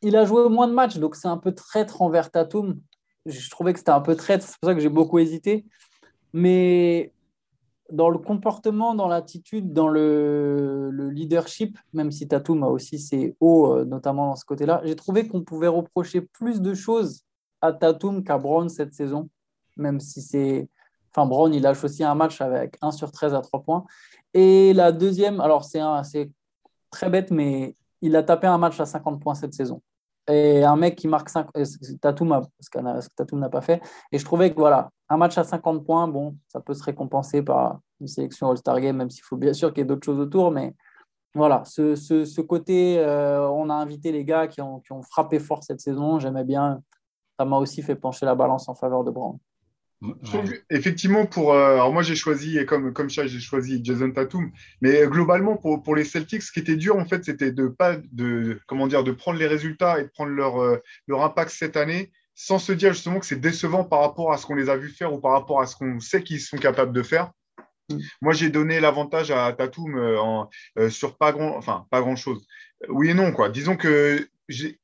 il 0.00 0.16
a 0.16 0.24
joué 0.24 0.48
moins 0.48 0.68
de 0.68 0.72
matchs, 0.72 0.96
donc 0.96 1.16
c'est 1.16 1.28
un 1.28 1.38
peu 1.38 1.54
traître 1.54 2.00
envers 2.02 2.30
Tatum 2.30 2.80
je 3.26 3.50
trouvais 3.50 3.72
que 3.72 3.78
c'était 3.78 3.90
un 3.90 4.00
peu 4.00 4.16
traître, 4.16 4.44
c'est 4.44 4.58
pour 4.58 4.68
ça 4.68 4.74
que 4.74 4.80
j'ai 4.80 4.88
beaucoup 4.88 5.18
hésité. 5.18 5.64
Mais 6.32 7.12
dans 7.90 8.10
le 8.10 8.18
comportement, 8.18 8.94
dans 8.94 9.08
l'attitude, 9.08 9.72
dans 9.72 9.88
le, 9.88 10.90
leadership, 11.10 11.78
même 11.92 12.10
si 12.10 12.26
Tatum 12.28 12.62
a 12.64 12.66
aussi 12.66 12.98
ses 12.98 13.36
hauts, 13.40 13.72
euh, 13.72 13.84
notamment 13.84 14.30
dans 14.30 14.36
ce 14.36 14.44
côté-là, 14.44 14.80
j'ai 14.84 14.96
trouvé 14.96 15.28
qu'on 15.28 15.42
pouvait 15.42 15.68
reprocher 15.68 16.20
plus 16.20 16.60
de 16.60 16.74
choses 16.74 17.22
à 17.60 17.72
Tatum 17.72 18.24
qu'à 18.24 18.38
Brown 18.38 18.68
cette 18.68 18.94
saison, 18.94 19.28
même 19.76 20.00
si 20.00 20.22
c'est. 20.22 20.68
Enfin, 21.14 21.26
Brown, 21.26 21.54
il 21.54 21.62
lâche 21.62 21.84
aussi 21.84 22.02
un 22.02 22.14
match 22.14 22.40
avec 22.40 22.76
1 22.82 22.90
sur 22.90 23.12
13 23.12 23.34
à 23.34 23.40
3 23.40 23.62
points. 23.62 23.84
Et 24.32 24.72
la 24.72 24.90
deuxième, 24.90 25.40
alors 25.40 25.64
c'est 25.64 26.30
très 26.90 27.08
bête, 27.08 27.30
mais 27.30 27.76
il 28.00 28.16
a 28.16 28.24
tapé 28.24 28.48
un 28.48 28.58
match 28.58 28.80
à 28.80 28.86
50 28.86 29.22
points 29.22 29.34
cette 29.34 29.54
saison 29.54 29.80
et 30.28 30.64
un 30.64 30.76
mec 30.76 30.96
qui 30.96 31.08
marque 31.08 31.28
5, 31.28 31.48
euh, 31.56 31.64
Tatum, 32.00 32.40
ce 32.60 32.70
que 32.70 32.78
Tatum 33.16 33.40
n'a 33.40 33.48
pas 33.48 33.60
fait. 33.60 33.82
Et 34.10 34.18
je 34.18 34.24
trouvais 34.24 34.50
que 34.50 34.56
voilà, 34.58 34.90
un 35.08 35.16
match 35.16 35.36
à 35.36 35.44
50 35.44 35.84
points, 35.84 36.08
bon, 36.08 36.36
ça 36.48 36.60
peut 36.60 36.74
se 36.74 36.82
récompenser 36.82 37.42
par 37.42 37.80
une 38.00 38.06
sélection 38.06 38.50
All-Star 38.50 38.80
Game, 38.80 38.96
même 38.96 39.10
s'il 39.10 39.22
faut 39.24 39.36
bien 39.36 39.52
sûr 39.52 39.72
qu'il 39.72 39.78
y 39.78 39.82
ait 39.82 39.86
d'autres 39.86 40.04
choses 40.04 40.20
autour. 40.20 40.50
Mais 40.50 40.74
voilà, 41.34 41.62
ce, 41.66 42.40
côté, 42.40 42.98
euh, 42.98 43.48
on 43.48 43.68
a 43.68 43.74
invité 43.74 44.12
les 44.12 44.24
gars 44.24 44.46
qui 44.46 44.60
ont, 44.60 44.80
qui 44.80 44.92
ont 44.92 45.02
frappé 45.02 45.38
fort 45.38 45.62
cette 45.62 45.80
saison. 45.80 46.18
J'aimais 46.18 46.44
bien. 46.44 46.80
Ça 47.38 47.44
m'a 47.44 47.58
aussi 47.58 47.82
fait 47.82 47.96
pencher 47.96 48.24
la 48.26 48.34
balance 48.34 48.68
en 48.68 48.74
faveur 48.74 49.04
de 49.04 49.10
Brown 49.10 49.38
effectivement, 50.70 51.26
pour. 51.26 51.52
Euh, 51.52 51.74
alors, 51.74 51.92
moi, 51.92 52.02
j'ai 52.02 52.14
choisi, 52.14 52.58
et 52.58 52.66
comme, 52.66 52.92
comme 52.92 53.10
ça, 53.10 53.26
j'ai 53.26 53.40
choisi 53.40 53.80
Jason 53.82 54.10
Tatum. 54.10 54.50
Mais 54.80 55.06
globalement, 55.06 55.56
pour, 55.56 55.82
pour 55.82 55.96
les 55.96 56.04
Celtics, 56.04 56.42
ce 56.42 56.52
qui 56.52 56.60
était 56.60 56.76
dur, 56.76 56.96
en 56.96 57.04
fait, 57.04 57.24
c'était 57.24 57.52
de 57.52 57.68
pas. 57.68 57.96
De, 58.12 58.60
comment 58.66 58.86
dire, 58.86 59.04
de 59.04 59.12
prendre 59.12 59.38
les 59.38 59.46
résultats 59.46 60.00
et 60.00 60.04
de 60.04 60.08
prendre 60.08 60.32
leur, 60.32 60.62
euh, 60.62 60.82
leur 61.06 61.22
impact 61.22 61.50
cette 61.50 61.76
année 61.76 62.10
sans 62.36 62.58
se 62.58 62.72
dire 62.72 62.92
justement 62.92 63.20
que 63.20 63.26
c'est 63.26 63.40
décevant 63.40 63.84
par 63.84 64.00
rapport 64.00 64.32
à 64.32 64.38
ce 64.38 64.46
qu'on 64.46 64.56
les 64.56 64.68
a 64.68 64.76
vus 64.76 64.88
faire 64.88 65.12
ou 65.12 65.20
par 65.20 65.32
rapport 65.32 65.60
à 65.60 65.66
ce 65.66 65.76
qu'on 65.76 66.00
sait 66.00 66.22
qu'ils 66.22 66.40
sont 66.40 66.56
capables 66.56 66.92
de 66.92 67.02
faire. 67.02 67.30
Mm. 67.90 67.98
Moi, 68.22 68.32
j'ai 68.32 68.50
donné 68.50 68.80
l'avantage 68.80 69.30
à 69.30 69.52
Tatum 69.52 69.96
euh, 69.96 70.90
sur 70.90 71.16
pas 71.16 71.30
grand, 71.30 71.56
enfin 71.56 71.86
pas 71.90 72.00
grand 72.00 72.16
chose. 72.16 72.44
Oui 72.88 73.10
et 73.10 73.14
non 73.14 73.30
quoi. 73.30 73.50
Disons 73.50 73.76
que 73.76 74.28
j'ai 74.48 74.80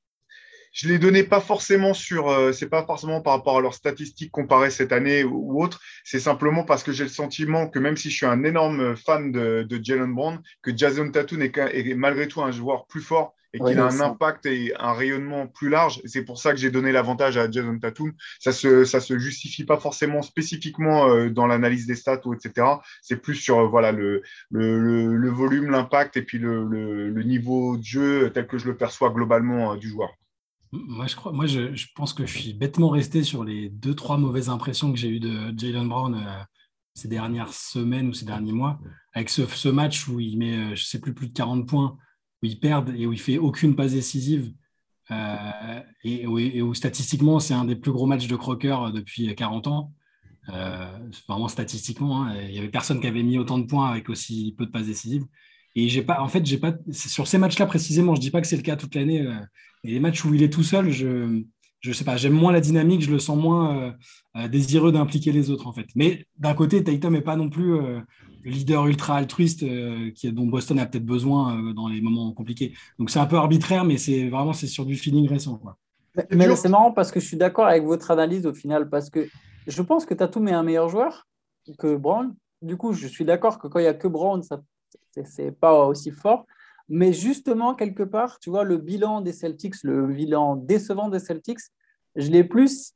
je 0.73 0.89
les 0.89 0.99
donnais 0.99 1.25
pas 1.25 1.41
forcément 1.41 1.95
sur, 1.95 2.29
euh, 2.29 2.53
c'est 2.53 2.69
pas 2.69 2.85
forcément 2.85 3.21
par 3.21 3.35
rapport 3.35 3.59
à 3.59 3.61
leurs 3.61 3.75
statistiques 3.75 4.31
comparées 4.31 4.71
cette 4.71 4.93
année 4.93 5.25
ou, 5.25 5.63
autre, 5.63 5.81
c'est 6.05 6.21
simplement 6.21 6.65
parce 6.65 6.83
que 6.83 6.93
j'ai 6.93 7.05
le 7.05 7.11
sentiment 7.11 7.69
que 7.69 7.79
même 7.79 7.97
si 7.97 8.11
je 8.11 8.17
suis 8.17 8.27
un 8.27 8.45
énorme 8.45 8.97
fan 8.97 9.33
de, 9.33 9.63
de 9.69 9.81
Jalen 9.83 10.15
Brown, 10.15 10.41
que 10.63 10.77
Jason 10.77 11.11
Tatum 11.11 11.43
est, 11.43 11.95
malgré 11.95 12.29
tout 12.29 12.43
un 12.43 12.51
joueur 12.51 12.87
plus 12.87 13.03
fort 13.03 13.35
et 13.53 13.59
qu'il 13.59 13.79
a 13.81 13.87
un 13.87 14.01
impact 14.01 14.47
et 14.47 14.73
un 14.79 14.93
rayonnement 14.93 15.49
plus 15.49 15.69
large. 15.69 16.01
C'est 16.05 16.23
pour 16.23 16.39
ça 16.39 16.53
que 16.53 16.57
j'ai 16.59 16.71
donné 16.71 16.93
l'avantage 16.93 17.37
à 17.37 17.51
Jason 17.51 17.79
Tatum. 17.79 18.13
Ça 18.39 18.53
se, 18.53 18.85
ça 18.85 19.01
se 19.01 19.19
justifie 19.19 19.65
pas 19.65 19.77
forcément 19.77 20.23
spécifiquement 20.23 21.09
euh, 21.09 21.31
dans 21.31 21.49
l'analyse 21.49 21.87
des 21.87 21.97
stats 21.97 22.21
ou 22.27 22.35
etc. 22.35 22.67
C'est 23.03 23.17
plus 23.17 23.35
sur 23.35 23.59
euh, 23.59 23.67
voilà 23.67 23.91
le, 23.91 24.23
le, 24.51 25.17
le, 25.17 25.31
volume, 25.31 25.71
l'impact 25.71 26.17
et 26.17 26.23
puis 26.23 26.39
le, 26.39 26.65
le, 26.65 27.23
niveau 27.25 27.77
de 27.77 27.83
jeu 27.83 28.31
tel 28.33 28.47
que 28.47 28.57
je 28.59 28.67
le 28.67 28.77
perçois 28.77 29.11
globalement 29.11 29.75
du 29.75 29.89
joueur. 29.89 30.11
Moi, 30.73 31.07
je, 31.09 31.17
crois, 31.17 31.33
moi 31.33 31.47
je, 31.47 31.87
pense 31.97 32.13
que 32.13 32.27
je 32.27 32.39
suis 32.39 32.53
bêtement 32.53 32.91
resté 32.91 33.25
sur 33.25 33.43
les 33.43 33.71
deux, 33.71 33.95
trois 33.95 34.19
mauvaises 34.19 34.49
impressions 34.49 34.93
que 34.93 34.99
j'ai 34.99 35.09
eues 35.09 35.21
de 35.21 35.53
Jalen 35.57 35.89
Brown 35.89 36.15
euh, 36.15 36.43
ces 36.95 37.09
dernières 37.09 37.53
semaines 37.53 38.09
ou 38.09 38.13
ces 38.13 38.25
derniers 38.25 38.53
mois. 38.53 38.79
Avec 39.13 39.31
ce, 39.31 39.69
match 39.69 40.07
où 40.07 40.21
il 40.21 40.39
met, 40.39 40.57
euh, 40.57 40.67
je 40.77 40.83
ne 40.83 40.87
sais 40.87 41.01
plus, 41.01 41.13
plus 41.13 41.29
de 41.29 41.33
40 41.33 41.67
points, 41.67 41.97
où 42.43 42.47
il 42.47 42.61
perd 42.61 42.91
et 42.91 43.07
où 43.07 43.13
il 43.13 43.19
fait 43.19 43.39
aucune 43.39 43.75
passe 43.75 43.93
décisive. 43.93 44.53
Euh, 45.11 45.81
et, 46.05 46.27
où, 46.27 46.73
statistiquement, 46.75 47.41
c'est 47.41 47.55
un 47.55 47.65
des 47.65 47.75
plus 47.75 47.91
gros 47.91 48.07
matchs 48.07 48.29
de 48.29 48.37
croqueur 48.37 48.93
depuis 48.93 49.35
40 49.35 49.67
ans. 49.67 49.93
vraiment 51.29 51.49
statistiquement, 51.49 52.23
hein. 52.23 52.41
il 52.43 52.53
n'y 52.53 52.59
avait 52.59 52.69
personne 52.69 53.01
qui 53.01 53.09
avait 53.09 53.25
mis 53.25 53.39
autant 53.39 53.59
de 53.59 53.67
points 53.67 53.91
avec 53.91 54.09
aussi 54.09 54.55
peu 54.57 54.67
de 54.67 54.71
passes 54.71 54.87
décisives. 54.87 55.25
Et 55.75 55.89
j'ai 55.89 56.03
pas, 56.03 56.21
en 56.21 56.29
fait, 56.29 56.47
j'ai 56.47 56.59
pas, 56.59 56.75
sur 56.93 57.27
ces 57.27 57.39
matchs-là 57.39 57.67
précisément, 57.67 58.15
je 58.15 58.21
dis 58.21 58.31
pas 58.31 58.41
que 58.41 58.47
c'est 58.47 58.57
le 58.57 58.63
cas 58.63 58.77
toute 58.77 58.95
l'année. 58.95 59.27
Et 59.85 59.93
les 59.93 60.01
matchs 60.01 60.25
où 60.25 60.35
il 60.35 60.43
est 60.43 60.53
tout 60.53 60.63
seul, 60.63 60.91
je, 60.91 61.43
je 61.81 61.93
sais 61.93 62.05
pas, 62.05 62.17
j'aime 62.17 62.33
moins 62.33 62.53
la 62.53 62.61
dynamique, 62.61 63.03
je 63.03 63.11
le 63.11 63.19
sens 63.19 63.39
moins 63.39 63.77
euh, 63.77 63.93
euh, 64.37 64.49
désireux 64.49 64.93
d'impliquer 64.93 65.33
les 65.33 65.51
autres 65.51 65.67
en 65.67 65.73
fait. 65.73 65.87
Mais 65.95 66.27
d'un 66.39 66.55
côté, 66.55 66.83
Tatum 66.85 67.15
n'est 67.15 67.21
pas 67.21 67.37
non 67.37 67.49
plus 67.49 67.79
le 67.79 68.05
leader 68.45 68.87
ultra 68.87 69.17
altruiste 69.17 69.65
qui, 70.15 70.33
dont 70.33 70.47
Boston 70.47 70.79
a 70.79 70.87
peut-être 70.87 71.05
besoin 71.05 71.73
dans 71.73 71.89
les 71.89 72.01
moments 72.01 72.33
compliqués. 72.33 72.75
Donc 72.99 73.11
c'est 73.11 73.19
un 73.19 73.27
peu 73.27 73.37
arbitraire, 73.37 73.85
mais 73.85 73.99
c'est 73.99 74.29
vraiment 74.29 74.53
c'est 74.53 74.67
sur 74.67 74.85
du 74.85 74.97
feeling 74.97 75.29
récent. 75.29 75.57
Quoi. 75.57 75.77
Mais, 76.31 76.57
c'est 76.57 76.69
marrant 76.69 76.93
parce 76.93 77.13
que 77.13 77.21
je 77.21 77.27
suis 77.27 77.37
d'accord 77.37 77.67
avec 77.67 77.85
votre 77.85 78.11
analyse 78.11 78.47
au 78.47 78.55
final, 78.55 78.89
parce 78.89 79.11
que 79.11 79.29
je 79.67 79.83
pense 79.83 80.05
que 80.05 80.15
Tatum 80.15 80.49
est 80.49 80.53
un 80.53 80.63
meilleur 80.63 80.89
joueur 80.89 81.29
que 81.79 81.97
Brown. 81.97 82.35
Du 82.63 82.77
coup, 82.77 82.93
je 82.93 83.07
suis 83.07 83.25
d'accord 83.25 83.59
que 83.59 83.69
quand 83.69 83.79
il 83.79 83.83
n'y 83.83 83.89
a 83.89 83.95
que 83.95 84.09
Brown, 84.09 84.43
ça 84.43 84.61
c'est 85.25 85.53
pas 85.53 85.87
aussi 85.87 86.11
fort. 86.11 86.47
Mais 86.91 87.13
justement, 87.13 87.75
quelque 87.75 88.03
part, 88.03 88.39
tu 88.41 88.51
vois, 88.51 88.65
le 88.65 88.77
bilan 88.77 89.21
des 89.21 89.33
Celtics, 89.33 89.83
le 89.85 90.09
bilan 90.09 90.57
décevant 90.57 91.09
des 91.09 91.21
Celtics, 91.21 91.61
je 92.17 92.31
l'ai 92.31 92.45
plus 92.45 92.95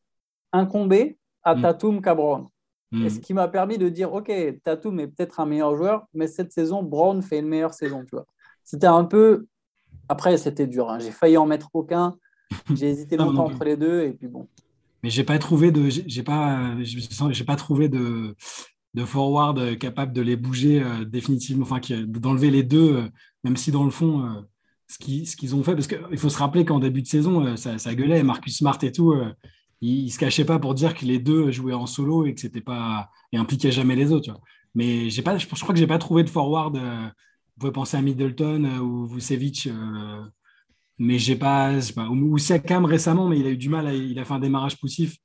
incombé 0.52 1.16
à 1.44 1.54
mm. 1.54 1.62
Tatum 1.62 2.02
qu'à 2.02 2.14
Brown. 2.14 2.48
Mm. 2.90 3.07
Et 3.07 3.11
ce 3.11 3.20
qui 3.20 3.33
m'a 3.35 3.46
permis 3.46 3.78
de 3.78 3.88
dire, 3.88 4.12
OK, 4.12 4.33
Tatum 4.64 4.98
est 4.98 5.07
peut-être 5.07 5.38
un 5.38 5.46
meilleur 5.46 5.76
joueur, 5.76 6.07
mais 6.12 6.26
cette 6.26 6.52
saison, 6.52 6.83
Brown 6.83 7.22
fait 7.22 7.38
une 7.38 7.46
meilleure 7.46 7.74
saison, 7.74 8.04
tu 8.04 8.16
vois. 8.16 8.26
C'était 8.64 8.88
un 8.88 9.04
peu... 9.04 9.46
Après, 10.09 10.37
c'était 10.38 10.66
dur. 10.66 10.90
Hein. 10.90 10.98
J'ai 10.98 11.12
failli 11.12 11.37
en 11.37 11.46
mettre 11.46 11.70
aucun. 11.72 12.16
J'ai 12.74 12.90
hésité 12.90 13.16
longtemps 13.16 13.46
entre 13.46 13.64
les 13.64 13.76
deux, 13.76 14.02
et 14.02 14.12
puis 14.12 14.26
bon. 14.26 14.48
Mais 15.04 15.11
j'ai 15.11 15.24
pas 15.24 15.38
trouvé 15.38 15.70
de, 15.70 15.88
j'ai 15.88 16.22
pas, 16.22 16.74
j'ai 16.83 17.44
pas 17.44 17.57
trouvé 17.57 17.88
de, 17.88 18.35
de 18.94 19.04
forward 19.04 19.59
euh, 19.59 19.74
capable 19.74 20.12
de 20.12 20.22
les 20.22 20.37
bouger 20.37 20.83
euh, 20.83 21.04
définitivement, 21.04 21.64
enfin 21.68 21.80
d'enlever 22.07 22.50
les 22.50 22.62
deux, 22.62 22.94
euh, 22.94 23.09
même 23.44 23.57
si 23.57 23.70
dans 23.70 23.85
le 23.85 23.90
fond, 23.90 24.44
ce 24.88 24.98
qu'ils 24.98 25.28
ce 25.28 25.37
qu'ils 25.37 25.54
ont 25.54 25.62
fait, 25.62 25.74
parce 25.74 25.87
qu'il 25.87 26.18
faut 26.18 26.28
se 26.28 26.38
rappeler 26.38 26.64
qu'en 26.64 26.78
début 26.80 27.02
de 27.02 27.07
saison, 27.07 27.57
ça, 27.57 27.78
ça, 27.78 27.94
gueulait, 27.94 28.22
Marcus 28.22 28.57
Smart 28.59 28.78
et 28.83 28.92
tout, 28.92 29.14
ils 29.80 30.07
ne 30.07 30.11
se 30.11 30.18
cachaient 30.18 30.44
pas 30.44 30.59
pour 30.59 30.74
dire 30.74 30.94
que 30.94 31.04
les 31.04 31.18
deux 31.18 31.50
jouaient 31.50 31.74
en 31.74 31.87
solo 31.87 32.26
et 32.26 32.35
que 32.35 32.40
c'était 32.40 32.61
pas 32.61 33.11
et 33.33 33.37
impliquaient 33.37 33.72
jamais 33.72 33.96
les 33.96 34.12
autres. 34.12 34.33
Mais 34.74 35.09
pas, 35.24 35.38
je, 35.38 35.46
crois 35.46 35.74
que 35.74 35.78
j'ai 35.78 35.87
pas 35.87 35.98
trouvé 35.98 36.24
de 36.24 36.30
forward. 36.30 36.76
vous 36.76 37.61
pouvez 37.61 37.72
penser 37.72 37.96
à 37.96 38.02
Middleton 38.02 38.64
ou 38.78 39.07
Vucevic, 39.07 39.68
mais 40.98 41.18
j'ai 41.18 41.37
pas, 41.37 41.72
pas, 41.94 42.09
ou 42.09 42.38
Siakam 42.38 42.85
récemment, 42.85 43.28
mais 43.28 43.38
il 43.38 43.46
a 43.46 43.50
eu 43.50 43.57
du 43.57 43.68
mal, 43.68 43.94
il 43.94 44.18
a 44.18 44.24
fait 44.24 44.35
un 44.35 44.38
démarrage 44.38 44.78
poussif. 44.78 45.16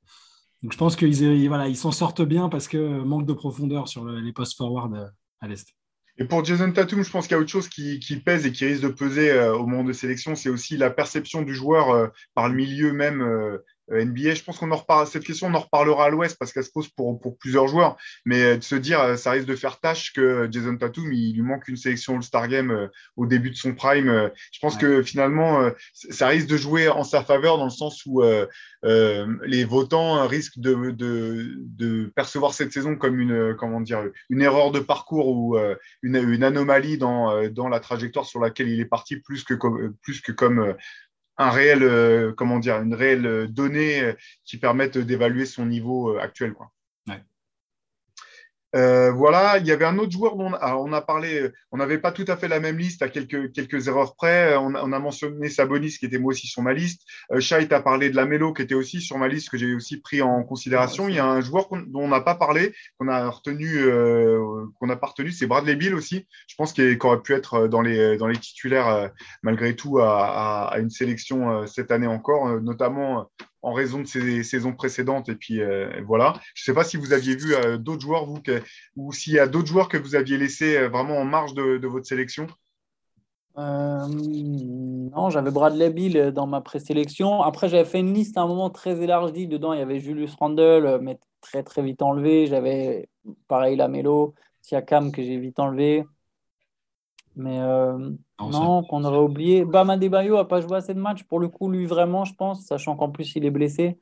Donc 0.62 0.74
je 0.74 0.78
pense 0.78 0.96
qu'ils 0.96 1.48
voilà, 1.48 1.68
ils 1.70 1.78
s'en 1.78 1.92
sortent 1.92 2.22
bien 2.22 2.50
parce 2.50 2.68
que 2.68 3.02
manque 3.04 3.26
de 3.26 3.34
profondeur 3.34 3.88
sur 3.88 4.06
les 4.06 4.34
postes 4.34 4.58
forward 4.58 5.14
à 5.40 5.48
l'Est. 5.48 5.79
Et 6.20 6.26
pour 6.26 6.44
Jason 6.44 6.72
Tatum, 6.72 7.02
je 7.02 7.10
pense 7.10 7.28
qu'il 7.28 7.36
y 7.36 7.38
a 7.38 7.42
autre 7.42 7.50
chose 7.50 7.70
qui, 7.70 8.00
pèse 8.24 8.46
et 8.46 8.52
qui 8.52 8.66
risque 8.66 8.84
de 8.84 8.90
peser 8.90 9.40
au 9.40 9.66
moment 9.66 9.86
de 9.86 9.94
sélection, 9.94 10.36
c'est 10.36 10.50
aussi 10.50 10.76
la 10.76 10.90
perception 10.90 11.42
du 11.44 11.56
joueur 11.56 12.12
par 12.36 12.50
le 12.50 12.56
milieu 12.56 12.92
même 12.92 13.22
euh, 13.22 13.60
NBA. 13.92 14.36
Je 14.36 14.44
pense 14.44 14.58
qu'on 14.58 14.72
en 14.72 14.76
reparle, 14.76 15.08
cette 15.08 15.24
question, 15.24 15.48
on 15.48 15.54
en 15.54 15.60
reparlera 15.60 16.06
à 16.06 16.10
l'Ouest 16.10 16.38
parce 16.40 16.54
qu'elle 16.54 16.64
se 16.64 16.72
pose 16.72 16.90
pour, 16.90 17.20
pour, 17.20 17.38
plusieurs 17.38 17.68
joueurs. 17.68 17.98
Mais 18.26 18.42
euh, 18.42 18.58
de 18.58 18.64
se 18.64 18.76
dire, 18.76 19.00
euh, 19.02 19.16
ça 19.16 19.32
risque 19.32 19.48
de 19.48 19.56
faire 19.56 19.80
tâche 19.80 20.14
que 20.14 20.48
Jason 20.52 20.78
Tatum, 20.78 21.12
il, 21.12 21.36
lui 21.36 21.42
manque 21.42 21.68
une 21.68 21.78
sélection 21.78 22.16
All-Star 22.16 22.48
Game 22.48 22.90
au 23.16 23.26
début 23.26 23.50
de 23.50 23.56
son 23.56 23.74
prime. 23.74 24.32
Je 24.52 24.60
pense 24.60 24.78
que 24.78 25.02
finalement, 25.04 25.70
ça 25.94 26.28
risque 26.28 26.48
de 26.48 26.58
jouer 26.58 26.90
en 26.90 27.04
sa 27.04 27.24
faveur 27.24 27.58
dans 27.58 27.66
le 27.66 27.70
sens 27.70 28.06
où 28.06 28.22
les 28.84 29.64
votants 29.66 30.28
risquent 30.28 30.60
de, 30.60 30.92
de, 30.92 31.56
de, 31.58 32.12
percevoir 32.16 32.54
cette 32.54 32.72
saison 32.72 32.96
comme 32.96 33.20
une, 33.20 33.56
comment 33.56 33.82
dire, 33.82 34.04
une 34.30 34.42
erreur 34.42 34.72
de 34.72 34.80
parcours 34.80 35.30
ou 35.30 35.58
une, 36.02 36.16
une, 36.16 36.44
anomalie 36.44 36.98
dans, 36.98 37.48
dans 37.50 37.70
la 37.70 37.80
trajectoire 37.80 38.26
sur 38.26 38.40
laquelle 38.40 38.70
il 38.70 38.80
est 38.80 38.86
parti 38.86 39.18
plus 39.18 39.44
que 39.44 39.54
comme, 39.54 39.94
plus 40.02 40.22
que 40.22 40.32
comme 40.32 40.76
un 41.40 41.52
réel, 41.52 41.84
euh, 41.84 42.34
comment 42.34 42.60
dire, 42.60 42.82
une 42.82 42.94
réelle 42.94 43.26
euh, 43.26 43.48
donnée 43.48 44.02
euh, 44.02 44.14
qui 44.44 44.58
permette 44.58 44.98
d'évaluer 44.98 45.46
son 45.46 45.66
niveau 45.66 46.18
actuel. 46.18 46.54
Quoi. 46.54 46.72
Euh, 48.76 49.12
voilà, 49.12 49.58
il 49.58 49.66
y 49.66 49.72
avait 49.72 49.86
un 49.86 49.98
autre 49.98 50.12
joueur 50.12 50.36
dont 50.36 50.52
on 50.52 50.94
a, 50.94 51.02
parlé, 51.02 51.50
on 51.72 51.78
n'avait 51.78 51.98
pas 51.98 52.12
tout 52.12 52.26
à 52.28 52.38
fait 52.38 52.48
la 52.48 52.60
même 52.60 52.78
liste 52.78 53.02
à 53.02 53.10
quelques, 53.10 53.52
quelques 53.52 53.88
erreurs 53.88 54.16
près. 54.16 54.56
On, 54.58 54.74
a 54.76 55.00
mentionné 55.00 55.50
Sabonis 55.50 55.98
qui 55.98 56.06
était 56.06 56.20
moi 56.20 56.32
aussi 56.32 56.48
sur 56.48 56.62
ma 56.62 56.74
liste. 56.74 57.02
Euh, 57.32 57.40
Shait 57.40 57.74
a 57.74 57.82
parlé 57.82 58.10
de 58.10 58.16
la 58.16 58.26
Mélo 58.26 58.54
qui 58.54 58.62
était 58.62 58.76
aussi 58.76 59.02
sur 59.02 59.18
ma 59.18 59.28
liste 59.28 59.50
que 59.50 59.58
j'ai 59.58 59.74
aussi 59.74 59.98
pris 59.98 60.22
en 60.22 60.44
considération. 60.44 61.08
il 61.10 61.16
y 61.16 61.20
a 61.20 61.26
un 61.26 61.42
joueur 61.42 61.68
dont 61.70 62.02
on 62.02 62.08
n'a 62.08 62.22
pas 62.22 62.36
parlé, 62.36 62.74
qu'on 63.00 63.08
a 63.08 63.30
retenu, 63.30 63.80
euh, 63.80 64.66
qu'on 64.80 64.88
n'a 64.88 64.96
pas 64.96 65.08
retenu, 65.08 65.32
c'est 65.32 65.48
Bradley 65.48 65.76
Bill 65.76 65.96
aussi. 65.96 66.28
Je 66.48 66.56
pense 66.56 66.74
qu'il 66.74 66.98
aurait 67.02 67.22
pu 67.22 67.34
être 67.34 67.68
dans 67.68 67.82
les, 67.82 68.18
dans 68.18 68.28
les 68.28 68.38
titulaires 68.38 69.12
malgré 69.42 69.76
tout 69.76 70.00
à, 70.00 70.70
à 70.72 70.80
une 70.80 70.90
sélection 70.90 71.66
cette 71.66 71.92
année 71.92 72.08
encore, 72.08 72.62
notamment 72.62 73.30
en 73.62 73.74
raison 73.74 74.00
de 74.00 74.06
ses 74.06 74.44
saisons 74.44 74.74
précédentes. 74.74 75.30
Et 75.30 75.36
puis 75.36 75.62
euh, 75.62 76.02
voilà. 76.06 76.34
Je 76.54 76.62
ne 76.62 76.66
sais 76.66 76.74
pas 76.74 76.84
si 76.84 76.98
vous 76.98 77.14
aviez 77.14 77.36
vu 77.36 77.54
euh, 77.54 77.78
d'autres 77.78 78.02
joueurs, 78.02 78.26
vous, 78.26 78.40
ou 78.96 79.12
s'il 79.12 79.34
y 79.34 79.40
a 79.40 79.48
d'autres 79.48 79.68
joueurs 79.68 79.90
que 79.90 79.98
vous 79.98 80.16
aviez 80.16 80.38
laissés 80.38 80.78
euh, 80.78 80.90
vraiment 80.90 81.18
en 81.18 81.26
marge 81.26 81.54
de, 81.54 81.88
votre 81.88 82.06
sélection. 82.06 82.48
non, 83.58 85.30
j'avais 85.30 85.52
Bradley 85.52 85.90
Bill 85.90 86.32
dans 86.34 86.48
ma 86.48 86.62
présélection. 86.62 87.42
Après, 87.42 87.68
j'avais 87.68 87.86
fait 87.86 88.00
une 88.00 88.14
liste 88.14 88.38
à 88.38 88.42
un 88.42 88.48
moment 88.48 88.70
très 88.70 89.02
élargie. 89.02 89.48
Dedans, 89.48 89.74
il 89.74 89.80
y 89.80 89.84
avait 89.84 90.00
Julius 90.00 90.36
Randle, 90.36 91.00
mais 91.02 91.20
très 91.42 91.64
très 91.64 91.82
vite 91.82 92.02
enlevé. 92.02 92.48
J'avais 92.48 93.10
pareil 93.48 93.76
Lamelo, 93.76 94.36
Siakam 94.62 95.12
que 95.12 95.24
j'ai 95.24 95.38
vite 95.38 95.60
enlevé. 95.60 96.06
Mais 97.40 97.58
euh, 97.62 97.98
non, 98.42 98.84
qu'on 98.84 99.06
aurait 99.06 99.18
oublié. 99.18 99.64
Bam 99.64 99.90
Adebayo 99.90 100.36
n'a 100.36 100.44
pas 100.44 100.60
joué 100.60 100.76
assez 100.76 100.94
de 100.94 101.00
matchs. 101.00 101.24
Pour 101.24 101.40
le 101.40 101.48
coup, 101.48 101.72
lui, 101.72 101.86
vraiment, 101.86 102.26
je 102.26 102.34
pense, 102.34 102.66
sachant 102.66 102.98
qu'en 102.98 103.12
plus, 103.12 103.34
il 103.38 103.46
est 103.46 103.50
blessé. 103.50 103.98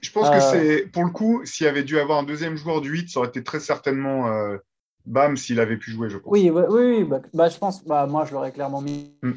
Je 0.00 0.12
pense 0.12 0.30
que 0.30 0.36
euh, 0.36 0.40
c'est, 0.40 0.86
pour 0.86 1.02
le 1.02 1.10
coup, 1.10 1.44
s'il 1.44 1.66
avait 1.66 1.82
dû 1.82 1.98
avoir 1.98 2.20
un 2.20 2.22
deuxième 2.22 2.54
joueur 2.56 2.80
du 2.80 2.90
8, 2.90 3.08
ça 3.08 3.18
aurait 3.18 3.28
été 3.28 3.42
très 3.42 3.58
certainement 3.58 4.28
euh, 4.28 4.56
Bam 5.04 5.36
s'il 5.36 5.58
avait 5.58 5.78
pu 5.78 5.90
jouer, 5.90 6.08
je 6.08 6.18
pense. 6.18 6.30
Oui, 6.30 6.48
oui, 6.48 6.62
oui 6.68 7.02
bah, 7.02 7.20
bah, 7.34 7.48
je 7.48 7.58
pense, 7.58 7.84
bah, 7.84 8.06
moi, 8.06 8.24
je 8.24 8.32
l'aurais 8.32 8.52
clairement 8.52 8.80
mis 8.80 9.12
mm. 9.22 9.32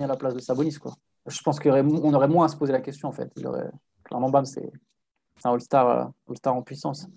à 0.00 0.06
la 0.06 0.16
place 0.16 0.34
de 0.34 0.40
Sabonis. 0.40 0.74
Quoi. 0.74 0.92
Je 1.26 1.40
pense 1.40 1.58
qu'on 1.58 1.70
aurait, 1.70 2.14
aurait 2.14 2.28
moins 2.28 2.44
à 2.44 2.48
se 2.48 2.56
poser 2.56 2.72
la 2.72 2.82
question, 2.82 3.08
en 3.08 3.12
fait. 3.12 3.32
Il 3.36 3.46
aurait... 3.46 3.70
Clairement, 4.04 4.28
Bam, 4.28 4.44
c'est 4.44 4.70
un 5.42 5.52
All-Star 5.52 5.88
All 5.88 6.36
en 6.44 6.62
puissance. 6.62 7.08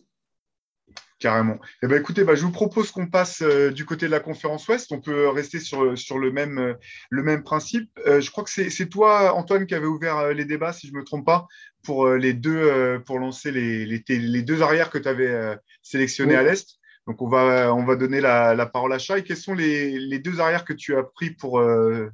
Carrément. 1.19 1.58
Eh 1.82 1.88
ben, 1.88 1.97
écoutez, 1.99 2.25
bah, 2.25 2.36
je 2.36 2.41
vous 2.41 2.51
propose 2.51 2.91
qu'on 2.91 3.08
passe 3.08 3.41
euh, 3.41 3.71
du 3.71 3.86
côté 3.86 4.06
de 4.06 4.12
la 4.12 4.19
conférence 4.19 4.67
Ouest. 4.67 4.91
On 4.91 4.99
peut 4.99 5.30
rester 5.30 5.62
sur, 5.62 5.97
sur 5.97 6.19
le, 6.19 6.30
même, 6.30 6.58
euh, 6.58 6.73
le 7.10 7.23
même 7.23 7.41
principe. 7.41 7.89
Euh, 8.06 8.19
je 8.19 8.30
crois 8.32 8.43
que 8.43 8.49
c'est 8.49 8.89
toi, 8.89 9.34
Antoine, 9.34 9.65
qui 9.65 9.75
avait 9.75 9.86
ouvert 9.86 10.34
les 10.34 10.43
débats, 10.43 10.73
si 10.73 10.88
je 10.88 10.93
ne 10.93 10.97
me 10.99 11.04
trompe 11.06 11.25
pas, 11.25 11.47
pour, 11.84 12.10
les 12.10 12.34
deux, 12.34 13.01
pour 13.06 13.19
lancer 13.19 13.51
les, 13.51 13.86
les, 13.86 14.04
les, 14.10 14.41
deux 14.41 14.62
arrières 14.62 14.89
que 14.89 14.97
tu 14.97 15.08
avais 15.08 15.58
sélectionnés 15.82 16.36
à 16.36 16.43
l'Est. 16.43 16.80
Donc, 17.08 17.21
on 17.21 17.30
va, 17.30 17.73
on 17.73 17.86
va 17.86 17.95
donner 17.95 18.19
la, 18.19 18.56
la 18.56 18.65
parole 18.65 18.91
à 18.91 18.97
Chai. 18.97 19.23
Quels 19.23 19.38
sont 19.38 19.54
les, 19.54 19.97
les, 19.99 20.19
deux 20.19 20.39
arrières 20.41 20.65
que 20.65 20.73
tu 20.73 20.97
as 20.97 21.04
pris 21.04 21.30
pour, 21.30 21.63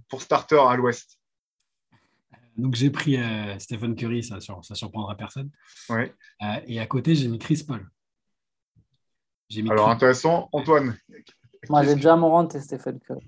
pour 0.10 0.22
starter 0.22 0.62
à 0.68 0.76
l'Ouest? 0.76 1.18
Donc 2.58 2.76
j'ai 2.76 2.92
pris 2.92 3.18
Stephen 3.60 3.96
Curry, 3.96 4.24
ça, 4.24 4.40
ça 4.42 4.76
surprendra 4.76 5.16
personne. 5.16 5.50
Ouais. 5.90 6.14
et 6.68 6.80
à 6.80 6.86
côté, 6.86 7.16
j'ai 7.16 7.30
mis 7.30 7.40
Chris 7.40 7.64
Paul. 7.66 7.90
Alors, 9.70 9.90
intéressant. 9.90 10.50
Antoine 10.52 10.96
Moi, 11.70 11.84
j'ai 11.84 11.96
déjà 11.96 12.16
Morant 12.16 12.48
et 12.48 12.60
Stéphane 12.60 13.00
Curry. 13.00 13.28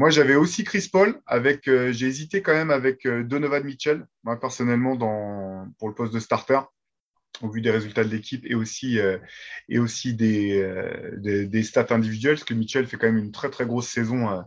Moi, 0.00 0.08
j'avais 0.08 0.34
aussi 0.34 0.64
Chris 0.64 0.88
Paul. 0.90 1.20
Avec, 1.26 1.68
euh, 1.68 1.92
j'ai 1.92 2.06
hésité 2.06 2.40
quand 2.40 2.54
même 2.54 2.70
avec 2.70 3.04
euh, 3.04 3.22
Donovan 3.22 3.62
Mitchell, 3.62 4.06
moi 4.24 4.40
personnellement, 4.40 4.96
dans, 4.96 5.66
pour 5.78 5.88
le 5.88 5.94
poste 5.94 6.14
de 6.14 6.18
starter 6.18 6.58
au 7.42 7.50
vu 7.50 7.60
des 7.60 7.70
résultats 7.70 8.02
de 8.02 8.08
l'équipe 8.08 8.44
et 8.46 8.54
aussi, 8.54 8.98
euh, 8.98 9.18
et 9.68 9.78
aussi 9.78 10.14
des, 10.14 10.66
des, 11.18 11.62
stats 11.62 11.86
individuelles, 11.90 12.36
parce 12.36 12.44
que 12.44 12.54
Mitchell 12.54 12.86
fait 12.86 12.96
quand 12.96 13.08
même 13.08 13.18
une 13.18 13.30
très 13.30 13.50
très 13.50 13.66
grosse 13.66 13.88
saison 13.88 14.42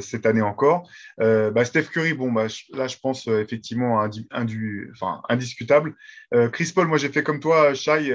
cette 0.00 0.26
année 0.26 0.42
encore. 0.42 0.88
Bah, 1.18 1.64
Steph 1.64 1.84
Curry, 1.92 2.14
bon, 2.14 2.32
bah, 2.32 2.46
là 2.72 2.88
je 2.88 2.96
pense 3.00 3.28
effectivement 3.28 4.04
enfin, 4.04 5.22
indiscutable. 5.28 5.94
Chris 6.52 6.72
Paul, 6.74 6.88
moi 6.88 6.98
j'ai 6.98 7.10
fait 7.10 7.22
comme 7.22 7.38
toi, 7.38 7.74
Shai 7.74 8.12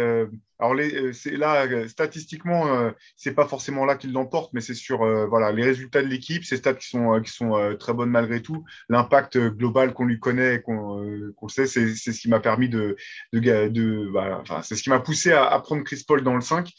alors 0.62 0.76
euh, 0.80 1.12
c'est 1.12 1.36
là, 1.36 1.66
euh, 1.66 1.88
statistiquement, 1.88 2.68
euh, 2.68 2.92
c'est 3.16 3.34
pas 3.34 3.48
forcément 3.48 3.84
là 3.84 3.96
qu'il 3.96 4.14
l'emporte, 4.14 4.54
mais 4.54 4.62
c'est 4.62 4.76
sur 4.76 5.00
voilà, 5.28 5.52
les 5.52 5.64
résultats 5.64 6.04
de 6.04 6.08
l'équipe, 6.08 6.46
ces 6.46 6.58
stats 6.58 6.76
qui 6.76 6.88
sont, 6.88 7.20
qui 7.22 7.32
sont 7.32 7.76
très 7.80 7.94
bonnes 7.94 8.12
malgré 8.12 8.42
tout. 8.42 8.64
L'impact 8.88 9.40
global 9.40 9.94
qu'on 9.94 10.06
lui 10.06 10.20
connaît, 10.20 10.62
qu'on 10.62 11.48
sait, 11.48 11.66
c'est 11.66 11.96
ce 11.96 12.12
qui 12.12 12.30
m'a 12.30 12.40
permis 12.40 12.70
de. 12.70 12.96
de, 13.34 14.12
enfin, 14.40 14.62
c'est 14.62 14.76
ce 14.76 14.84
qui 14.84 14.92
m'a 14.92 15.00
poussé 15.00 15.32
à, 15.32 15.60
prendre 15.60 15.84
Chris 15.84 16.04
Paul 16.08 16.24
dans 16.24 16.36
le 16.36 16.42
5. 16.42 16.72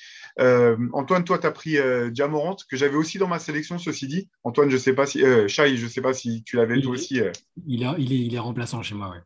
Antoine, 0.93 1.25
toi, 1.25 1.39
tu 1.39 1.47
as 1.47 1.51
pris 1.51 1.79
Diamorant, 2.13 2.57
que 2.69 2.77
j'avais 2.77 2.97
aussi 2.97 3.19
dans 3.19 3.29
ma 3.29 3.41
sélection, 3.41 3.79
ceci 3.79 4.07
dit. 4.07 4.29
Antoine, 4.45 4.71
je 4.71 4.77
sais 4.77 4.95
pas 4.95 5.07
si. 5.07 5.25
Shai, 5.49 5.77
je 5.77 5.87
sais 5.89 6.03
pas 6.03 6.15
si 6.15 6.45
tu 6.45 6.57
l'avais 6.57 6.81
toi 6.81 6.93
aussi. 6.93 7.21
Il, 7.67 7.83
est, 7.83 7.87
il, 7.99 8.13
est, 8.13 8.27
il 8.27 8.35
est 8.35 8.39
remplaçant 8.39 8.83
chez 8.83 8.95
moi, 8.95 9.11
ouais. 9.11 9.19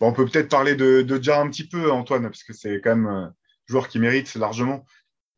Bon, 0.00 0.08
on 0.08 0.12
peut 0.12 0.26
peut-être 0.26 0.48
parler 0.48 0.74
de, 0.74 1.02
de 1.02 1.22
Ja 1.22 1.40
un 1.40 1.48
petit 1.48 1.66
peu, 1.66 1.92
Antoine, 1.92 2.24
parce 2.24 2.42
que 2.42 2.52
c'est 2.52 2.80
quand 2.82 2.96
même 2.96 3.32
joueur 3.70 3.88
qui 3.88 3.98
mérite 3.98 4.34
largement. 4.34 4.84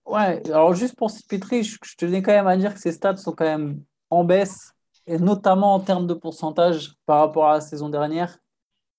Ouais, 0.06 0.42
alors 0.46 0.74
juste 0.74 0.96
pour 0.96 1.10
Spitry, 1.10 1.62
je, 1.62 1.78
je 1.84 1.94
tenais 1.96 2.22
quand 2.22 2.32
même 2.32 2.48
à 2.48 2.56
dire 2.56 2.74
que 2.74 2.80
ses 2.80 2.92
stats 2.92 3.16
sont 3.16 3.32
quand 3.32 3.44
même 3.44 3.82
en 4.10 4.24
baisse, 4.24 4.72
et 5.06 5.18
notamment 5.18 5.74
en 5.74 5.80
termes 5.80 6.06
de 6.06 6.14
pourcentage 6.14 6.94
par 7.06 7.20
rapport 7.20 7.46
à 7.46 7.54
la 7.54 7.60
saison 7.60 7.88
dernière. 7.88 8.38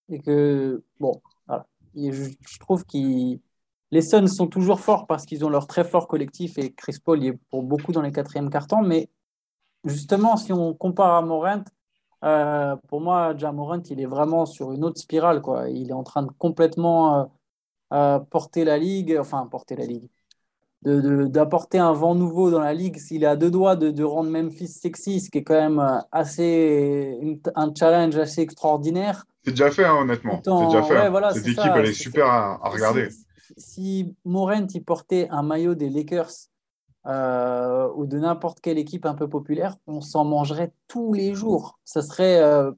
Et 0.09 0.19
que, 0.19 0.83
bon, 0.99 1.21
voilà. 1.47 1.65
je, 1.95 2.59
trouve 2.59 2.83
que 2.85 3.37
les 3.91 4.01
Suns 4.01 4.27
sont 4.27 4.47
toujours 4.47 4.79
forts 4.79 5.07
parce 5.07 5.25
qu'ils 5.25 5.45
ont 5.45 5.49
leur 5.49 5.67
très 5.67 5.83
fort 5.83 6.07
collectif 6.07 6.57
et 6.57 6.73
Chris 6.73 6.97
Paul 7.03 7.23
y 7.23 7.27
est 7.29 7.39
pour 7.49 7.63
beaucoup 7.63 7.91
dans 7.91 8.01
les 8.01 8.11
quatrièmes 8.11 8.49
cartons. 8.49 8.81
Mais 8.81 9.09
justement, 9.85 10.35
si 10.35 10.51
on 10.51 10.73
compare 10.73 11.13
à 11.13 11.21
Morant, 11.21 11.63
euh, 12.23 12.75
pour 12.87 13.01
moi, 13.01 13.35
Jamorant, 13.37 13.81
il 13.89 14.01
est 14.01 14.05
vraiment 14.05 14.45
sur 14.45 14.71
une 14.71 14.83
autre 14.83 14.99
spirale. 14.99 15.41
Quoi. 15.41 15.69
Il 15.69 15.89
est 15.89 15.93
en 15.93 16.03
train 16.03 16.23
de 16.23 16.31
complètement 16.37 17.21
euh, 17.21 17.25
porter 18.29 18.65
la 18.65 18.77
ligue, 18.77 19.17
enfin 19.19 19.47
porter 19.49 19.75
la 19.75 19.85
ligue, 19.85 20.09
d'apporter 20.83 21.79
un 21.79 21.93
vent 21.93 22.15
nouveau 22.15 22.51
dans 22.51 22.59
la 22.59 22.73
ligue. 22.73 22.97
S'il 22.97 23.23
est 23.23 23.27
à 23.27 23.35
deux 23.35 23.51
doigts 23.51 23.75
de, 23.75 24.03
rendre 24.03 24.29
Memphis 24.29 24.67
sexy, 24.67 25.19
ce 25.19 25.29
qui 25.29 25.39
est 25.39 25.43
quand 25.43 25.53
même 25.53 26.01
assez 26.11 27.39
un 27.55 27.73
challenge 27.73 28.17
assez 28.17 28.41
extraordinaire. 28.41 29.25
C'est 29.45 29.51
déjà 29.51 29.71
fait, 29.71 29.85
hein, 29.85 29.97
honnêtement. 30.01 30.41
C'est 30.43 30.65
déjà 30.65 30.83
fait. 30.83 30.97
Hein. 30.97 31.31
Cette 31.33 31.47
équipe, 31.47 31.71
elle 31.75 31.85
est 31.85 31.93
super 31.93 32.27
à, 32.27 32.69
regarder. 32.69 33.09
Si, 33.57 34.15
Morent 34.25 34.67
il 34.73 34.83
portait 34.83 35.27
un 35.29 35.43
maillot 35.43 35.75
des 35.75 35.89
Lakers 35.89 36.31
euh, 37.05 37.89
ou 37.95 38.05
de 38.05 38.17
n'importe 38.17 38.61
quelle 38.61 38.77
équipe 38.77 39.05
un 39.05 39.13
peu 39.13 39.27
populaire, 39.27 39.75
on 39.87 39.99
s'en 39.99 40.23
mangerait 40.23 40.71
tous 40.87 41.13
les 41.13 41.33
jours. 41.33 41.77
Ça 41.83 42.01
serait 42.01 42.41
euh, 42.41 42.71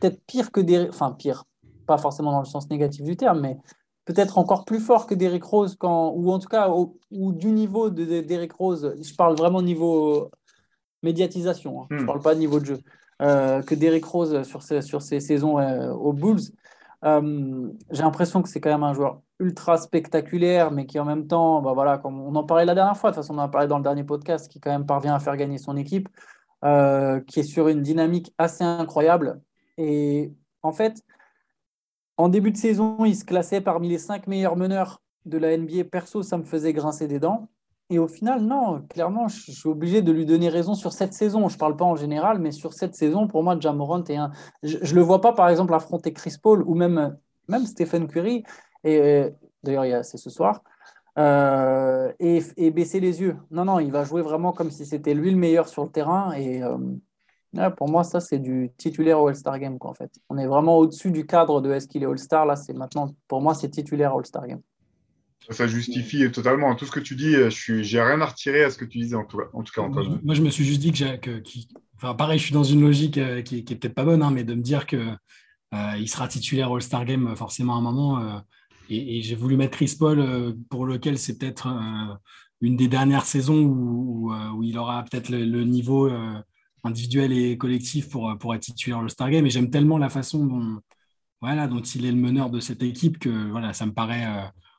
peut-être 0.00 0.24
pire 0.26 0.52
que 0.52 0.60
des. 0.60 0.88
Enfin, 0.88 1.10
pire, 1.12 1.44
pas 1.86 1.98
forcément 1.98 2.32
dans 2.32 2.40
le 2.40 2.46
sens 2.46 2.70
négatif 2.70 3.02
du 3.02 3.16
terme, 3.16 3.40
mais 3.40 3.58
peut-être 4.06 4.38
encore 4.38 4.64
plus 4.64 4.80
fort 4.80 5.06
que 5.06 5.14
Derrick 5.14 5.44
Rose, 5.44 5.76
quand, 5.78 6.12
ou 6.14 6.30
en 6.30 6.38
tout 6.38 6.48
cas 6.48 6.70
ou 6.70 7.32
du 7.32 7.48
niveau 7.48 7.90
de, 7.90 8.20
Derrick 8.22 8.52
Rose, 8.52 8.94
je 9.02 9.14
parle 9.14 9.36
vraiment 9.36 9.60
niveau 9.60 10.30
médiatisation, 11.02 11.82
hein. 11.82 11.86
je 11.90 11.96
ne 11.96 12.02
hmm. 12.02 12.06
parle 12.06 12.20
pas 12.20 12.34
niveau 12.34 12.58
de 12.60 12.64
jeu, 12.64 12.78
euh, 13.20 13.62
que 13.62 13.74
Derrick 13.74 14.04
Rose 14.04 14.42
sur 14.44 14.62
ses, 14.62 14.80
sur 14.80 15.02
ses 15.02 15.20
saisons 15.20 15.58
euh, 15.58 15.90
aux 15.90 16.12
Bulls. 16.12 16.40
Euh, 17.04 17.68
j'ai 17.90 18.02
l'impression 18.02 18.42
que 18.42 18.48
c'est 18.48 18.60
quand 18.60 18.70
même 18.70 18.82
un 18.82 18.94
joueur 18.94 19.20
ultra 19.38 19.76
spectaculaire, 19.76 20.70
mais 20.70 20.86
qui 20.86 20.98
en 20.98 21.04
même 21.04 21.26
temps, 21.26 21.60
bah 21.60 21.72
voilà, 21.74 21.98
comme 21.98 22.20
on 22.20 22.34
en 22.36 22.44
parlait 22.44 22.64
la 22.64 22.74
dernière 22.74 22.96
fois, 22.96 23.10
de 23.10 23.16
toute 23.16 23.24
façon 23.24 23.34
on 23.34 23.38
en 23.38 23.42
a 23.42 23.48
parlé 23.48 23.66
dans 23.66 23.76
le 23.76 23.82
dernier 23.82 24.04
podcast, 24.04 24.48
qui 24.48 24.60
quand 24.60 24.70
même 24.70 24.86
parvient 24.86 25.14
à 25.14 25.18
faire 25.18 25.36
gagner 25.36 25.58
son 25.58 25.76
équipe, 25.76 26.08
qui 26.62 27.40
est 27.40 27.48
sur 27.48 27.68
une 27.68 27.82
dynamique 27.82 28.32
assez 28.38 28.64
incroyable. 28.64 29.40
Et 29.78 30.32
en 30.62 30.72
fait, 30.72 31.02
en 32.16 32.28
début 32.28 32.50
de 32.50 32.56
saison, 32.56 33.04
il 33.04 33.16
se 33.16 33.24
classait 33.24 33.60
parmi 33.60 33.88
les 33.88 33.98
cinq 33.98 34.26
meilleurs 34.26 34.56
meneurs 34.56 35.02
de 35.24 35.38
la 35.38 35.56
NBA. 35.56 35.84
Perso, 35.84 36.22
ça 36.22 36.38
me 36.38 36.44
faisait 36.44 36.72
grincer 36.72 37.08
des 37.08 37.20
dents. 37.20 37.48
et 37.90 37.98
au 37.98 38.08
final, 38.08 38.42
non, 38.42 38.82
clairement, 38.88 39.28
je 39.28 39.52
suis 39.52 39.68
obligé 39.68 40.02
de 40.02 40.10
lui 40.12 40.26
donner 40.26 40.48
raison 40.48 40.74
sur 40.74 40.92
cette 40.92 41.14
saison. 41.14 41.48
Je 41.48 41.54
ne 41.54 41.58
parle 41.58 41.76
pas 41.76 41.84
en 41.84 41.96
général, 41.96 42.38
mais 42.40 42.50
sur 42.52 42.72
cette 42.72 42.94
saison, 42.94 43.28
pour 43.28 43.42
moi, 43.42 43.58
Jamorant 43.60 44.02
est 44.04 44.16
un. 44.16 44.32
Je 44.62 44.78
ne 44.78 44.94
le 44.94 45.02
vois 45.02 45.20
pas, 45.20 45.32
par 45.32 45.48
exemple, 45.48 45.74
affronter 45.74 46.12
Chris 46.12 46.36
Paul 46.42 46.62
ou 46.66 46.74
même, 46.74 47.16
même 47.48 47.66
Stephen 47.66 48.08
Curry. 48.08 48.44
Et 48.84 49.30
d'ailleurs, 49.62 50.04
c'est 50.04 50.18
ce 50.18 50.30
soir. 50.30 50.62
Euh, 51.18 52.12
et, 52.18 52.70
baisser 52.70 53.00
les 53.00 53.20
yeux. 53.20 53.36
Non, 53.50 53.64
non, 53.64 53.80
il 53.80 53.90
va 53.90 54.04
jouer 54.04 54.22
vraiment 54.22 54.52
comme 54.52 54.70
si 54.70 54.84
c'était 54.84 55.14
lui 55.14 55.30
le 55.30 55.36
meilleur 55.36 55.68
sur 55.68 55.84
le 55.84 55.90
terrain. 55.90 56.32
Et 56.32 56.62
euh, 56.62 56.76
pour 57.76 57.88
moi, 57.88 58.04
ça, 58.04 58.20
c'est 58.20 58.38
du 58.38 58.70
titulaire 58.76 59.20
au 59.20 59.28
All-Star 59.28 59.58
Game, 59.58 59.78
quoi, 59.78 59.90
en 59.90 59.94
fait. 59.94 60.10
On 60.28 60.38
est 60.38 60.46
vraiment 60.46 60.78
au-dessus 60.78 61.10
du 61.10 61.26
cadre 61.26 61.60
de 61.60 61.72
est-ce 61.72 61.88
qu'il 61.88 62.02
est 62.02 62.06
All-Star. 62.06 62.46
Là, 62.46 62.56
c'est 62.56 62.72
maintenant, 62.72 63.14
pour 63.28 63.40
moi, 63.40 63.54
c'est 63.54 63.70
titulaire 63.70 64.14
All-Star 64.14 64.46
Game. 64.46 64.60
Ça 65.50 65.66
justifie 65.68 66.30
totalement 66.32 66.74
tout 66.74 66.86
ce 66.86 66.90
que 66.90 67.00
tu 67.00 67.14
dis. 67.14 67.32
Je 67.34 67.72
n'ai 67.72 68.02
rien 68.02 68.20
à 68.20 68.26
retirer 68.26 68.64
à 68.64 68.70
ce 68.70 68.78
que 68.78 68.84
tu 68.84 68.98
disais 68.98 69.14
en 69.14 69.24
tout, 69.24 69.38
en 69.52 69.62
tout 69.62 69.72
cas, 69.72 69.82
Antoine. 69.82 70.20
Moi, 70.24 70.34
je 70.34 70.42
me 70.42 70.50
suis 70.50 70.64
juste 70.64 70.80
dit 70.80 70.92
que, 70.92 71.16
que 71.16 71.42
enfin, 71.96 72.14
pareil, 72.14 72.38
je 72.38 72.44
suis 72.44 72.54
dans 72.54 72.64
une 72.64 72.80
logique 72.80 73.18
euh, 73.18 73.42
qui, 73.42 73.64
qui 73.64 73.72
est 73.72 73.76
peut-être 73.76 73.94
pas 73.94 74.04
bonne, 74.04 74.22
hein, 74.22 74.32
mais 74.32 74.42
de 74.42 74.54
me 74.54 74.62
dire 74.62 74.86
que 74.86 75.12
il 75.98 76.08
sera 76.08 76.26
titulaire 76.26 76.72
All-Star 76.72 77.04
Game 77.04 77.36
forcément 77.36 77.74
à 77.74 77.78
un 77.78 77.82
moment. 77.82 78.42
Et, 78.88 79.20
j'ai 79.20 79.34
voulu 79.34 79.58
mettre 79.58 79.76
Chris 79.76 79.94
Paul, 79.98 80.56
pour 80.70 80.86
lequel 80.86 81.18
c'est 81.18 81.36
peut-être 81.36 81.68
une 82.62 82.76
des 82.76 82.88
dernières 82.88 83.26
saisons 83.26 83.60
où, 83.62 84.32
où, 84.32 84.62
il 84.62 84.78
aura 84.78 85.04
peut-être 85.04 85.28
le, 85.28 85.64
niveau 85.64 86.08
individuel 86.86 87.32
et 87.32 87.58
collectif 87.58 88.08
pour, 88.08 88.36
pour 88.38 88.54
être 88.54 88.62
titulaire 88.62 89.00
All-Star 89.00 89.30
Game. 89.30 89.46
Et 89.46 89.50
j'aime 89.50 89.70
tellement 89.70 89.98
la 89.98 90.08
façon 90.08 90.46
dont, 90.46 90.80
voilà, 91.40 91.66
dont 91.66 91.80
il 91.80 92.04
est 92.06 92.12
le 92.12 92.16
meneur 92.16 92.50
de 92.50 92.60
cette 92.60 92.82
équipe 92.82 93.18
que 93.18 93.50
voilà, 93.50 93.72
ça 93.72 93.86
me 93.86 93.92
paraît 93.92 94.26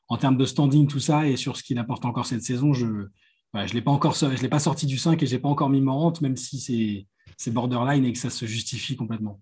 en 0.08 0.16
termes 0.16 0.36
de 0.36 0.44
standing, 0.44 0.86
tout 0.88 1.00
ça, 1.00 1.26
et 1.26 1.36
sur 1.36 1.56
ce 1.56 1.62
qu'il 1.62 1.78
apporte 1.78 2.04
encore 2.04 2.26
cette 2.26 2.42
saison, 2.42 2.72
je 2.72 2.86
ne 2.86 3.66
je 3.66 3.74
l'ai 3.74 3.82
pas 3.82 3.90
encore 3.90 4.14
je 4.14 4.42
l'ai 4.42 4.48
pas 4.48 4.58
sorti 4.58 4.86
du 4.86 4.98
5 4.98 5.22
et 5.22 5.26
je 5.26 5.34
n'ai 5.34 5.40
pas 5.40 5.48
encore 5.48 5.70
mis 5.70 5.80
Morant, 5.80 6.14
même 6.20 6.36
si 6.36 7.06
c'est 7.36 7.50
borderline 7.50 8.04
et 8.04 8.12
que 8.12 8.18
ça 8.18 8.30
se 8.30 8.46
justifie 8.46 8.96
complètement. 8.96 9.40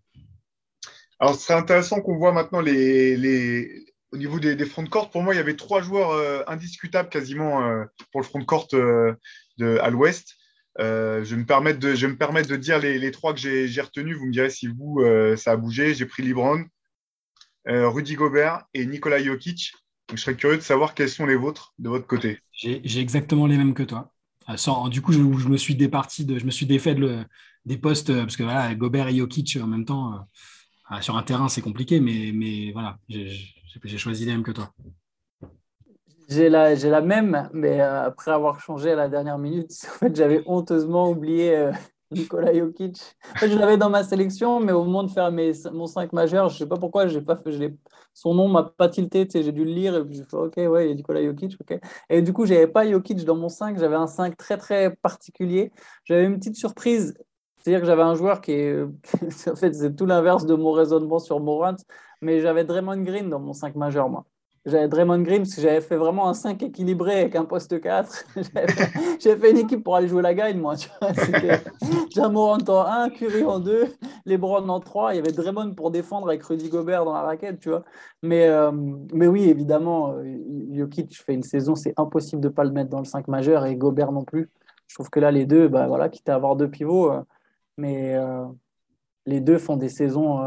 Alors, 1.18 1.34
ce 1.34 1.46
serait 1.46 1.58
intéressant 1.58 2.00
qu'on 2.02 2.18
voit 2.18 2.32
maintenant 2.32 2.60
les, 2.60 3.16
les, 3.16 3.86
au 4.12 4.16
niveau 4.16 4.38
des, 4.38 4.54
des 4.54 4.66
front 4.66 4.82
de 4.82 4.88
court. 4.88 5.10
Pour 5.10 5.22
moi, 5.22 5.34
il 5.34 5.38
y 5.38 5.40
avait 5.40 5.56
trois 5.56 5.80
joueurs 5.80 6.10
euh, 6.10 6.42
indiscutables 6.46 7.08
quasiment 7.08 7.62
euh, 7.62 7.84
pour 8.12 8.20
le 8.20 8.26
front 8.26 8.44
euh, 8.74 9.14
de, 9.56 9.78
à 9.78 9.90
l'ouest. 9.90 10.35
Je, 10.78 11.22
vais 11.22 11.36
me 11.36 11.46
permettre 11.46 11.78
de, 11.78 12.56
dire 12.56 12.78
les, 12.78 13.10
trois 13.10 13.34
que 13.34 13.40
j'ai 13.40 13.80
retenus. 13.80 14.16
Vous 14.16 14.26
me 14.26 14.32
direz 14.32 14.50
si 14.50 14.66
vous, 14.66 15.02
ça 15.36 15.52
a 15.52 15.56
bougé. 15.56 15.94
J'ai 15.94 16.06
pris 16.06 16.22
Libron, 16.22 16.64
Rudy 17.66 18.14
Gobert 18.14 18.64
et 18.74 18.86
Nikola 18.86 19.22
Jokic 19.22 19.72
je 20.14 20.16
serais 20.16 20.36
curieux 20.36 20.56
de 20.56 20.62
savoir 20.62 20.94
quels 20.94 21.08
sont 21.08 21.26
les 21.26 21.36
vôtres 21.36 21.74
de 21.78 21.88
votre 21.88 22.06
côté. 22.06 22.38
J'ai 22.52 23.00
exactement 23.00 23.46
les 23.46 23.56
mêmes 23.56 23.74
que 23.74 23.82
toi. 23.82 24.12
Euh, 24.48 24.88
du 24.88 25.02
coup, 25.02 25.12
je, 25.12 25.18
me 25.18 25.56
suis 25.56 25.74
départi 25.74 26.26
je 26.28 26.44
me 26.44 26.50
suis 26.50 26.66
défait 26.66 26.96
des 27.64 27.76
postes 27.78 28.10
euh, 28.10 28.20
parce 28.20 28.36
que 28.36 28.74
Gobert 28.74 29.08
et 29.08 29.16
Jokic 29.16 29.58
en 29.60 29.66
même 29.66 29.84
temps 29.84 30.26
euh, 30.92 31.00
sur 31.00 31.16
un 31.16 31.22
terrain 31.24 31.48
c'est 31.48 31.62
compliqué, 31.62 31.98
mais 31.98 32.70
voilà, 32.72 32.98
j'ai 33.08 33.98
choisi 33.98 34.24
les 34.24 34.32
mêmes 34.32 34.44
que 34.44 34.52
toi. 34.52 34.72
J'ai 36.28 36.48
la, 36.48 36.74
la 36.74 37.00
même, 37.00 37.48
mais 37.52 37.80
après 37.80 38.32
avoir 38.32 38.60
changé 38.60 38.92
à 38.92 38.96
la 38.96 39.08
dernière 39.08 39.38
minute, 39.38 39.70
en 39.88 39.98
fait, 39.98 40.16
j'avais 40.16 40.42
honteusement 40.46 41.10
oublié 41.10 41.70
Nikola 42.10 42.54
Jokic. 42.54 43.16
je 43.40 43.58
l'avais 43.58 43.76
dans 43.76 43.90
ma 43.90 44.04
sélection, 44.04 44.60
mais 44.60 44.72
au 44.72 44.84
moment 44.84 45.02
de 45.02 45.10
faire 45.10 45.30
mes, 45.32 45.52
mon 45.72 45.86
5 45.86 46.12
majeur, 46.12 46.48
je 46.48 46.54
ne 46.54 46.58
sais 46.60 46.66
pas 46.66 46.76
pourquoi, 46.76 47.06
j'ai 47.08 47.20
pas 47.20 47.36
fait, 47.36 47.50
son 48.14 48.34
nom 48.34 48.48
m'a 48.48 48.62
pas 48.62 48.88
tilté, 48.88 49.26
j'ai 49.32 49.52
dû 49.52 49.64
le 49.64 49.72
lire 49.72 49.96
et 49.96 50.04
puis 50.04 50.16
j'ai 50.16 50.24
fait 50.24 50.36
OK, 50.36 50.56
ouais, 50.56 50.86
il 50.86 50.88
y 50.88 50.92
a 50.92 50.94
Nikola 50.94 51.22
Jokic, 51.24 51.56
OK. 51.60 51.78
Et 52.08 52.22
du 52.22 52.32
coup, 52.32 52.46
je 52.46 52.54
n'avais 52.54 52.68
pas 52.68 52.88
Jokic 52.88 53.24
dans 53.24 53.36
mon 53.36 53.48
5, 53.48 53.78
j'avais 53.78 53.96
un 53.96 54.06
5 54.06 54.36
très 54.36 54.56
très 54.56 54.94
particulier. 54.96 55.72
J'avais 56.04 56.24
une 56.24 56.38
petite 56.38 56.56
surprise, 56.56 57.14
c'est-à-dire 57.58 57.80
que 57.80 57.86
j'avais 57.86 58.02
un 58.02 58.14
joueur 58.14 58.40
qui 58.40 58.52
est, 58.52 58.82
en 59.50 59.56
fait, 59.56 59.74
c'est 59.74 59.94
tout 59.96 60.06
l'inverse 60.06 60.46
de 60.46 60.54
mon 60.54 60.72
raisonnement 60.72 61.18
sur 61.18 61.40
Morant, 61.40 61.76
mais 62.20 62.40
j'avais 62.40 62.64
Draymond 62.64 63.02
Green 63.02 63.28
dans 63.30 63.40
mon 63.40 63.52
5 63.52 63.74
majeur, 63.74 64.08
moi. 64.08 64.24
J'avais 64.66 64.88
Draymond 64.88 65.22
Green 65.22 65.42
parce 65.42 65.60
j'avais 65.60 65.80
fait 65.80 65.96
vraiment 65.96 66.28
un 66.28 66.34
5 66.34 66.60
équilibré 66.60 67.20
avec 67.20 67.36
un 67.36 67.44
poste 67.44 67.80
4. 67.80 68.24
J'avais 69.20 69.36
fait, 69.38 69.50
une 69.52 69.58
équipe 69.58 69.84
pour 69.84 69.94
aller 69.94 70.08
jouer 70.08 70.22
la 70.22 70.34
gagne, 70.34 70.58
moi. 70.58 70.74
C'était 70.76 71.60
Jamorant 72.10 72.58
en 72.66 72.84
1, 72.84 73.10
Curry 73.10 73.44
en 73.44 73.60
2, 73.60 73.86
LeBron 74.24 74.68
en 74.68 74.80
3. 74.80 75.14
Il 75.14 75.18
y 75.18 75.20
avait 75.20 75.30
Draymond 75.30 75.72
pour 75.74 75.92
défendre 75.92 76.26
avec 76.28 76.42
Rudy 76.42 76.68
Gobert 76.68 77.04
dans 77.04 77.12
la 77.12 77.22
raquette, 77.22 77.60
tu 77.60 77.68
vois. 77.68 77.84
Mais, 78.24 78.48
euh, 78.48 78.72
mais 79.14 79.28
oui, 79.28 79.48
évidemment, 79.48 80.14
euh, 80.14 80.36
Jokic 80.72 81.16
fait 81.16 81.34
une 81.34 81.44
saison, 81.44 81.76
c'est 81.76 81.94
impossible 81.96 82.42
de 82.42 82.48
ne 82.48 82.52
pas 82.52 82.64
le 82.64 82.72
mettre 82.72 82.90
dans 82.90 82.98
le 82.98 83.04
5 83.04 83.28
majeur 83.28 83.66
et 83.66 83.76
Gobert 83.76 84.10
non 84.10 84.24
plus. 84.24 84.50
Je 84.88 84.96
trouve 84.96 85.10
que 85.10 85.20
là, 85.20 85.30
les 85.30 85.46
deux, 85.46 85.68
bah, 85.68 85.86
voilà, 85.86 86.08
quitte 86.08 86.28
à 86.28 86.34
avoir 86.34 86.56
deux 86.56 86.68
pivots, 86.68 87.12
euh, 87.12 87.20
mais 87.76 88.16
les 89.26 89.40
deux 89.40 89.58
font 89.58 89.76
des 89.76 89.90
saisons 89.90 90.40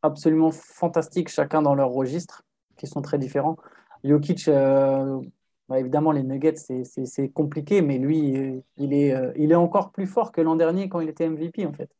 absolument 0.00 0.50
fantastiques, 0.50 1.28
chacun 1.28 1.60
dans 1.60 1.74
leur 1.74 1.90
registre 1.90 2.42
qui 2.76 2.86
sont 2.86 3.02
très 3.02 3.18
différents. 3.18 3.56
Jokic, 4.04 4.48
euh, 4.48 5.20
bah, 5.68 5.78
évidemment, 5.78 6.12
les 6.12 6.22
Nuggets, 6.22 6.56
c'est 6.56 7.28
compliqué, 7.30 7.82
mais 7.82 7.98
lui, 7.98 8.62
il 8.76 8.92
est, 8.92 9.14
euh, 9.14 9.32
il 9.36 9.52
est 9.52 9.56
encore 9.56 9.92
plus 9.92 10.06
fort 10.06 10.32
que 10.32 10.40
l'an 10.40 10.56
dernier 10.56 10.88
quand 10.88 11.00
il 11.00 11.08
était 11.08 11.28
MVP, 11.28 11.66
en 11.66 11.72
fait. 11.72 11.90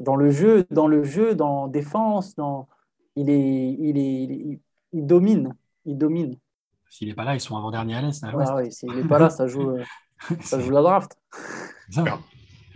Dans 0.00 0.16
le 0.16 0.30
jeu, 0.30 0.66
dans 0.70 0.86
le 0.86 1.02
jeu, 1.02 1.34
dans 1.34 1.66
défense, 1.66 2.34
dans... 2.36 2.68
Il, 3.16 3.30
est, 3.30 3.76
il, 3.80 3.98
est, 3.98 4.60
il, 4.92 5.06
domine. 5.06 5.56
Il 5.84 5.98
domine. 5.98 6.36
S'il 6.88 7.08
n'est 7.08 7.14
pas 7.14 7.24
là, 7.24 7.34
ils 7.34 7.40
sont 7.40 7.56
avant-dernier 7.56 7.96
à 7.96 8.02
l'Est. 8.02 8.24
Ah, 8.24 8.56
oui, 8.56 8.70
s'il 8.70 8.94
n'est 8.94 9.08
pas 9.08 9.18
là, 9.18 9.28
ça 9.28 9.48
joue, 9.48 9.70
euh, 9.70 9.82
ça 10.40 10.60
joue 10.60 10.70
la 10.70 10.82
draft. 10.82 11.18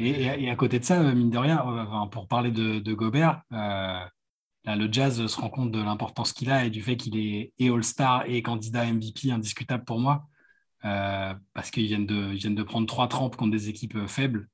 Et, 0.00 0.24
et, 0.24 0.50
à 0.50 0.56
côté 0.56 0.80
de 0.80 0.84
ça, 0.84 1.00
mine 1.14 1.30
de 1.30 1.38
rien, 1.38 1.64
pour 2.10 2.26
parler 2.26 2.50
de, 2.50 2.80
de 2.80 2.92
Gobert, 2.92 3.42
le 4.64 4.92
Jazz 4.92 5.26
se 5.26 5.40
rend 5.40 5.48
compte 5.50 5.72
de 5.72 5.82
l'importance 5.82 6.32
qu'il 6.32 6.50
a 6.50 6.64
et 6.64 6.70
du 6.70 6.82
fait 6.82 6.96
qu'il 6.96 7.16
est 7.16 7.52
et 7.58 7.68
All-Star 7.68 8.24
et 8.26 8.42
candidat 8.42 8.84
MVP 8.92 9.30
indiscutable 9.32 9.84
pour 9.84 9.98
moi, 9.98 10.26
euh, 10.84 11.34
parce 11.54 11.70
qu'ils 11.70 11.86
viennent 11.86 12.06
de, 12.06 12.62
prendre 12.62 12.86
trois 12.86 13.08
trempes 13.08 13.36
contre 13.36 13.52
des 13.52 13.68
équipes 13.68 13.96
euh, 13.96 14.06
faibles, 14.06 14.48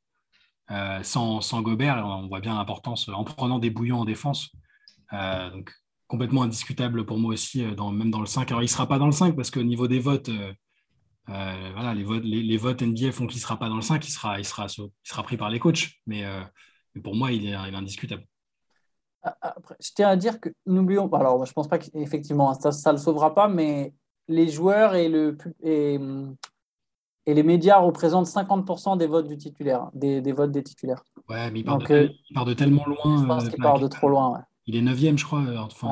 euh, 0.70 1.02
sans, 1.02 1.62
Gobert. 1.62 2.04
On 2.06 2.28
voit 2.28 2.40
bien 2.40 2.54
l'importance 2.54 3.08
en 3.08 3.24
prenant 3.24 3.58
des 3.58 3.70
bouillons 3.70 4.00
en 4.00 4.04
défense. 4.04 4.50
donc, 5.12 5.72
complètement 6.06 6.42
indiscutable 6.42 7.04
pour 7.04 7.18
moi 7.18 7.34
aussi, 7.34 7.62
même 7.62 8.10
dans 8.10 8.20
le 8.20 8.26
5. 8.26 8.50
Alors, 8.50 8.62
il 8.62 8.64
ne 8.66 8.70
sera 8.70 8.86
pas 8.86 8.98
dans 8.98 9.06
le 9.06 9.12
5 9.12 9.36
parce 9.36 9.50
qu'au 9.50 9.62
niveau 9.62 9.88
des 9.88 10.00
votes, 10.00 10.30
les 11.28 12.04
votes, 12.04 12.24
les, 12.24 12.86
NBA 12.86 13.12
font 13.12 13.26
qu'il 13.26 13.36
ne 13.36 13.42
sera 13.42 13.58
pas 13.58 13.68
dans 13.68 13.76
le 13.76 13.82
5, 13.82 14.06
il 14.06 14.44
sera, 14.44 15.22
pris 15.22 15.36
par 15.36 15.50
les 15.50 15.58
coachs. 15.58 15.90
Mais, 16.06 16.24
pour 17.02 17.14
moi, 17.14 17.32
il 17.32 17.46
est 17.46 17.54
indiscutable. 17.54 18.24
Après, 19.22 19.76
je 19.80 19.90
tiens 19.94 20.08
à 20.08 20.16
dire 20.16 20.40
que 20.40 20.48
n'oublions 20.66 21.08
pas, 21.08 21.18
alors 21.18 21.44
je 21.44 21.52
pense 21.52 21.68
pas 21.68 21.78
qu'effectivement 21.78 22.54
ça 22.54 22.70
ne 22.70 22.96
le 22.96 22.98
sauvera 22.98 23.34
pas, 23.34 23.48
mais 23.48 23.92
les 24.28 24.48
joueurs 24.48 24.94
et, 24.94 25.08
le, 25.08 25.36
et, 25.62 25.98
et 27.26 27.34
les 27.34 27.42
médias 27.42 27.78
représentent 27.78 28.26
50% 28.26 28.96
des 28.96 29.06
votes 29.06 29.26
du 29.26 29.36
titulaire, 29.36 29.90
des, 29.94 30.20
des, 30.20 30.32
votes 30.32 30.52
des 30.52 30.62
titulaires. 30.62 31.02
Ouais, 31.28 31.50
mais 31.50 31.60
il 31.60 31.64
part, 31.64 31.78
de, 31.78 31.92
euh, 31.92 32.08
il 32.30 32.34
part 32.34 32.44
de, 32.44 32.54
tellement 32.54 32.86
loin. 32.86 33.22
Je 33.22 33.26
pense 33.26 33.44
euh, 33.44 33.48
qu'il 33.48 33.62
part 33.62 33.80
de 33.80 33.88
trop 33.88 34.08
loin. 34.08 34.32
Ouais. 34.32 34.40
Il 34.66 34.76
est 34.76 34.82
9 34.82 35.16
je 35.16 35.24
crois. 35.24 35.42
Enfin, 35.58 35.90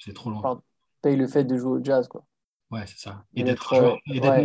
c'est 0.00 0.14
trop 0.14 0.30
loin. 0.30 0.60
Paye 1.00 1.16
le 1.16 1.26
fait 1.26 1.44
de 1.44 1.56
jouer 1.56 1.80
au 1.80 1.84
jazz. 1.84 2.06
Quoi. 2.06 2.24
Ouais, 2.70 2.84
c'est 2.86 2.98
ça. 2.98 3.24
Et 3.34 3.42
d'être 3.42 3.74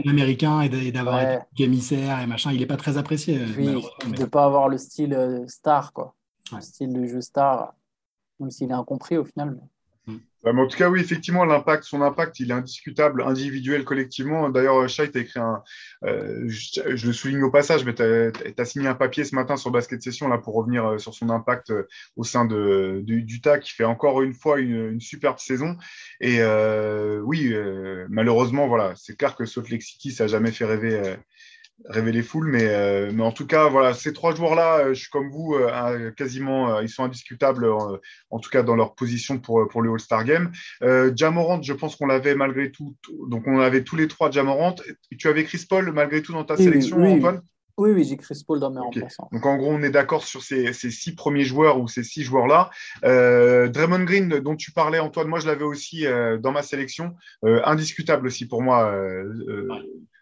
américain 0.07 0.61
et 0.61 0.91
d'avoir 0.91 1.21
été 1.21 1.63
émissaire 1.63 2.19
et 2.19 2.27
machin, 2.27 2.51
il 2.51 2.59
n'est 2.59 2.65
pas 2.65 2.77
très 2.77 2.97
apprécié. 2.97 3.39
Puis, 3.53 3.67
de 3.67 4.21
ne 4.21 4.25
pas 4.25 4.45
avoir 4.45 4.67
le 4.67 4.77
style 4.77 5.13
euh, 5.13 5.47
star, 5.47 5.93
quoi. 5.93 6.13
Le 6.51 6.61
style 6.61 6.93
de 6.93 7.05
jeu 7.05 7.21
star 7.21 7.73
même 8.39 8.51
s'il 8.51 8.69
est 8.69 8.73
incompris 8.73 9.17
au 9.17 9.25
final. 9.25 9.57
Mais... 10.05 10.51
en 10.51 10.67
tout 10.67 10.77
cas, 10.77 10.89
oui, 10.89 11.01
effectivement, 11.01 11.43
l'impact, 11.43 11.83
son 11.83 12.01
impact, 12.01 12.39
il 12.39 12.51
est 12.51 12.53
indiscutable, 12.53 13.21
individuel, 13.23 13.83
collectivement. 13.83 14.49
D'ailleurs, 14.49 14.87
Shai, 14.87 15.11
tu 15.11 15.17
as 15.17 15.21
écrit 15.21 15.39
un. 15.39 15.61
Euh, 16.03 16.45
je, 16.47 17.07
le 17.07 17.13
souligne 17.13 17.43
au 17.43 17.51
passage, 17.51 17.83
mais 17.83 17.93
tu 17.93 18.03
as, 18.03 18.65
signé 18.65 18.87
un 18.87 18.95
papier 18.95 19.25
ce 19.25 19.35
matin 19.35 19.57
sur 19.57 19.71
Basket 19.71 20.01
Session 20.01 20.27
là, 20.27 20.37
pour 20.37 20.55
revenir 20.55 20.85
euh, 20.85 20.97
sur 20.97 21.13
son 21.13 21.29
impact 21.29 21.71
euh, 21.71 21.87
au 22.15 22.23
sein 22.23 22.45
de, 22.45 23.01
du, 23.03 23.41
TAC, 23.41 23.63
qui 23.63 23.73
fait 23.73 23.83
encore 23.83 24.21
une 24.21 24.33
fois 24.33 24.59
une, 24.59 24.99
superbe 25.01 25.39
saison. 25.39 25.75
Et 26.21 26.39
oui, 27.23 27.53
malheureusement, 28.09 28.67
voilà, 28.67 28.93
c'est 28.95 29.17
clair 29.17 29.35
que 29.35 29.45
Salt 29.45 29.69
Lake 29.69 29.83
City, 29.83 30.11
ça 30.11 30.25
n'a 30.25 30.27
jamais 30.27 30.51
fait 30.51 30.65
rêver 30.65 31.17
rêver 31.85 32.11
les 32.11 32.23
foules. 32.23 32.47
Mais, 32.47 32.67
euh, 32.67 33.11
mais 33.13 33.23
en 33.23 33.31
tout 33.31 33.47
cas, 33.47 33.67
voilà, 33.69 33.93
ces 33.93 34.13
trois 34.13 34.35
joueurs-là, 34.35 34.79
euh, 34.79 34.93
je 34.93 35.01
suis 35.01 35.09
comme 35.09 35.29
vous, 35.29 35.55
euh, 35.55 36.11
quasiment, 36.11 36.79
ils 36.81 36.89
sont 36.89 37.03
indiscutables, 37.03 37.67
en 38.29 38.39
tout 38.39 38.49
cas 38.49 38.63
dans 38.63 38.75
leur 38.75 38.95
position 38.95 39.39
pour, 39.39 39.67
pour 39.67 39.81
le 39.81 39.91
All-Star 39.91 40.23
Game. 40.23 40.51
Jamorant, 41.15 41.61
je 41.61 41.73
pense 41.73 41.95
qu'on 41.95 42.07
l'avait 42.07 42.35
malgré 42.35 42.71
tout. 42.71 42.95
Donc, 43.27 43.43
on 43.47 43.59
avait 43.59 43.83
tous 43.83 43.95
les 43.95 44.07
trois 44.07 44.31
Jamorant. 44.31 44.75
Tu 45.17 45.27
avais 45.27 45.43
Chris 45.43 45.65
Paul 45.69 45.91
malgré 45.91 46.21
tout 46.21 46.33
dans 46.33 46.43
ta 46.43 46.57
sélection, 46.57 47.03
Antoine? 47.03 47.41
Oui, 47.79 47.91
oui, 47.91 48.03
j'ai 48.03 48.17
Chris 48.17 48.41
Paul 48.45 48.59
dans 48.59 48.71
mes 48.71 48.79
remplaçants. 48.79 49.29
Donc 49.31 49.45
en 49.45 49.55
gros, 49.55 49.71
on 49.71 49.83
est 49.83 49.91
d'accord 49.91 50.23
sur 50.23 50.41
ces, 50.41 50.73
ces, 50.73 50.89
six 50.89 51.13
premiers 51.13 51.43
joueurs 51.43 51.79
ou 51.79 51.87
ces 51.87 52.01
six 52.01 52.23
joueurs-là. 52.23 52.71
Euh, 53.05 53.67
Draymond 53.67 54.03
Green, 54.03 54.29
dont 54.39 54.55
tu 54.55 54.71
parlais, 54.71 54.97
Antoine, 54.97 55.27
moi 55.27 55.39
je 55.39 55.45
l'avais 55.45 55.63
aussi 55.63 56.05
dans 56.39 56.51
ma 56.51 56.63
sélection. 56.63 57.15
indiscutable 57.43 58.25
aussi 58.25 58.47
pour 58.47 58.63
moi. 58.63 58.91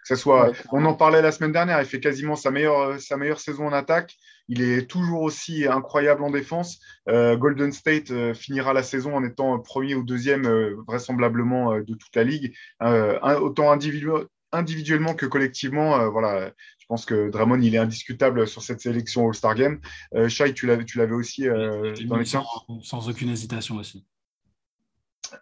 Que 0.08 0.16
soit, 0.16 0.52
on 0.72 0.86
en 0.86 0.94
parlait 0.94 1.22
la 1.22 1.32
semaine 1.32 1.52
dernière, 1.52 1.80
il 1.82 1.86
fait 1.86 2.00
quasiment 2.00 2.36
sa 2.36 2.52
meilleure, 2.52 3.00
sa 3.00 3.18
meilleure 3.18 3.40
saison 3.40 3.68
en 3.68 3.74
attaque. 3.74 4.16
Il 4.48 4.62
est 4.62 4.88
toujours 4.88 5.24
aussi 5.24 5.66
incroyable 5.68 6.24
en 6.24 6.30
défense. 6.30 6.80
Golden 7.08 7.72
State 7.72 8.14
finira 8.36 8.74
la 8.74 8.84
saison 8.84 9.16
en 9.16 9.24
étant 9.24 9.58
premier 9.60 9.96
ou 9.96 10.04
deuxième, 10.04 10.48
vraisemblablement, 10.88 11.80
de 11.80 11.96
toute 11.96 12.16
la 12.16 12.24
ligue. 12.24 12.56
autant 12.80 13.72
individuellement 13.72 15.16
que 15.16 15.26
collectivement, 15.26 16.08
voilà, 16.12 16.52
je 16.86 16.90
pense 16.90 17.06
que 17.06 17.32
Draymond, 17.32 17.62
il 17.62 17.74
est 17.74 17.80
indiscutable 17.80 18.46
sur 18.46 18.62
cette 18.62 18.80
sélection 18.80 19.28
All-Star 19.28 19.56
Game. 19.56 19.80
Euh, 20.14 20.30
Shai, 20.30 20.54
tu 20.54 20.68
l'avais 20.68 21.16
aussi 21.16 21.48
euh, 21.48 21.96
dans 22.06 22.18
les 22.18 22.26
sans, 22.26 22.46
sans 22.84 23.10
aucune 23.10 23.30
hésitation 23.30 23.78
aussi. 23.78 24.06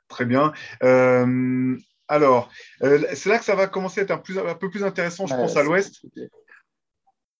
Très 0.07 0.23
bien. 0.23 0.53
Euh, 0.83 1.75
alors, 2.13 2.51
euh, 2.83 3.03
c'est 3.13 3.29
là 3.29 3.39
que 3.39 3.45
ça 3.45 3.55
va 3.55 3.67
commencer 3.67 4.01
à 4.01 4.03
être 4.03 4.11
un, 4.11 4.17
plus, 4.17 4.37
un 4.37 4.55
peu 4.55 4.69
plus 4.69 4.83
intéressant, 4.83 5.27
je 5.27 5.33
pense, 5.33 5.57
à 5.57 5.63
l'Ouest. 5.63 6.05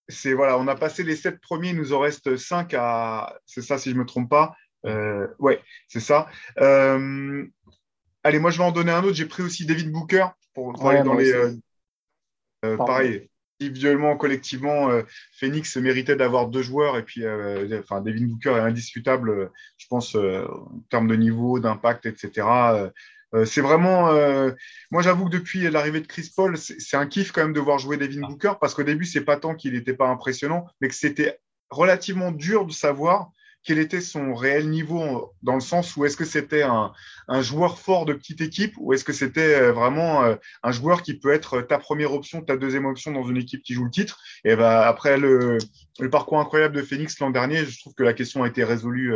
C'est 0.10 0.34
voilà, 0.34 0.58
on 0.58 0.68
a 0.68 0.76
passé 0.76 1.04
les 1.04 1.16
sept 1.16 1.40
premiers, 1.40 1.70
il 1.70 1.78
nous 1.78 1.94
en 1.94 2.00
reste 2.00 2.36
cinq 2.38 2.74
à. 2.74 3.40
C'est 3.46 3.62
ça, 3.62 3.78
si 3.78 3.90
je 3.90 3.96
ne 3.96 4.02
me 4.02 4.06
trompe 4.06 4.30
pas. 4.30 4.56
ouais, 5.40 5.62
c'est 5.88 6.00
ça. 6.00 6.28
allez, 6.58 8.40
moi, 8.40 8.52
je 8.52 8.58
vais 8.58 8.64
en 8.64 8.72
donner 8.72 8.92
un 8.92 9.04
autre. 9.04 9.16
J'ai 9.16 9.28
pris 9.28 9.44
aussi 9.44 9.66
David 9.66 9.92
Booker 9.92 10.28
pour, 10.54 10.88
aller 10.88 11.04
dans 11.04 11.14
les. 11.14 11.34
pareil, 12.78 13.30
individuellement, 13.64 14.18
collectivement, 14.18 14.90
euh, 14.90 15.04
Phoenix 15.34 15.76
méritait 15.78 16.16
d'avoir 16.16 16.48
deux 16.48 16.62
joueurs. 16.62 16.98
Et 16.98 17.04
puis, 17.04 17.24
euh, 17.24 17.80
enfin, 17.80 18.02
Devin 18.02 18.26
Booker 18.26 18.52
est 18.52 18.60
indiscutable, 18.60 19.30
euh, 19.30 19.48
je 19.78 19.88
pense, 19.88 20.16
en 20.16 20.82
termes 20.90 21.08
de 21.08 21.16
niveau, 21.16 21.60
d'impact, 21.60 22.06
etc. 22.06 22.92
c'est 23.46 23.62
vraiment. 23.62 24.12
moi, 24.92 25.02
j'avoue 25.02 25.26
que 25.26 25.32
depuis 25.32 25.70
l'arrivée 25.70 26.02
de 26.02 26.08
Chris 26.08 26.32
Paul, 26.36 26.58
c'est 26.58 26.98
un 26.98 27.08
kiff 27.08 27.32
quand 27.32 27.42
même 27.42 27.54
de 27.54 27.60
voir 27.60 27.80
jouer 27.80 27.98
Devin 27.98 28.22
ah. 28.24 28.28
Booker 28.28 28.54
parce 28.60 28.74
qu'au 28.74 28.84
début, 28.84 29.06
c'est 29.06 29.26
pas 29.26 29.38
tant 29.38 29.56
qu'il 29.56 29.74
n'était 29.74 29.94
pas 29.94 30.08
impressionnant, 30.08 30.68
mais 30.82 30.88
que 30.88 30.96
c'était 30.96 31.40
relativement 31.70 32.32
dur 32.32 32.66
de 32.66 32.72
savoir 32.72 33.32
quel 33.64 33.80
était 33.80 34.02
son 34.02 34.34
réel 34.34 34.70
niveau 34.70 35.34
dans 35.42 35.56
le 35.56 35.62
sens 35.62 35.96
où 35.96 36.06
est-ce 36.06 36.18
que 36.18 36.26
c'était 36.26 36.64
un, 36.64 36.92
joueur 37.42 37.80
fort 37.80 38.06
de 38.06 38.14
petite 38.14 38.42
équipe 38.42 38.74
ou 38.78 38.94
est-ce 38.94 39.06
que 39.06 39.14
c'était 39.14 39.56
euh, 39.56 39.72
vraiment 39.72 40.24
euh, 40.24 40.36
un 40.64 40.72
joueur 40.72 41.02
qui 41.02 41.14
peut 41.18 41.32
être 41.32 41.62
ta 41.62 41.80
première 41.80 42.14
option, 42.14 42.42
ta 42.42 42.58
deuxième 42.58 42.86
option 42.86 43.12
dans 43.12 43.24
une 43.24 43.38
équipe 43.38 43.64
qui 43.64 43.74
joue 43.74 43.86
le 43.86 43.92
titre. 43.92 44.20
Et 44.44 44.56
ben 44.56 44.82
après 44.82 45.18
le, 45.18 45.58
parcours 46.12 46.40
incroyable 46.40 46.76
de 46.76 46.82
Phoenix 46.82 47.18
l'an 47.20 47.30
dernier, 47.30 47.66
je 47.66 47.80
trouve 47.80 47.94
que 47.94 48.04
la 48.04 48.14
question 48.14 48.44
a 48.44 48.48
été 48.48 48.64
résolue 48.64 49.14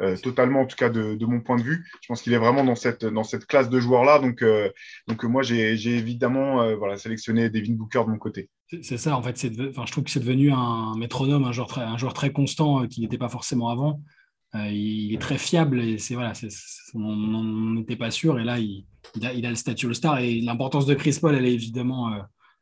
euh, 0.00 0.16
totalement, 0.16 0.60
en 0.60 0.66
tout 0.66 0.76
cas 0.76 0.88
de, 0.88 1.24
mon 1.26 1.40
point 1.40 1.56
de 1.56 1.62
vue. 1.62 1.86
Je 2.00 2.08
pense 2.08 2.22
qu'il 2.22 2.32
est 2.32 2.38
vraiment 2.38 2.64
dans 2.64 2.74
cette, 2.74 3.04
dans 3.04 3.24
cette 3.24 3.44
classe 3.46 3.68
de 3.68 3.80
joueurs-là. 3.80 4.18
Donc, 4.18 4.42
euh, 4.42 4.70
donc 5.06 5.22
moi, 5.24 5.42
j'ai 5.42 5.72
évidemment 5.72 6.62
euh, 6.62 6.74
voilà, 6.76 6.96
sélectionné 6.96 7.50
Devin 7.50 7.74
Booker 7.74 8.04
de 8.06 8.10
mon 8.10 8.18
côté. 8.18 8.48
C'est 8.82 8.96
ça, 8.96 9.16
en 9.16 9.22
fait. 9.22 9.34
Enfin, 9.68 9.84
je 9.86 9.92
trouve 9.92 10.04
que 10.04 10.10
c'est 10.10 10.20
devenu 10.20 10.52
un 10.52 10.94
métronome, 10.96 11.44
un 11.44 11.52
joueur 11.52 11.68
très, 11.68 11.82
un 11.82 11.98
joueur 11.98 12.14
très 12.14 12.32
constant 12.32 12.86
qui 12.86 13.02
n'était 13.02 13.18
pas 13.18 13.28
forcément 13.28 13.68
avant. 13.68 14.00
il 14.54 15.12
est 15.12 15.20
très 15.20 15.38
fiable 15.38 15.80
et 15.80 15.98
c'est 15.98 16.14
voilà, 16.14 16.32
on 16.94 17.74
n'était 17.74 17.96
pas 17.96 18.10
sûr. 18.10 18.38
Et 18.38 18.44
là, 18.44 18.58
il, 18.58 18.86
il, 19.16 19.26
a, 19.26 19.34
il 19.34 19.44
a, 19.44 19.50
le 19.50 19.56
statut 19.56 19.86
All-Star 19.86 20.20
et 20.20 20.40
l'importance 20.40 20.86
de 20.86 20.94
Chris 20.94 21.18
Paul, 21.20 21.34
elle 21.34 21.46
est 21.46 21.52
évidemment, 21.52 22.10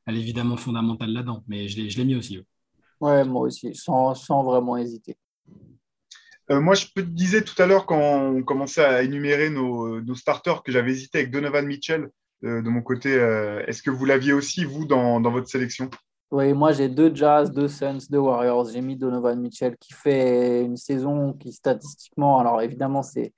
elle 0.07 0.17
est 0.17 0.21
évidemment 0.21 0.57
fondamentale 0.57 1.13
là-dedans. 1.13 1.45
Mais 1.47 1.69
je 1.69 1.99
l'ai 1.99 2.05
mis 2.05 2.17
aussi. 2.17 2.41
Ouais. 3.01 3.25
moi 3.25 3.43
aussi, 3.43 3.75
sans, 3.77 4.15
sans 4.15 4.43
vraiment 4.43 4.77
hésiter. 4.77 5.17
Euh, 6.51 6.61
moi, 6.61 6.75
je 6.75 6.87
te 6.87 7.01
disais 7.01 7.43
tout 7.43 7.61
à 7.61 7.67
l'heure, 7.67 7.85
quand 7.85 7.99
on 7.99 8.43
commençait 8.43 8.85
à 8.85 9.03
énumérer 9.03 9.51
nos, 9.51 10.15
starters, 10.15 10.63
que 10.63 10.73
j'avais 10.73 10.93
hésité 10.93 11.19
avec 11.19 11.31
Donovan 11.31 11.67
Mitchell 11.67 12.09
euh, 12.45 12.63
de 12.63 12.69
mon 12.69 12.81
côté. 12.81 13.15
Euh, 13.15 13.63
est-ce 13.67 13.83
que 13.83 13.91
vous 13.91 14.05
l'aviez 14.07 14.33
aussi, 14.33 14.65
vous, 14.65 14.87
dans, 14.87 15.21
votre 15.21 15.49
sélection? 15.49 15.91
Oui, 16.31 16.53
moi, 16.55 16.73
j'ai 16.73 16.89
deux 16.89 17.15
Jazz, 17.15 17.51
deux 17.53 17.69
Suns, 17.69 17.99
deux 18.11 18.19
Warriors. 18.19 18.71
J'ai 18.71 18.81
mis 18.81 18.97
Donovan 18.97 19.39
Mitchell 19.41 19.77
qui 19.79 19.93
fait 19.93 20.65
une 20.65 20.77
saison 20.77 21.35
qui, 21.35 21.53
statistiquement, 21.53 22.39
alors 22.39 22.63
évidemment, 22.63 23.03
c'est 23.03 23.33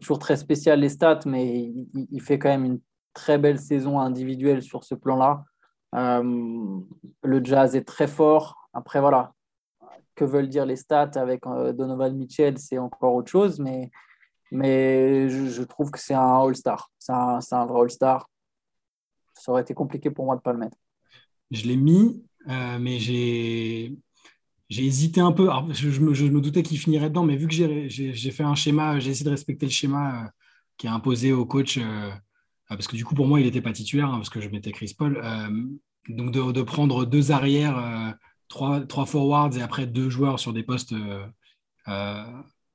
toujours 0.00 0.18
très 0.18 0.36
spécial 0.36 0.80
les 0.80 0.88
stats, 0.88 1.20
mais 1.24 1.72
il, 1.94 2.20
fait 2.20 2.36
quand 2.36 2.48
même 2.48 2.64
une 2.64 2.80
très 3.12 3.38
belle 3.38 3.60
saison 3.60 4.00
individuelle 4.00 4.60
sur 4.60 4.82
ce 4.82 4.96
plan-là. 4.96 5.44
le 5.92 7.44
Jazz 7.44 7.76
est 7.76 7.86
très 7.86 8.08
fort. 8.08 8.68
Après, 8.72 9.00
voilà, 9.00 9.34
que 10.14 10.24
veulent 10.24 10.48
dire 10.48 10.66
les 10.66 10.76
stats 10.76 11.12
avec 11.16 11.46
euh, 11.46 11.72
Donovan 11.72 12.16
Mitchell, 12.16 12.58
c'est 12.58 12.78
encore 12.78 13.14
autre 13.14 13.30
chose, 13.30 13.58
mais, 13.58 13.90
mais 14.50 15.28
je, 15.28 15.62
trouve 15.62 15.90
que 15.90 15.98
c'est 15.98 16.14
un 16.14 16.40
All-Star. 16.40 16.90
C'est 16.98 17.12
un, 17.12 17.66
vrai 17.66 17.82
All-Star. 17.82 18.28
Ça 19.34 19.52
aurait 19.52 19.62
été 19.62 19.74
compliqué 19.74 20.10
pour 20.10 20.24
moi 20.24 20.34
de 20.36 20.40
ne 20.40 20.42
pas 20.42 20.52
le 20.52 20.58
mettre. 20.58 20.76
Je 21.50 21.64
l'ai 21.64 21.76
mis, 21.76 22.24
euh, 22.48 22.78
mais 22.78 22.98
j'ai. 22.98 23.94
J'ai 24.70 24.86
hésité 24.86 25.20
un 25.20 25.30
peu. 25.30 25.50
je, 25.72 26.00
me, 26.00 26.40
doutais 26.40 26.62
qu'il 26.62 26.78
finirait 26.78 27.10
dedans, 27.10 27.22
mais 27.22 27.36
vu 27.36 27.46
que 27.46 27.54
j'ai 27.54 28.30
fait 28.30 28.42
un 28.42 28.54
schéma, 28.54 28.98
j'ai 28.98 29.10
essayé 29.10 29.26
de 29.26 29.30
respecter 29.30 29.66
le 29.66 29.70
schéma 29.70 30.24
euh, 30.24 30.28
qui 30.78 30.86
est 30.86 30.90
imposé 30.90 31.32
au 31.32 31.44
coach, 31.44 31.78
parce 32.68 32.88
que 32.88 32.96
du 32.96 33.04
coup, 33.04 33.14
pour 33.14 33.26
moi, 33.26 33.40
il 33.40 33.46
n'était 33.46 33.60
pas 33.60 33.72
titulaire, 33.72 34.08
hein, 34.08 34.16
parce 34.16 34.30
que 34.30 34.40
je 34.40 34.48
mettais 34.48 34.72
Chris 34.72 34.94
Paul. 34.96 35.22
donc, 36.08 36.30
de, 36.30 36.62
prendre 36.62 37.04
deux 37.04 37.30
arrières 37.30 38.16
trois, 38.48 38.80
trois 38.80 39.06
forwards 39.06 39.56
et 39.56 39.62
après 39.62 39.86
deux 39.86 40.10
joueurs 40.10 40.38
sur 40.38 40.52
des 40.52 40.62
postes, 40.62 40.92
euh, 40.92 41.26
euh, 41.88 42.24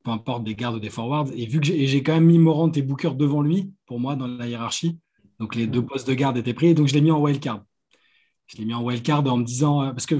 peu 0.04 0.12
importe 0.12 0.44
des 0.44 0.56
gardes 0.56 0.76
ou 0.76 0.80
des 0.80 0.90
forwards. 0.90 1.30
Et 1.36 1.46
vu 1.46 1.60
que 1.60 1.68
j'ai 1.68 2.04
quand 2.04 2.14
même 2.14 2.26
mis 2.26 2.40
Morant 2.40 2.72
et 2.72 2.82
Booker 2.82 3.12
devant 3.16 3.42
lui, 3.42 3.72
pour 3.86 4.00
moi, 4.00 4.16
dans 4.16 4.28
la 4.28 4.48
hiérarchie, 4.48 4.98
donc 5.40 5.56
les 5.56 5.68
deux 5.68 5.86
postes 5.86 6.08
de 6.08 6.14
garde 6.14 6.38
étaient 6.38 6.54
pris, 6.54 6.74
donc 6.74 6.88
je 6.88 6.94
l'ai 6.94 7.02
mis 7.02 7.12
en 7.12 7.20
wildcard. 7.20 7.64
Je 8.48 8.58
l'ai 8.58 8.66
mis 8.66 8.74
en 8.74 8.84
wildcard 8.84 9.26
en 9.28 9.38
me 9.38 9.44
disant, 9.44 9.84
euh, 9.84 9.92
parce 9.92 10.06
que 10.06 10.16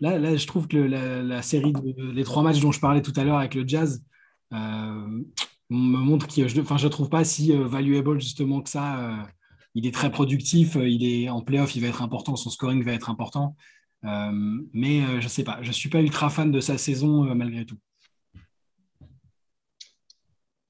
là, 0.00 0.18
là, 0.18 0.36
je 0.36 0.46
trouve 0.46 0.68
que 0.68 0.76
la, 0.76 1.42
série, 1.42 1.72
de, 1.72 2.12
les 2.12 2.24
trois 2.24 2.42
matchs 2.42 2.60
dont 2.60 2.72
je 2.72 2.80
parlais 2.80 3.02
tout 3.02 3.12
à 3.16 3.24
l'heure 3.24 3.38
avec 3.38 3.54
le 3.54 3.66
Jazz, 3.66 4.04
me 4.50 5.98
montre 5.98 6.26
que 6.26 6.46
je 6.46 6.60
ne 6.60 6.88
trouve 6.88 7.08
pas 7.08 7.24
si 7.24 7.52
valuable 7.52 8.20
justement 8.20 8.60
que 8.60 8.68
ça. 8.68 9.26
il 9.74 9.86
est 9.86 9.94
très 9.94 10.10
productif, 10.10 10.76
il 10.76 11.02
est 11.02 11.30
en 11.30 11.40
playoff, 11.40 11.74
il 11.74 11.80
va 11.80 11.88
être 11.88 12.02
important, 12.02 12.36
son 12.36 12.50
scoring 12.50 12.84
va 12.84 12.92
être 12.92 13.08
important. 13.08 13.56
Euh, 14.04 14.30
mais 14.72 15.02
euh, 15.02 15.20
je 15.20 15.24
ne 15.24 15.28
sais 15.28 15.44
pas, 15.44 15.58
je 15.62 15.68
ne 15.68 15.72
suis 15.72 15.88
pas 15.88 16.00
ultra 16.00 16.28
fan 16.28 16.50
de 16.50 16.60
sa 16.60 16.76
saison 16.76 17.24
euh, 17.24 17.34
malgré 17.34 17.64
tout. 17.64 17.78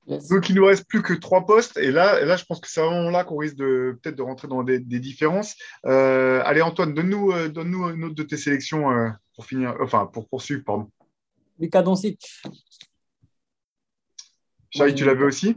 Donc 0.07 0.49
il 0.49 0.55
ne 0.55 0.61
nous 0.61 0.66
reste 0.66 0.87
plus 0.87 1.01
que 1.01 1.14
trois 1.14 1.47
postes 1.47 1.78
et 1.78 1.91
là, 1.91 2.22
là 2.24 2.37
je 2.37 2.45
pense 2.45 2.61
que 2.61 2.68
c'est 2.68 2.80
vraiment 2.80 3.09
là 3.09 3.24
qu'on 3.24 3.37
risque 3.37 3.55
de 3.55 3.99
peut-être 4.03 4.16
de 4.16 4.22
rentrer 4.22 4.49
dans 4.49 4.62
des, 4.62 4.80
différences. 4.80 5.55
allez 5.85 6.61
Antoine, 6.61 6.93
donne-nous 6.93 7.49
donne 7.49 7.70
-nous 7.70 7.95
une 7.95 8.05
autre 8.05 8.16
de 8.16 8.24
tes 8.24 8.37
sélections 8.37 8.85
pour 9.35 9.47
finir, 9.47 9.76
enfin 9.80 10.07
pour 10.12 10.28
poursuivre, 10.28 10.64
pardon. 10.64 10.91
Lucas 11.59 11.83
Doncic. 11.83 12.43
Chai, 14.70 14.95
tu 14.95 15.05
l'avais 15.05 15.24
aussi? 15.24 15.57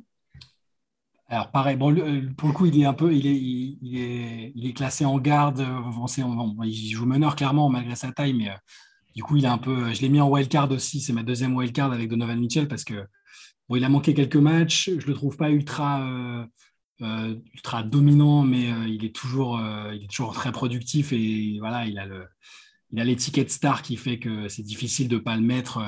Alors 1.35 1.51
pareil, 1.51 1.75
bon, 1.75 1.93
euh, 1.97 2.21
pour 2.37 2.47
le 2.47 2.53
coup, 2.53 2.65
il 2.65 2.79
est 2.79 2.85
un 2.85 2.93
peu, 2.93 3.13
il 3.13 3.27
est, 3.27 3.35
il 3.35 3.97
est, 3.97 4.53
il 4.55 4.65
est 4.67 4.73
classé 4.73 5.03
en 5.03 5.19
garde. 5.19 5.59
Euh, 5.59 6.65
il 6.65 6.91
joue 6.91 7.05
meneur 7.05 7.35
clairement 7.35 7.69
malgré 7.69 7.95
sa 7.95 8.11
taille, 8.13 8.33
mais 8.33 8.49
euh, 8.49 8.55
du 9.15 9.23
coup, 9.23 9.35
il 9.35 9.43
est 9.43 9.49
un 9.49 9.57
peu. 9.57 9.93
Je 9.93 10.01
l'ai 10.01 10.09
mis 10.09 10.21
en 10.21 10.29
wildcard 10.29 10.71
aussi. 10.71 11.01
C'est 11.01 11.13
ma 11.13 11.23
deuxième 11.23 11.55
wildcard 11.55 11.91
avec 11.91 12.09
Donovan 12.09 12.39
Mitchell 12.39 12.67
parce 12.69 12.85
que 12.85 13.05
bon, 13.67 13.75
il 13.75 13.83
a 13.83 13.89
manqué 13.89 14.13
quelques 14.13 14.37
matchs. 14.37 14.89
Je 14.97 15.07
le 15.07 15.13
trouve 15.13 15.35
pas 15.35 15.49
ultra, 15.51 16.07
ultra 17.01 17.83
dominant, 17.83 18.43
mais 18.43 18.69
il 18.87 19.03
est 19.05 19.15
toujours, 19.15 19.59
il 19.93 20.03
est 20.03 20.07
toujours 20.09 20.33
très 20.33 20.51
productif 20.51 21.11
et 21.11 21.57
voilà, 21.59 21.85
il 21.85 21.99
a 21.99 22.05
le, 22.05 22.25
il 22.91 22.99
a 22.99 23.03
l'étiquette 23.03 23.51
star 23.51 23.81
qui 23.81 23.97
fait 23.97 24.19
que 24.19 24.47
c'est 24.47 24.63
difficile 24.63 25.09
de 25.09 25.17
pas 25.17 25.35
le 25.35 25.41
mettre 25.41 25.81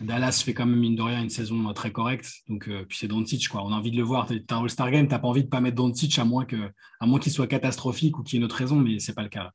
Dallas 0.00 0.42
fait 0.44 0.54
quand 0.54 0.66
même, 0.66 0.78
mine 0.78 0.96
de 0.96 1.02
rien, 1.02 1.22
une 1.22 1.30
saison 1.30 1.68
euh, 1.68 1.72
très 1.72 1.90
correcte. 1.90 2.28
Donc, 2.48 2.68
euh, 2.68 2.84
puis 2.88 2.98
c'est 2.98 3.08
Doncic, 3.08 3.48
quoi. 3.48 3.62
On 3.64 3.72
a 3.72 3.76
envie 3.76 3.90
de 3.90 3.96
le 3.96 4.02
voir. 4.02 4.26
Tu 4.26 4.42
un 4.50 4.62
All-Star 4.62 4.90
Game, 4.90 5.06
tu 5.06 5.12
n'as 5.12 5.18
pas 5.18 5.28
envie 5.28 5.44
de 5.44 5.48
pas 5.48 5.60
mettre 5.60 5.76
Doncic 5.76 6.18
à 6.18 6.24
moins 6.24 6.44
qu'il 6.44 7.32
soit 7.32 7.46
catastrophique 7.46 8.18
ou 8.18 8.22
qu'il 8.22 8.34
y 8.34 8.36
ait 8.36 8.40
une 8.40 8.44
autre 8.44 8.56
raison, 8.56 8.76
mais 8.76 8.98
ce 8.98 9.10
n'est 9.10 9.14
pas 9.14 9.22
le 9.22 9.28
cas. 9.28 9.52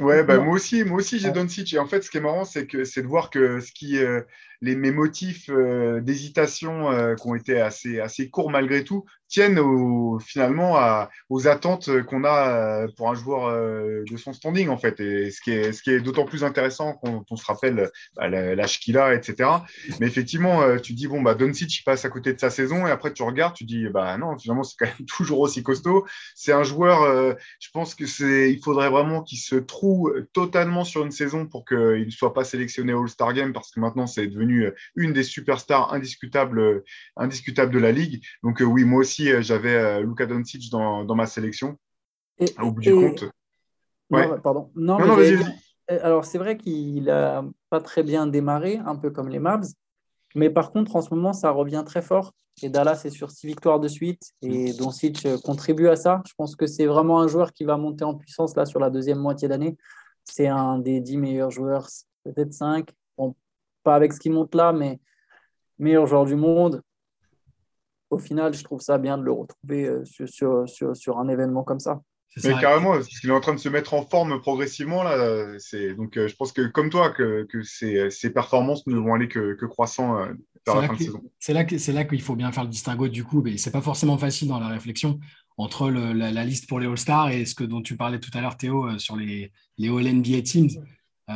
Ouais, 0.00 0.22
bah, 0.22 0.38
moi 0.38 0.54
aussi, 0.54 0.84
moi 0.84 0.98
aussi 0.98 1.18
j'ai 1.18 1.30
Doncic. 1.30 1.72
Et 1.72 1.78
en 1.78 1.86
fait, 1.86 2.02
ce 2.02 2.10
qui 2.10 2.18
est 2.18 2.20
marrant, 2.20 2.44
c'est 2.44 2.66
que 2.66 2.84
c'est 2.84 3.02
de 3.02 3.06
voir 3.06 3.30
que 3.30 3.60
ce 3.60 3.72
qui, 3.72 3.98
euh, 3.98 4.20
les, 4.60 4.76
mes 4.76 4.90
motifs 4.90 5.50
d'hésitation 5.50 7.14
qui 7.16 7.28
ont 7.28 7.34
été 7.34 7.60
assez, 7.60 8.00
assez 8.00 8.28
courts 8.30 8.50
malgré 8.50 8.84
tout 8.84 9.04
tiennent 9.28 9.60
finalement 10.20 10.78
aux 11.28 11.48
attentes 11.48 12.02
qu'on 12.04 12.24
a 12.24 12.86
pour 12.96 13.10
un 13.10 13.14
joueur 13.14 13.52
de 13.52 14.16
son 14.16 14.32
standing, 14.32 14.68
en 14.68 14.78
fait. 14.78 15.00
Et 15.00 15.30
ce 15.30 15.40
qui 15.42 15.50
est, 15.90 16.00
d'autant 16.00 16.24
plus 16.24 16.44
intéressant 16.44 16.94
quand 16.94 17.24
on 17.30 17.36
se 17.36 17.44
rappelle 17.44 17.90
bah, 18.16 18.28
l'âge 18.28 18.80
etc. 18.88 19.50
Mais 20.00 20.06
effectivement, 20.06 20.62
euh, 20.62 20.78
tu 20.78 20.92
dis, 20.92 21.06
bon, 21.06 21.22
bah, 21.22 21.34
Doncic, 21.34 21.82
passe 21.84 22.04
à 22.04 22.10
côté 22.10 22.32
de 22.32 22.40
sa 22.40 22.50
saison, 22.50 22.86
et 22.86 22.90
après, 22.90 23.12
tu 23.12 23.22
regardes, 23.22 23.54
tu 23.54 23.64
dis, 23.64 23.88
bah 23.88 24.16
non, 24.18 24.38
finalement, 24.38 24.62
c'est 24.62 24.76
quand 24.78 24.86
même 24.86 25.06
toujours 25.06 25.40
aussi 25.40 25.62
costaud. 25.62 26.06
C'est 26.34 26.52
un 26.52 26.62
joueur, 26.62 27.02
euh, 27.02 27.34
je 27.60 27.68
pense 27.72 27.94
que 27.94 28.06
c'est, 28.06 28.52
il 28.52 28.62
faudrait 28.62 28.90
vraiment 28.90 29.22
qu'il 29.22 29.38
se 29.38 29.56
trouve 29.56 30.26
totalement 30.32 30.84
sur 30.84 31.04
une 31.04 31.10
saison 31.10 31.46
pour 31.46 31.64
qu'il 31.64 32.04
ne 32.06 32.10
soit 32.10 32.34
pas 32.34 32.44
sélectionné 32.44 32.92
All-Star 32.92 33.32
Game, 33.32 33.52
parce 33.52 33.70
que 33.70 33.80
maintenant, 33.80 34.06
c'est 34.06 34.26
devenu 34.26 34.47
une 34.94 35.12
des 35.12 35.22
superstars 35.22 35.92
indiscutables, 35.92 36.82
indiscutables 37.16 37.72
de 37.72 37.78
la 37.78 37.92
ligue. 37.92 38.22
Donc, 38.42 38.60
euh, 38.60 38.64
oui, 38.64 38.84
moi 38.84 39.00
aussi, 39.00 39.30
euh, 39.30 39.42
j'avais 39.42 39.74
euh, 39.74 40.00
Luka 40.00 40.26
Doncic 40.26 40.70
dans, 40.70 41.14
ma 41.14 41.26
sélection. 41.26 41.78
Et, 42.38 42.46
au 42.60 42.70
bout 42.70 42.80
du 42.80 42.92
compte. 42.92 43.24
pardon. 44.42 44.70
Non, 44.74 44.98
alors 45.88 46.24
c'est 46.26 46.38
vrai 46.38 46.58
qu'il 46.58 47.04
n'a 47.04 47.44
pas 47.70 47.80
très 47.80 48.02
bien 48.02 48.26
démarré, 48.26 48.78
un 48.84 48.96
peu 48.96 49.10
comme 49.10 49.28
les 49.28 49.38
Mavs. 49.38 49.68
Mais 50.34 50.50
par 50.50 50.70
contre, 50.70 50.94
en 50.96 51.00
ce 51.00 51.14
moment, 51.14 51.32
ça 51.32 51.50
revient 51.50 51.82
très 51.86 52.02
fort. 52.02 52.32
Et 52.62 52.68
Dallas 52.68 53.02
est 53.04 53.10
sur 53.10 53.30
six 53.30 53.46
victoires 53.46 53.80
de 53.80 53.88
suite. 53.88 54.32
Et 54.42 54.72
Doncic 54.74 55.26
contribue 55.44 55.88
à 55.88 55.96
ça. 55.96 56.22
Je 56.26 56.34
pense 56.36 56.56
que 56.56 56.66
c'est 56.66 56.86
vraiment 56.86 57.20
un 57.20 57.28
joueur 57.28 57.52
qui 57.52 57.64
va 57.64 57.76
monter 57.76 58.04
en 58.04 58.14
puissance 58.14 58.54
là 58.56 58.66
sur 58.66 58.80
la 58.80 58.90
deuxième 58.90 59.18
moitié 59.18 59.48
d'année. 59.48 59.76
C'est 60.24 60.48
un 60.48 60.78
des 60.78 61.00
dix 61.00 61.16
meilleurs 61.16 61.50
joueurs, 61.50 61.88
peut-être 62.24 62.52
cinq. 62.52 62.90
Bon, 63.16 63.34
pas 63.88 63.94
avec 63.94 64.12
ce 64.12 64.20
qui 64.20 64.28
monte 64.28 64.54
là, 64.54 64.74
mais 64.74 65.00
meilleur 65.78 66.06
joueur 66.06 66.26
du 66.26 66.36
monde. 66.36 66.82
Au 68.10 68.18
final, 68.18 68.52
je 68.52 68.62
trouve 68.62 68.80
ça 68.80 68.98
bien 68.98 69.16
de 69.16 69.22
le 69.22 69.32
retrouver 69.32 69.86
euh, 69.86 70.04
sur, 70.04 70.68
sur, 70.68 70.94
sur 70.94 71.18
un 71.18 71.28
événement 71.28 71.64
comme 71.64 71.80
ça. 71.80 72.02
Mais 72.44 72.54
carrément, 72.60 72.92
parce 72.92 73.08
qu'il 73.08 73.30
est 73.30 73.32
en 73.32 73.40
train 73.40 73.54
de 73.54 73.58
se 73.58 73.68
mettre 73.68 73.94
en 73.94 74.02
forme 74.02 74.40
progressivement. 74.40 75.02
Là, 75.02 75.58
c'est, 75.58 75.94
donc, 75.94 76.16
euh, 76.16 76.28
je 76.28 76.36
pense 76.36 76.52
que, 76.52 76.66
comme 76.66 76.90
toi, 76.90 77.10
que, 77.10 77.46
que 77.50 77.62
ces, 77.62 78.30
performances 78.32 78.86
ne 78.86 78.96
vont 78.96 79.14
aller 79.14 79.28
que, 79.28 79.54
que 79.54 79.66
croissant 79.66 80.18
euh, 80.18 80.26
vers 80.66 80.76
la 80.76 80.88
fin 80.88 80.94
de 80.94 80.98
saison. 80.98 81.22
C'est 81.38 81.52
là, 81.52 81.64
c'est 81.78 81.92
là 81.92 82.04
qu'il 82.04 82.22
faut 82.22 82.36
bien 82.36 82.52
faire 82.52 82.64
le 82.64 82.70
distinguo 82.70 83.08
du 83.08 83.24
coup. 83.24 83.42
Mais 83.42 83.56
c'est 83.56 83.70
pas 83.70 83.80
forcément 83.80 84.18
facile 84.18 84.48
dans 84.48 84.60
la 84.60 84.68
réflexion 84.68 85.18
entre 85.56 85.90
la, 85.90 86.44
liste 86.44 86.68
pour 86.68 86.78
les 86.78 86.86
All-Stars 86.86 87.30
et 87.30 87.44
ce 87.44 87.54
que, 87.54 87.64
dont 87.64 87.82
tu 87.82 87.96
parlais 87.96 88.20
tout 88.20 88.30
à 88.34 88.40
l'heure, 88.40 88.56
Théo, 88.56 88.86
euh, 88.86 88.98
sur 88.98 89.16
les, 89.16 89.50
les 89.76 89.88
All-NBA 89.88 90.42
Teams. 90.42 90.70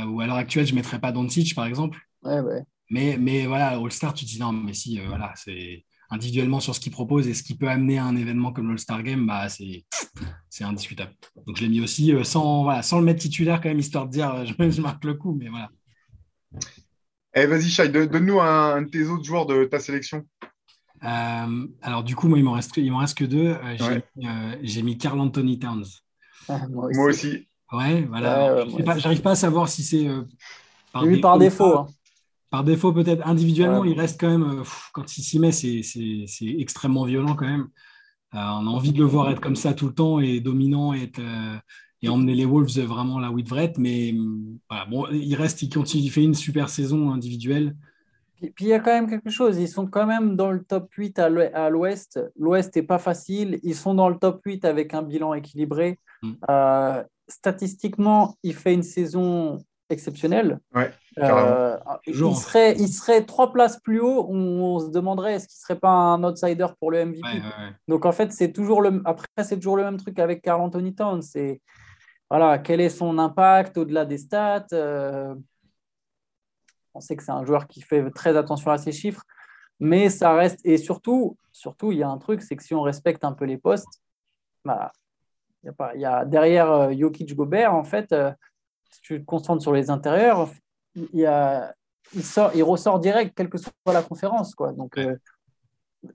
où 0.07 0.21
à 0.21 0.27
l'heure 0.27 0.37
actuelle, 0.37 0.67
je 0.67 0.73
ne 0.73 0.77
mettrais 0.77 1.01
pas 1.01 1.11
Doncic, 1.11 1.55
par 1.55 1.67
exemple. 1.67 1.99
Ouais, 2.23 2.41
ouais. 2.41 2.63
Mais, 2.91 3.17
mais 3.19 3.47
voilà, 3.47 3.79
All-Star, 3.79 4.13
tu 4.13 4.25
te 4.25 4.31
dis 4.31 4.39
non, 4.39 4.53
mais 4.53 4.75
si, 4.75 5.01
voilà, 5.01 5.33
c'est 5.37 5.85
individuellement 6.13 6.61
sur 6.61 6.75
ce 6.75 6.81
qu'il 6.81 6.93
propose 6.93 7.27
et 7.27 7.35
ce 7.35 7.43
qui 7.43 7.57
peut 7.57 7.69
amener 7.69 7.99
à 7.99 8.05
un 8.05 8.17
événement 8.17 8.53
comme 8.53 8.69
l'All-Star 8.69 9.03
Game, 9.03 9.27
bah, 9.27 9.49
c'est 9.49 10.65
indiscutable. 10.65 11.13
Donc 11.47 11.57
je 11.57 11.63
l'ai 11.63 11.71
mis 11.71 11.81
aussi 11.81 12.15
euh, 12.15 12.23
sans, 12.23 12.65
voilà, 12.65 12.83
sans 12.83 12.99
le 12.99 13.05
mettre 13.05 13.21
titulaire 13.21 13.61
quand 13.63 13.71
même, 13.71 13.79
histoire 13.79 14.07
de 14.07 14.13
dire 14.13 14.35
euh, 14.35 14.45
je, 14.45 14.81
marque 14.83 15.05
le 15.05 15.15
coup, 15.15 15.35
mais 15.35 15.49
voilà. 15.49 15.71
Eh, 17.35 17.47
vas-y, 17.47 17.71
Shai, 17.71 17.89
donne-nous 17.89 18.41
un, 18.41 18.83
de 18.83 18.89
tes 18.89 19.07
autres 19.07 19.25
joueurs 19.25 19.47
de 19.47 19.65
ta 19.65 19.81
sélection. 19.81 20.27
Euh, 21.03 21.67
alors 21.81 22.05
du 22.05 22.15
coup, 22.15 22.29
moi, 22.29 22.39
il 22.39 22.45
m'en 22.45 22.53
reste, 22.53 22.77
il 22.77 22.93
reste 22.93 23.17
que 23.17 23.25
deux. 23.25 23.57
J'ai 24.63 24.83
mis 24.83 24.99
Carl 24.99 25.19
Anthony 25.19 25.59
Towns. 25.59 25.87
Ah, 26.49 26.61
moi, 26.69 26.91
aussi. 27.07 27.49
Ouais, 27.73 28.03
voilà. 28.03 28.67
J'arrive 28.99 29.23
pas, 29.23 29.31
à 29.31 29.37
savoir 29.37 29.67
si 29.67 29.83
c'est 29.83 30.07
par, 30.93 31.05
par 31.23 31.39
défaut. 31.39 31.79
Hein 31.79 31.87
par 32.53 32.65
défaut, 32.65 32.93
peut-être 32.93 33.27
individuellement, 33.27 33.83
il 33.83 33.99
reste 33.99 34.21
quand 34.21 34.29
même, 34.29 34.61
euh, 34.61 34.63
quand 34.93 35.17
il 35.17 35.23
s'y 35.23 35.39
met, 35.39 35.53
c'est 35.53 35.81
extrêmement 36.43 37.05
violent 37.05 37.35
quand 37.35 37.47
même. 37.47 37.69
Euh, 38.35 38.39
on 38.39 38.67
a 38.67 38.71
envie 38.71 38.93
de 38.93 38.99
le 38.99 39.07
voir 39.07 39.31
être 39.31 39.41
comme 39.41 39.57
ça 39.57 39.73
tout 39.73 39.87
le 39.87 39.95
temps 39.95 40.21
et 40.21 40.39
dominant 40.41 40.93
et, 40.93 41.05
être, 41.05 41.19
euh, 41.19 41.57
et 42.03 42.11
emmener 42.11 42.35
les 42.35 42.45
Wolves 42.45 42.79
vraiment 42.81 43.19
là 43.19 43.31
où 43.31 43.39
ils 43.39 43.45
devraient 43.45 43.65
être. 43.65 43.79
Mais 43.79 44.15
bon, 44.91 45.07
il 45.11 45.35
reste, 45.35 45.63
il 45.63 45.71
continue, 45.71 46.03
il 46.03 46.11
fait 46.11 46.25
une 46.25 46.35
super 46.35 46.69
saison 46.69 47.11
individuelle. 47.11 47.75
Puis, 48.37 48.51
puis 48.51 48.67
il 48.67 48.69
y 48.69 48.75
a 48.75 48.81
quand 48.81 48.93
même 48.93 49.09
quelque 49.09 49.31
chose, 49.31 49.57
ils 49.57 49.67
sont 49.69 49.87
quand 49.87 50.07
même 50.07 50.37
dans 50.37 50.51
le 50.51 50.63
top 50.63 50.93
8 50.93 51.21
à 51.21 51.71
l'ouest. 51.71 52.21
L'ouest 52.39 52.77
n'est 52.77 52.83
pas 52.83 52.99
facile. 52.99 53.61
Ils 53.63 53.75
sont 53.75 53.95
dans 53.95 54.11
le 54.11 54.19
top 54.19 54.43
8 54.45 54.67
avec 54.67 54.93
un 54.93 55.01
bilan 55.01 55.33
équilibré. 55.33 55.99
Mm. 56.23 56.35
statistiquement, 57.29 58.37
il 58.43 58.55
fait 58.55 58.75
une 58.75 58.83
saison 58.83 59.65
exceptionnelle. 59.89 60.61
Ouais. 60.75 60.91
Euh, 61.19 61.77
il, 62.07 62.37
serait, 62.37 62.75
il 62.79 62.89
serait 62.89 63.25
trois 63.25 63.53
places 63.53 63.79
plus 63.81 64.01
haut, 64.01 64.27
on, 64.31 64.79
se 64.81 64.91
demanderait 64.91 65.35
est-ce 65.35 65.47
qu'il 65.47 65.59
ne 65.59 65.63
serait 65.63 65.79
pas 65.79 65.91
un 65.91 66.25
outsider 66.25 66.67
pour 66.79 66.91
le 66.91 67.05
MVP. 67.05 67.43
Donc 67.89 68.07
en 68.07 68.13
fait, 68.13 68.33
c'est 68.33 68.53
toujours 68.53 68.81
le, 68.81 69.03
après, 69.05 69.27
c'est 69.43 69.57
toujours 69.57 69.77
le 69.77 69.85
même 69.85 69.99
truc 69.99 70.19
avec 70.19 70.43
Carl 70.43 70.61
Anthony 70.61 70.95
Towns. 70.95 71.23
C'est 71.23 71.61
voilà, 72.31 72.59
quel 72.59 72.81
est 72.81 72.89
son 72.89 73.19
impact 73.19 73.77
au-delà 73.77 74.07
des 74.07 74.17
stats 74.17 74.67
euh, 74.73 75.35
On 76.95 77.01
sait 77.01 77.15
que 77.15 77.23
c'est 77.23 77.33
un 77.33 77.45
joueur 77.45 77.67
qui 77.67 77.83
fait 77.83 78.11
très 78.11 78.37
attention 78.37 78.71
à 78.71 78.79
ses 78.79 78.93
chiffres, 78.93 79.23
mais 79.81 80.09
ça 80.09 80.33
reste. 80.35 80.61
Et 80.65 80.79
surtout, 80.79 81.37
surtout 81.53 81.93
il 81.93 81.99
y 81.99 82.03
a 82.03 82.09
un 82.09 82.19
truc, 82.19 82.41
c'est 82.41 82.57
que 82.57 82.63
si 82.63 82.75
on 82.75 82.83
respecte 82.83 83.25
un 83.25 83.33
peu 83.33 83.45
les 83.45 83.59
postes, 83.59 84.01
bah, 84.65 84.93
il 85.63 85.67
y 85.67 85.69
a 85.69 85.73
pas, 85.73 85.95
il 85.95 86.01
y 86.01 86.07
a 86.07 86.25
derrière 86.25 86.73
euh, 86.73 86.93
Jokic 86.97 87.35
Gobert, 87.35 87.75
en 87.75 87.85
fait, 87.85 88.15
si 88.91 89.01
tu 89.03 89.21
te 89.21 89.25
concentres 89.25 89.63
sur 89.63 89.73
les 89.73 89.91
intérieurs, 89.91 90.49
il, 90.95 91.27
a, 91.27 91.75
il, 92.15 92.25
sort, 92.25 92.51
il 92.55 92.63
ressort 92.63 93.01
direct, 93.01 93.33
quelle 93.37 93.49
que 93.49 93.59
soit 93.59 93.73
la 93.87 94.03
conférence. 94.03 94.55
Quoi. 94.55 94.73
Donc, 94.73 94.99
euh, 94.99 95.17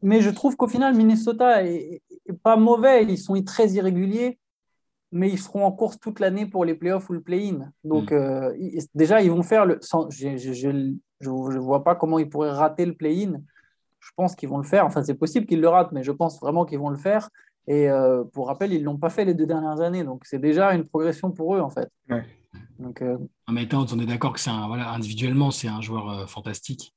mais 0.01 0.21
je 0.21 0.29
trouve 0.29 0.55
qu'au 0.55 0.67
final, 0.67 0.95
Minnesota 0.95 1.65
est, 1.65 2.01
pas 2.43 2.57
mauvais. 2.57 3.03
Ils 3.03 3.17
sont 3.17 3.41
très 3.43 3.69
irréguliers, 3.71 4.37
mais 5.11 5.29
ils 5.29 5.39
seront 5.39 5.65
en 5.65 5.71
course 5.71 5.99
toute 5.99 6.19
l'année 6.19 6.45
pour 6.45 6.65
les 6.65 6.75
playoffs 6.75 7.09
ou 7.09 7.13
le 7.13 7.21
play-in. 7.21 7.71
Donc, 7.83 8.11
mm. 8.11 8.15
euh, 8.15 8.53
déjà, 8.93 9.21
ils 9.21 9.31
vont 9.31 9.43
faire 9.43 9.65
le. 9.65 9.79
je 9.81 10.67
ne 10.67 11.59
vois 11.59 11.83
pas 11.83 11.95
comment 11.95 12.19
ils 12.19 12.29
pourraient 12.29 12.51
rater 12.51 12.85
le 12.85 12.93
play-in. 12.93 13.39
Je 13.99 14.11
pense 14.15 14.35
qu'ils 14.35 14.49
vont 14.49 14.57
le 14.57 14.63
faire. 14.63 14.85
Enfin, 14.85 15.03
c'est 15.03 15.15
possible 15.15 15.45
qu'ils 15.45 15.61
le 15.61 15.69
ratent, 15.69 15.91
mais 15.91 16.03
je 16.03 16.11
pense 16.11 16.39
vraiment 16.39 16.65
qu'ils 16.65 16.79
vont 16.79 16.89
le 16.89 16.97
faire. 16.97 17.29
Et 17.67 17.89
euh, 17.89 18.23
pour 18.23 18.47
rappel, 18.47 18.71
ils 18.71 18.79
ne 18.79 18.85
l'ont 18.85 18.97
pas 18.97 19.09
fait 19.09 19.25
les 19.25 19.33
deux 19.33 19.45
dernières 19.45 19.81
années. 19.81 20.03
Donc, 20.03 20.23
c'est 20.25 20.39
déjà 20.39 20.73
une 20.73 20.85
progression 20.85 21.31
pour 21.31 21.55
eux, 21.55 21.59
en 21.59 21.69
fait. 21.69 21.89
Donc, 22.79 23.01
euh... 23.01 23.17
on 23.47 23.55
est 23.55 24.05
d'accord 24.05 24.33
que 24.33 24.39
c'est 24.39 24.49
un, 24.49 24.67
voilà, 24.67 24.91
individuellement, 24.91 25.51
c'est 25.51 25.67
un 25.67 25.81
joueur 25.81 26.09
euh, 26.09 26.27
fantastique. 26.27 26.93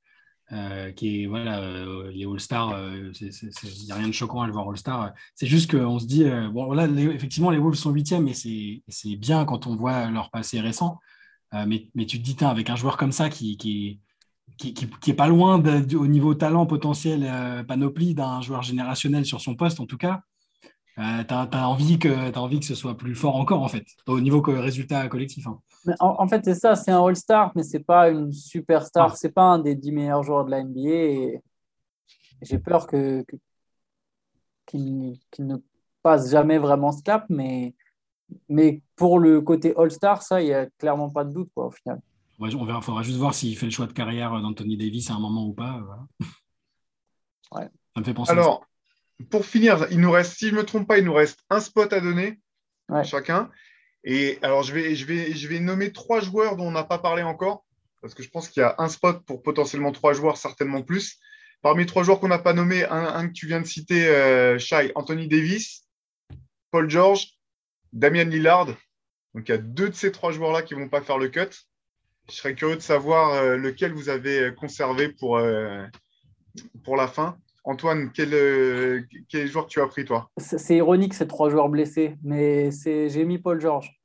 Euh, 0.52 0.90
qui 0.90 1.22
est 1.22 1.26
voilà, 1.26 1.60
euh, 1.60 2.10
les 2.10 2.24
All-Star, 2.24 2.74
il 3.20 3.84
n'y 3.84 3.92
a 3.92 3.94
rien 3.94 4.08
de 4.08 4.12
choquant 4.12 4.42
à 4.42 4.48
le 4.48 4.52
voir 4.52 4.68
All-Star. 4.68 5.12
C'est 5.36 5.46
juste 5.46 5.70
qu'on 5.70 6.00
se 6.00 6.06
dit, 6.06 6.24
bon, 6.52 6.72
là, 6.72 6.88
effectivement, 6.88 7.50
les 7.50 7.58
Wolves 7.58 7.76
sont 7.76 7.92
huitièmes 7.92 8.26
et 8.26 8.34
c'est 8.34 9.16
bien 9.16 9.44
quand 9.44 9.68
on 9.68 9.76
voit 9.76 10.10
leur 10.10 10.28
passé 10.30 10.60
récent. 10.60 10.98
Mais, 11.52 11.88
mais, 11.94 12.04
tu 12.04 12.20
te 12.20 12.24
dis, 12.24 12.36
avec 12.44 12.68
un 12.68 12.74
joueur 12.74 12.96
comme 12.96 13.12
ça 13.12 13.30
qui, 13.30 13.56
qui, 13.58 14.00
qui, 14.56 14.74
qui 14.74 15.12
pas 15.14 15.28
loin 15.28 15.62
au 15.94 16.06
niveau 16.08 16.34
talent 16.34 16.66
potentiel, 16.66 17.64
panoplie 17.68 18.16
d'un 18.16 18.40
joueur 18.40 18.62
générationnel 18.62 19.24
sur 19.24 19.40
son 19.40 19.54
poste, 19.54 19.78
en 19.78 19.86
tout 19.86 19.98
cas, 19.98 20.22
euh, 20.98 21.24
tu 21.24 21.34
as, 21.34 21.68
envie 21.68 21.98
que, 21.98 22.36
envie 22.36 22.60
que 22.60 22.66
ce 22.66 22.74
soit 22.74 22.96
plus 22.96 23.14
fort 23.14 23.36
encore, 23.36 23.62
en 23.62 23.68
fait, 23.68 23.86
au 24.06 24.20
niveau 24.20 24.42
que, 24.42 24.50
résultat 24.50 25.08
collectif. 25.08 25.46
Hein. 25.46 25.58
en, 26.00 26.28
fait, 26.28 26.44
c'est 26.44 26.54
ça, 26.54 26.74
c'est 26.74 26.90
un 26.90 27.04
All-Star, 27.04 27.52
mais 27.54 27.62
c'est 27.62 27.84
pas 27.84 28.10
une 28.10 28.32
superstar. 28.32 29.12
Ce 29.12 29.20
C'est 29.20 29.32
pas 29.32 29.44
un 29.44 29.58
des 29.58 29.74
10 29.74 29.92
meilleurs 29.92 30.22
joueurs 30.22 30.44
de 30.44 30.50
la 30.50 30.62
NBA. 30.62 30.90
Et 30.90 31.42
j'ai 32.42 32.58
peur 32.58 32.86
que, 32.86 33.24
qu'il, 34.66 35.18
ne 35.38 35.56
passe 36.02 36.30
jamais 36.30 36.58
vraiment 36.58 36.92
ce 36.92 37.02
cap, 37.02 37.24
mais, 37.28 37.74
mais 38.48 38.82
pour 38.96 39.18
le 39.18 39.40
côté 39.40 39.74
All-Star, 39.76 40.22
ça, 40.22 40.42
il 40.42 40.46
n'y 40.46 40.54
a 40.54 40.66
clairement 40.78 41.10
pas 41.10 41.24
de 41.24 41.32
doute, 41.32 41.50
quoi, 41.54 41.66
au 41.66 41.70
final. 41.70 42.00
on 42.38 42.64
verra, 42.64 42.80
faudra 42.80 43.02
juste 43.02 43.18
voir 43.18 43.34
s'il 43.34 43.56
fait 43.56 43.66
le 43.66 43.72
choix 43.72 43.86
de 43.86 43.92
carrière 43.92 44.32
d'Anthony 44.40 44.76
Davis 44.76 45.10
à 45.10 45.14
un 45.14 45.20
moment 45.20 45.46
ou 45.46 45.52
pas. 45.52 45.80
Ouais. 47.52 47.68
Ça 47.94 48.00
me 48.00 48.04
fait 48.04 48.14
penser. 48.14 48.32
Alors, 48.32 48.64
pour 49.28 49.44
finir, 49.44 49.86
il 49.90 50.00
nous 50.00 50.10
reste, 50.10 50.38
si 50.38 50.48
je 50.48 50.54
ne 50.54 50.58
me 50.58 50.64
trompe 50.64 50.88
pas, 50.88 50.98
il 50.98 51.04
nous 51.04 51.12
reste 51.14 51.40
un 51.50 51.60
spot 51.60 51.92
à 51.92 52.00
donner 52.00 52.40
chacun. 53.04 53.50
Et 54.04 54.38
alors, 54.42 54.62
je 54.62 54.72
vais, 54.72 54.94
je, 54.94 55.04
vais, 55.04 55.32
je 55.32 55.48
vais 55.48 55.60
nommer 55.60 55.92
trois 55.92 56.20
joueurs 56.20 56.56
dont 56.56 56.68
on 56.68 56.70
n'a 56.70 56.84
pas 56.84 56.98
parlé 56.98 57.22
encore, 57.22 57.64
parce 58.00 58.14
que 58.14 58.22
je 58.22 58.30
pense 58.30 58.48
qu'il 58.48 58.62
y 58.62 58.64
a 58.64 58.74
un 58.78 58.88
spot 58.88 59.24
pour 59.26 59.42
potentiellement 59.42 59.92
trois 59.92 60.12
joueurs, 60.14 60.36
certainement 60.36 60.82
plus. 60.82 61.18
Parmi 61.62 61.82
les 61.82 61.86
trois 61.86 62.02
joueurs 62.02 62.20
qu'on 62.20 62.28
n'a 62.28 62.38
pas 62.38 62.54
nommés, 62.54 62.84
un, 62.84 63.28
que 63.28 63.32
tu 63.32 63.46
viens 63.46 63.60
de 63.60 63.66
citer, 63.66 64.08
euh, 64.08 64.58
Shai, 64.58 64.92
Anthony 64.94 65.28
Davis, 65.28 65.86
Paul 66.70 66.88
George, 66.88 67.38
Damian 67.92 68.24
Lillard. 68.24 68.68
Donc, 69.34 69.48
il 69.48 69.50
y 69.50 69.54
a 69.54 69.58
deux 69.58 69.90
de 69.90 69.94
ces 69.94 70.10
trois 70.10 70.32
joueurs-là 70.32 70.62
qui 70.62 70.74
ne 70.74 70.80
vont 70.80 70.88
pas 70.88 71.02
faire 71.02 71.18
le 71.18 71.28
cut. 71.28 71.50
Je 72.28 72.34
serais 72.34 72.54
curieux 72.54 72.76
de 72.76 72.80
savoir 72.80 73.34
euh, 73.34 73.56
lequel 73.56 73.92
vous 73.92 74.08
avez 74.08 74.54
conservé 74.54 75.10
pour, 75.10 75.36
euh, 75.36 75.84
pour 76.84 76.96
la 76.96 77.08
fin. 77.08 77.36
Antoine, 77.64 78.10
quel, 78.12 78.32
euh, 78.32 79.02
quel 79.28 79.46
joueur 79.46 79.66
tu 79.66 79.80
as 79.80 79.86
pris, 79.86 80.04
toi? 80.04 80.30
C'est 80.38 80.76
ironique, 80.76 81.14
ces 81.14 81.26
trois 81.26 81.50
joueurs 81.50 81.68
blessés, 81.68 82.16
mais 82.22 82.70
j'ai 82.70 83.24
mis 83.24 83.38
Paul 83.38 83.60
George. 83.60 84.00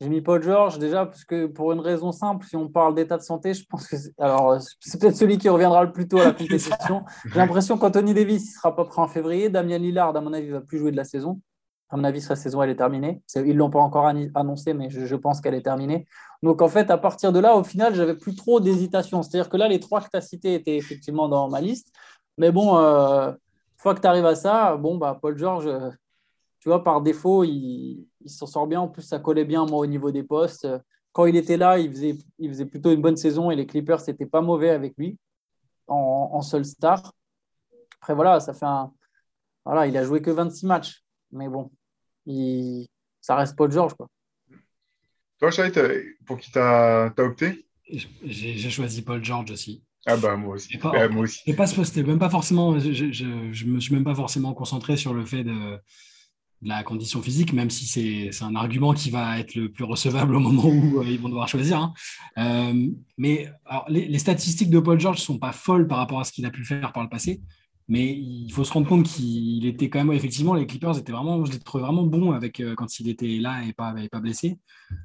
J'ai 0.00 0.10
mis 0.10 0.20
Paul 0.20 0.42
George 0.42 0.78
déjà 0.78 1.06
parce 1.06 1.24
que 1.24 1.46
pour 1.46 1.72
une 1.72 1.80
raison 1.80 2.12
simple, 2.12 2.46
si 2.46 2.54
on 2.54 2.68
parle 2.68 2.94
d'état 2.94 3.16
de 3.16 3.22
santé, 3.22 3.54
je 3.54 3.64
pense 3.64 3.88
que 3.88 3.96
c'est, 3.96 4.12
alors 4.18 4.58
c'est 4.78 5.00
peut-être 5.00 5.16
celui 5.16 5.38
qui 5.38 5.48
reviendra 5.48 5.84
le 5.84 5.92
plus 5.92 6.06
tôt 6.06 6.18
à 6.18 6.24
la 6.24 6.32
compétition. 6.32 7.02
J'ai 7.24 7.38
l'impression 7.38 7.78
qu'Anthony 7.78 8.12
Davis 8.12 8.42
ne 8.46 8.52
sera 8.56 8.76
pas 8.76 8.84
prêt 8.84 9.00
en 9.00 9.08
février. 9.08 9.48
Damien 9.48 9.78
Lillard, 9.78 10.14
à 10.14 10.20
mon 10.20 10.34
avis, 10.34 10.48
ne 10.48 10.52
va 10.52 10.60
plus 10.60 10.78
jouer 10.78 10.90
de 10.90 10.96
la 10.96 11.04
saison. 11.04 11.40
À 11.88 11.96
mon 11.96 12.04
avis, 12.04 12.20
sa 12.20 12.36
saison, 12.36 12.62
elle 12.62 12.70
est 12.70 12.76
terminée. 12.76 13.22
Ils 13.36 13.46
ne 13.46 13.54
l'ont 13.54 13.70
pas 13.70 13.78
encore 13.78 14.06
annoncé, 14.34 14.74
mais 14.74 14.90
je, 14.90 15.06
je 15.06 15.16
pense 15.16 15.40
qu'elle 15.40 15.54
est 15.54 15.62
terminée. 15.62 16.06
Donc, 16.42 16.60
en 16.60 16.68
fait, 16.68 16.90
à 16.90 16.98
partir 16.98 17.32
de 17.32 17.38
là, 17.38 17.56
au 17.56 17.64
final, 17.64 17.94
j'avais 17.94 18.16
plus 18.16 18.34
trop 18.34 18.60
d'hésitation. 18.60 19.22
C'est-à-dire 19.22 19.48
que 19.48 19.56
là, 19.56 19.68
les 19.68 19.80
trois 19.80 20.00
que 20.00 20.08
tu 20.10 20.16
as 20.16 20.20
cités 20.20 20.54
étaient 20.54 20.76
effectivement 20.76 21.28
dans 21.28 21.48
ma 21.48 21.60
liste. 21.60 21.92
Mais 22.38 22.52
bon, 22.52 22.76
euh, 22.78 23.30
une 23.30 23.78
fois 23.78 23.94
que 23.94 24.00
tu 24.00 24.06
arrives 24.06 24.26
à 24.26 24.34
ça, 24.34 24.76
bon, 24.76 24.96
bah, 24.96 25.18
Paul 25.20 25.36
George, 25.38 25.66
euh, 25.66 25.90
tu 26.60 26.68
vois, 26.68 26.82
par 26.82 27.00
défaut, 27.00 27.44
il, 27.44 28.08
s'en 28.26 28.46
sort 28.46 28.66
bien. 28.66 28.80
En 28.80 28.88
plus, 28.88 29.02
ça 29.02 29.18
collait 29.18 29.44
bien, 29.44 29.66
moi, 29.66 29.78
au 29.78 29.86
niveau 29.86 30.10
des 30.10 30.22
postes. 30.22 30.66
Quand 31.12 31.26
il 31.26 31.36
était 31.36 31.56
là, 31.56 31.78
il 31.78 31.90
faisait, 31.90 32.18
il 32.38 32.50
faisait 32.50 32.66
plutôt 32.66 32.92
une 32.92 33.00
bonne 33.00 33.16
saison 33.16 33.50
et 33.50 33.56
les 33.56 33.66
Clippers, 33.66 34.00
c'était 34.00 34.26
pas 34.26 34.40
mauvais 34.40 34.70
avec 34.70 34.94
lui 34.98 35.18
en, 35.88 36.42
seul 36.42 36.64
star. 36.64 37.12
Après, 38.00 38.14
voilà, 38.14 38.40
ça 38.40 38.52
fait 38.54 38.66
un. 38.66 38.92
Voilà, 39.64 39.86
il 39.86 39.96
a 39.96 40.04
joué 40.04 40.20
que 40.20 40.30
26 40.30 40.66
matchs. 40.66 41.02
Mais 41.32 41.48
bon, 41.48 41.70
il, 42.26 42.86
ça 43.20 43.36
reste 43.36 43.56
Paul 43.56 43.70
George, 43.70 43.94
quoi. 43.94 44.08
Toi, 45.38 45.50
Chait, 45.50 45.72
pour 46.24 46.38
qui 46.38 46.50
tu 46.50 46.58
as, 46.58 47.12
opté? 47.18 47.66
J'ai 48.24 48.70
choisi 48.70 49.02
Paul 49.02 49.22
George 49.22 49.50
aussi. 49.50 49.82
Ah 50.06 50.16
bah 50.16 50.36
moi 50.36 50.54
aussi. 50.54 50.78
Pas, 50.78 51.08
moi 51.08 51.24
aussi. 51.24 51.52
Pas, 51.52 51.66
même 52.02 52.18
pas 52.18 52.30
forcément. 52.30 52.78
Je, 52.78 53.12
je, 53.12 53.64
me 53.66 53.80
suis 53.80 53.92
même 53.92 54.04
pas 54.04 54.14
forcément 54.14 54.54
concentré 54.54 54.96
sur 54.96 55.12
le 55.12 55.24
fait 55.24 55.42
de, 55.42 55.80
la 56.62 56.82
condition 56.82 57.20
physique, 57.22 57.52
même 57.52 57.70
si 57.70 57.86
c'est 58.32 58.44
un 58.44 58.54
argument 58.56 58.94
qui 58.94 59.10
va 59.10 59.38
être 59.38 59.54
le 59.54 59.70
plus 59.70 59.84
recevable 59.84 60.34
au 60.34 60.40
moment 60.40 60.66
où 60.66 61.00
euh, 61.00 61.04
ils 61.04 61.20
vont 61.20 61.28
devoir 61.28 61.48
choisir. 61.48 61.78
Hein. 61.78 61.94
Euh, 62.38 62.88
mais 63.18 63.48
les, 63.88 64.18
statistiques 64.18 64.70
de 64.70 64.80
Paul 64.80 64.98
George 64.98 65.18
sont 65.18 65.38
pas 65.38 65.52
folles 65.52 65.86
par 65.86 65.98
rapport 65.98 66.20
à 66.20 66.24
ce 66.24 66.32
qu'il 66.32 66.46
a 66.46 66.50
pu 66.50 66.64
faire 66.64 66.92
par 66.92 67.02
le 67.02 67.08
passé. 67.08 67.40
Mais 67.88 68.04
il 68.12 68.50
faut 68.52 68.64
se 68.64 68.72
rendre 68.72 68.88
compte 68.88 69.06
qu'il 69.06 69.64
était 69.64 69.88
quand 69.88 70.00
même, 70.00 70.12
effectivement, 70.12 70.54
les 70.54 70.66
Clippers 70.66 70.98
étaient 70.98 71.12
vraiment, 71.12 71.44
je 71.44 71.52
les 71.52 71.60
trouvais 71.60 71.84
vraiment 71.84 72.02
bons 72.02 72.32
avec, 72.32 72.58
euh, 72.58 72.74
quand 72.74 72.98
il 72.98 73.08
était 73.08 73.38
là 73.38 73.62
et 73.64 73.72
pas, 73.72 73.94
blessé. 74.20 74.58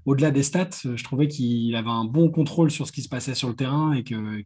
Au-delà 0.06 0.32
des 0.32 0.42
stats, 0.44 0.70
je 0.96 1.04
trouvais 1.04 1.28
qu'il 1.28 1.76
avait 1.76 1.90
un 1.90 2.06
bon 2.06 2.32
contrôle 2.32 2.72
sur 2.72 2.88
ce 2.88 2.92
qui 2.92 3.04
se 3.04 3.10
passait 3.10 3.36
sur 3.36 3.50
le 3.50 3.56
terrain 3.56 3.94
et 3.94 4.04
qu'il 4.04 4.44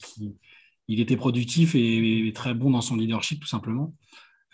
il 0.88 1.00
était 1.00 1.18
productif 1.18 1.76
et, 1.76 2.32
très 2.36 2.54
bon 2.54 2.72
dans 2.72 2.82
son 2.82 2.96
leadership, 2.98 3.40
tout 3.40 3.48
simplement. 3.48 3.94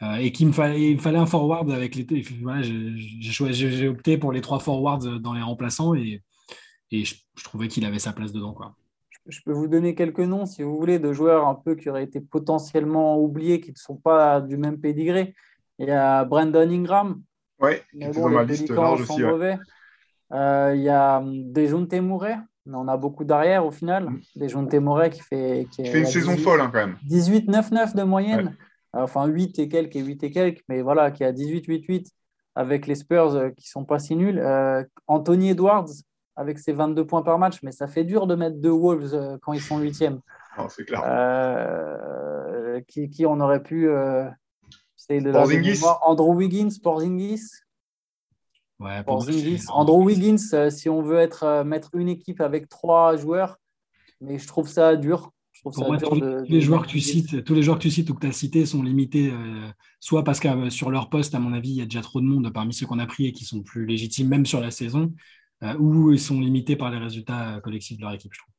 Euh, 0.03 0.15
et 0.17 0.31
qu'il 0.31 0.47
me 0.47 0.51
fallait, 0.53 0.91
il 0.91 0.99
fallait 0.99 1.17
un 1.19 1.25
forward 1.25 1.71
avec 1.71 1.95
les. 1.95 2.05
Voilà, 2.41 2.61
j'ai 2.61 3.87
opté 3.87 4.17
pour 4.17 4.31
les 4.31 4.41
trois 4.41 4.59
forwards 4.59 5.19
dans 5.19 5.33
les 5.33 5.41
remplaçants 5.41 5.95
et, 5.95 6.23
et 6.91 7.05
je, 7.05 7.15
je 7.37 7.43
trouvais 7.43 7.67
qu'il 7.67 7.85
avait 7.85 7.99
sa 7.99 8.13
place 8.13 8.31
dedans. 8.31 8.53
Quoi 8.53 8.75
je 9.27 9.39
peux 9.45 9.51
vous 9.51 9.67
donner 9.67 9.95
quelques 9.95 10.19
noms, 10.19 10.45
si 10.45 10.63
vous 10.63 10.77
voulez, 10.77 10.99
de 10.99 11.13
joueurs 11.13 11.47
un 11.47 11.55
peu 11.55 11.75
qui 11.75 11.89
auraient 11.89 12.03
été 12.03 12.19
potentiellement 12.19 13.19
oubliés, 13.19 13.61
qui 13.61 13.71
ne 13.71 13.77
sont 13.77 13.95
pas 13.95 14.41
du 14.41 14.57
même 14.57 14.79
pédigré. 14.79 15.35
Il 15.79 15.87
y 15.87 15.91
a 15.91 16.25
Brandon 16.25 16.69
Ingram. 16.69 17.21
Oui, 17.59 17.73
qui 17.91 18.03
était 18.03 18.19
dans 18.19 18.29
ma 18.29 18.43
liste 18.43 18.69
large 18.69 19.01
aussi. 19.01 19.23
Euh, 20.33 20.73
il 20.75 20.81
y 20.81 20.89
a 20.89 21.17
hum, 21.17 21.51
Dejounte 21.51 21.93
Murray. 21.93 22.37
On 22.65 22.87
a 22.87 22.95
beaucoup 22.95 23.23
d'arrière 23.23 23.65
au 23.65 23.71
final. 23.71 24.09
Mm. 24.09 24.21
Dejounte 24.35 24.73
Murray 24.75 25.09
qui 25.09 25.21
fait, 25.21 25.67
qui, 25.71 25.85
fait 25.85 25.99
une 25.99 26.05
saison 26.05 26.37
folle 26.37 26.61
hein, 26.61 26.69
quand 26.71 26.87
même. 26.87 26.97
18-9-9 27.09 27.95
de 27.95 28.03
moyenne. 28.03 28.55
Enfin, 28.93 29.25
8 29.25 29.59
et 29.59 29.69
quelques 29.69 29.95
et 29.95 30.01
8 30.01 30.23
et 30.23 30.31
quelques, 30.31 30.63
mais 30.67 30.81
voilà, 30.81 31.11
qui 31.11 31.23
a 31.23 31.31
18-8-8 31.31 32.07
avec 32.55 32.87
les 32.87 32.95
Spurs 32.95 33.35
euh, 33.35 33.49
qui 33.49 33.65
ne 33.67 33.71
sont 33.71 33.85
pas 33.85 33.99
si 33.99 34.15
nuls. 34.15 34.39
Euh, 34.39 34.83
Anthony 35.07 35.51
Edwards, 35.51 35.87
avec 36.35 36.59
ses 36.59 36.73
22 36.73 37.05
points 37.05 37.21
par 37.21 37.37
match, 37.39 37.59
mais 37.63 37.71
ça 37.71 37.87
fait 37.87 38.03
dur 38.03 38.27
de 38.27 38.35
mettre 38.35 38.57
deux 38.57 38.71
Wolves 38.71 39.13
euh, 39.13 39.37
quand 39.41 39.53
ils 39.53 39.61
sont 39.61 39.79
huitièmes. 39.79 40.19
c'est 40.69 40.85
clair. 40.85 41.03
Euh, 41.05 42.81
qui, 42.87 43.09
qui, 43.09 43.25
on 43.25 43.39
aurait 43.39 43.63
pu. 43.63 43.89
Euh, 43.89 44.25
de 45.09 45.33
Andrew 46.03 46.35
Wiggins, 46.35 46.69
Porzingis. 46.81 47.41
Ouais, 48.79 49.03
Porzingis. 49.03 49.65
Andrew 49.67 50.05
Wiggins, 50.05 50.69
si 50.69 50.87
on 50.87 51.01
veut 51.01 51.17
être, 51.17 51.63
mettre 51.63 51.89
une 51.93 52.07
équipe 52.07 52.39
avec 52.39 52.69
trois 52.69 53.17
joueurs, 53.17 53.57
mais 54.21 54.37
je 54.37 54.47
trouve 54.47 54.69
ça 54.69 54.95
dur. 54.95 55.31
Je 55.51 55.61
trouve 55.61 55.73
ça 55.73 55.97
dur 55.97 56.09
tous, 56.11 56.19
de, 56.19 56.45
les 56.47 56.61
joueurs 56.61 56.83
que 56.83 56.87
tu 56.87 57.01
cites, 57.01 57.43
tous 57.43 57.53
les 57.53 57.61
joueurs 57.61 57.77
que 57.77 57.83
tu 57.83 57.91
cites 57.91 58.09
ou 58.09 58.13
que 58.13 58.21
tu 58.21 58.27
as 58.27 58.31
cités 58.31 58.65
sont 58.65 58.83
limités, 58.83 59.33
soit 59.99 60.23
parce 60.23 60.39
que 60.39 60.69
sur 60.69 60.91
leur 60.91 61.09
poste, 61.09 61.35
à 61.35 61.39
mon 61.39 61.51
avis, 61.51 61.71
il 61.71 61.75
y 61.75 61.81
a 61.81 61.85
déjà 61.85 62.01
trop 62.01 62.21
de 62.21 62.25
monde 62.25 62.49
parmi 62.53 62.73
ceux 62.73 62.85
qu'on 62.85 62.99
a 62.99 63.05
pris 63.05 63.25
et 63.25 63.33
qui 63.33 63.43
sont 63.43 63.63
plus 63.63 63.85
légitimes, 63.85 64.29
même 64.29 64.45
sur 64.45 64.61
la 64.61 64.71
saison, 64.71 65.11
euh, 65.63 65.75
où 65.77 66.11
ils 66.11 66.19
sont 66.19 66.39
limités 66.39 66.75
par 66.75 66.89
les 66.91 66.97
résultats 66.97 67.59
collectifs 67.63 67.97
de 67.97 68.03
leur 68.03 68.13
équipe, 68.13 68.33
je 68.33 68.39
trouve. 68.39 68.51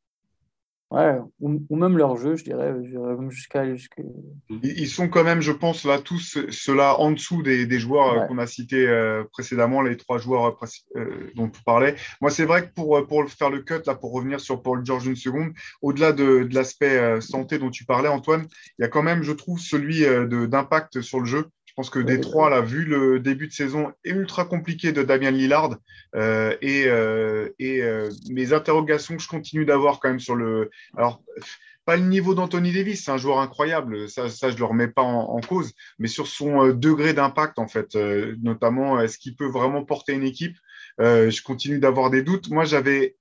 Ouais, 0.92 1.18
ou, 1.40 1.74
même 1.74 1.96
leur 1.96 2.18
jeu, 2.18 2.36
je 2.36 2.44
dirais, 2.44 2.74
jusqu'à. 3.30 3.64
Ils 4.62 4.88
sont 4.88 5.09
quand 5.09 5.24
même, 5.24 5.40
je 5.40 5.53
pense, 5.53 5.86
là, 5.86 5.98
tous 5.98 6.38
ceux-là 6.50 7.00
en 7.00 7.12
dessous 7.12 7.42
des, 7.42 7.78
joueurs 7.78 8.12
euh, 8.12 8.26
qu'on 8.26 8.36
a 8.36 8.46
cités 8.46 8.86
euh, 8.86 9.24
précédemment, 9.32 9.80
les 9.80 9.96
trois 9.96 10.18
joueurs 10.18 10.55
dont 11.34 11.48
tu 11.48 11.62
parlais. 11.62 11.96
Moi, 12.20 12.30
c'est 12.30 12.44
vrai 12.44 12.68
que 12.68 12.74
pour, 12.74 13.07
pour 13.07 13.26
faire 13.30 13.48
le 13.48 13.62
cut, 13.62 13.80
là, 13.86 13.94
pour 13.94 14.12
revenir 14.12 14.38
sur 14.38 14.61
Paul 14.61 14.84
George 14.84 15.07
une 15.07 15.16
seconde, 15.16 15.53
au-delà 15.80 16.12
de, 16.12 16.42
de 16.42 16.55
l'aspect 16.55 17.22
santé 17.22 17.59
dont 17.59 17.70
tu 17.70 17.86
parlais, 17.86 18.11
Antoine, 18.11 18.46
il 18.78 18.82
y 18.82 18.84
a 18.84 18.88
quand 18.88 19.03
même, 19.03 19.22
je 19.22 19.32
trouve, 19.32 19.59
celui 19.59 20.05
d'impact 20.48 21.00
sur 21.00 21.20
le 21.20 21.26
jeu. 21.26 21.46
Je 21.73 21.77
pense 21.77 21.89
que 21.89 22.01
Détroit, 22.01 22.51
là, 22.51 22.61
vu 22.61 22.85
le 22.85 23.18
début 23.18 23.49
de 23.49 23.53
saison 23.55 23.95
ultra 24.05 24.45
compliqué 24.45 24.93
de 24.93 25.03
Damien 25.03 25.31
Lillard 25.31 25.79
euh, 26.14 26.55
et, 26.61 26.85
euh, 26.87 27.49
et 27.59 27.83
euh, 27.83 28.11
mes 28.29 28.53
interrogations 28.53 29.16
que 29.16 29.23
je 29.23 29.29
continue 29.29 29.64
d'avoir 29.64 29.99
quand 29.99 30.11
même 30.11 30.20
sur 30.20 30.35
le. 30.35 30.70
Alors, 30.99 31.23
pas 31.87 31.97
le 31.97 32.03
niveau 32.03 32.35
d'Anthony 32.35 32.73
Davis, 32.73 33.03
c'est 33.03 33.11
un 33.11 33.16
joueur 33.16 33.39
incroyable, 33.39 34.07
ça, 34.11 34.29
ça 34.29 34.51
je 34.51 34.55
ne 34.55 34.59
le 34.59 34.64
remets 34.66 34.89
pas 34.89 35.01
en, 35.01 35.41
cause, 35.41 35.73
mais 35.99 36.09
sur 36.09 36.27
son 36.27 36.68
degré 36.68 37.14
d'impact, 37.14 37.59
en 37.59 37.66
fait, 37.66 37.97
notamment, 38.43 39.01
est-ce 39.01 39.16
qu'il 39.16 39.35
peut 39.35 39.49
vraiment 39.49 39.83
porter 39.83 40.12
une 40.12 40.25
équipe 40.25 40.57
Je 41.01 41.43
continue 41.43 41.79
d'avoir 41.79 42.11
des 42.11 42.23
doutes. 42.23 42.51
Moi, 42.51 42.66
j'avais 42.66 43.16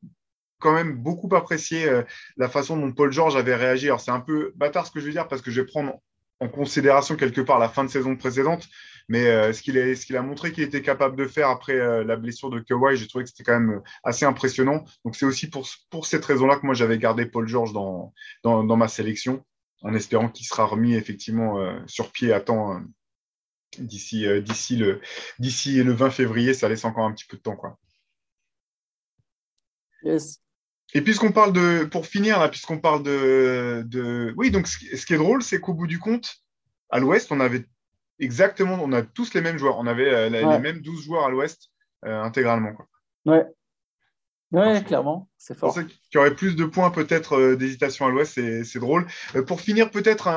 quand 0.59 0.73
même 0.73 0.93
beaucoup 0.93 1.33
apprécié 1.35 1.89
la 2.37 2.49
façon 2.49 2.77
dont 2.77 2.91
Paul 2.91 3.11
George 3.11 3.35
avait 3.35 3.55
réagi. 3.55 3.87
Alors, 3.87 4.01
c'est 4.01 4.11
un 4.11 4.19
peu 4.19 4.51
bâtard 4.55 4.85
ce 4.85 4.91
que 4.91 4.99
je 4.99 5.05
veux 5.05 5.11
dire 5.11 5.27
parce 5.27 5.41
que 5.41 5.49
je 5.49 5.61
vais 5.61 5.67
prendre 5.67 5.99
en 6.41 6.49
considération 6.49 7.15
quelque 7.15 7.39
part 7.39 7.59
la 7.59 7.69
fin 7.69 7.83
de 7.85 7.89
saison 7.89 8.17
précédente. 8.17 8.67
Mais 9.07 9.27
euh, 9.27 9.53
ce 9.53 9.61
qu'il 9.61 9.77
a, 9.77 9.93
qu'il 9.93 10.17
a 10.17 10.21
montré 10.21 10.51
qu'il 10.51 10.63
était 10.63 10.81
capable 10.81 11.15
de 11.15 11.27
faire 11.27 11.49
après 11.49 11.75
euh, 11.75 12.03
la 12.03 12.15
blessure 12.15 12.49
de 12.49 12.59
Kawhi, 12.59 12.97
j'ai 12.97 13.07
trouvé 13.07 13.23
que 13.23 13.29
c'était 13.29 13.43
quand 13.43 13.59
même 13.59 13.77
euh, 13.77 13.83
assez 14.03 14.25
impressionnant. 14.25 14.83
Donc 15.05 15.15
c'est 15.15 15.25
aussi 15.25 15.49
pour, 15.49 15.67
cette 16.05 16.25
raison-là 16.25 16.57
que 16.57 16.65
moi 16.65 16.73
j'avais 16.73 16.97
gardé 16.97 17.25
Paul 17.25 17.47
George 17.47 17.73
dans, 17.73 18.11
ma 18.43 18.87
sélection, 18.87 19.45
en 19.83 19.93
espérant 19.93 20.29
qu'il 20.29 20.45
sera 20.45 20.65
remis 20.65 20.95
effectivement 20.95 21.59
sur 21.85 22.11
pied 22.11 22.33
à 22.33 22.39
temps 22.39 22.81
d'ici, 23.77 24.25
le, 24.25 24.41
d'ici 25.39 25.83
le 25.83 25.93
20 25.93 26.09
février. 26.09 26.53
Ça 26.53 26.69
laisse 26.69 26.85
encore 26.85 27.05
un 27.05 27.13
petit 27.13 27.25
peu 27.25 27.37
de 27.37 27.41
temps. 27.41 27.55
Quoi. 27.55 27.77
Et 30.93 31.01
puisqu'on 31.01 31.31
parle 31.31 31.53
de, 31.53 31.85
pour 31.85 32.05
finir, 32.05 32.49
puisqu'on 32.49 32.79
parle 32.79 33.03
de, 33.03 33.83
de, 33.85 34.33
oui, 34.37 34.51
donc 34.51 34.67
ce, 34.67 34.77
qui 34.77 35.13
est 35.13 35.17
drôle, 35.17 35.41
c'est 35.41 35.59
qu'au 35.59 35.73
bout 35.73 35.87
du 35.87 35.99
compte, 35.99 36.41
à 36.89 36.99
l'Ouest, 36.99 37.31
on 37.31 37.39
avait 37.39 37.65
exactement, 38.19 38.77
on 38.81 38.91
a 38.91 39.01
tous 39.01 39.33
les 39.33 39.41
mêmes 39.41 39.57
joueurs, 39.57 39.77
on 39.79 39.87
avait 39.87 40.13
euh, 40.13 40.29
les 40.29 40.59
mêmes 40.59 40.81
12 40.81 41.05
joueurs 41.05 41.25
à 41.25 41.29
l'Ouest 41.29 41.71
euh, 42.05 42.21
intégralement. 42.21 42.73
Quoi. 42.73 42.87
Ouais. 43.25 43.45
Ouais, 44.51 44.83
clairement, 44.83 45.29
c'est 45.37 45.57
fort. 45.57 45.73
Qu'il 45.73 45.87
y 46.15 46.17
aurait 46.17 46.35
plus 46.35 46.57
de 46.57 46.65
points 46.65 46.91
peut-être 46.91 47.37
euh, 47.37 47.55
d'hésitation 47.55 48.05
à 48.05 48.09
l'Ouest, 48.09 48.33
c'est 48.65 48.79
drôle. 48.79 49.07
pour 49.47 49.61
finir 49.61 49.89
peut-être 49.91 50.27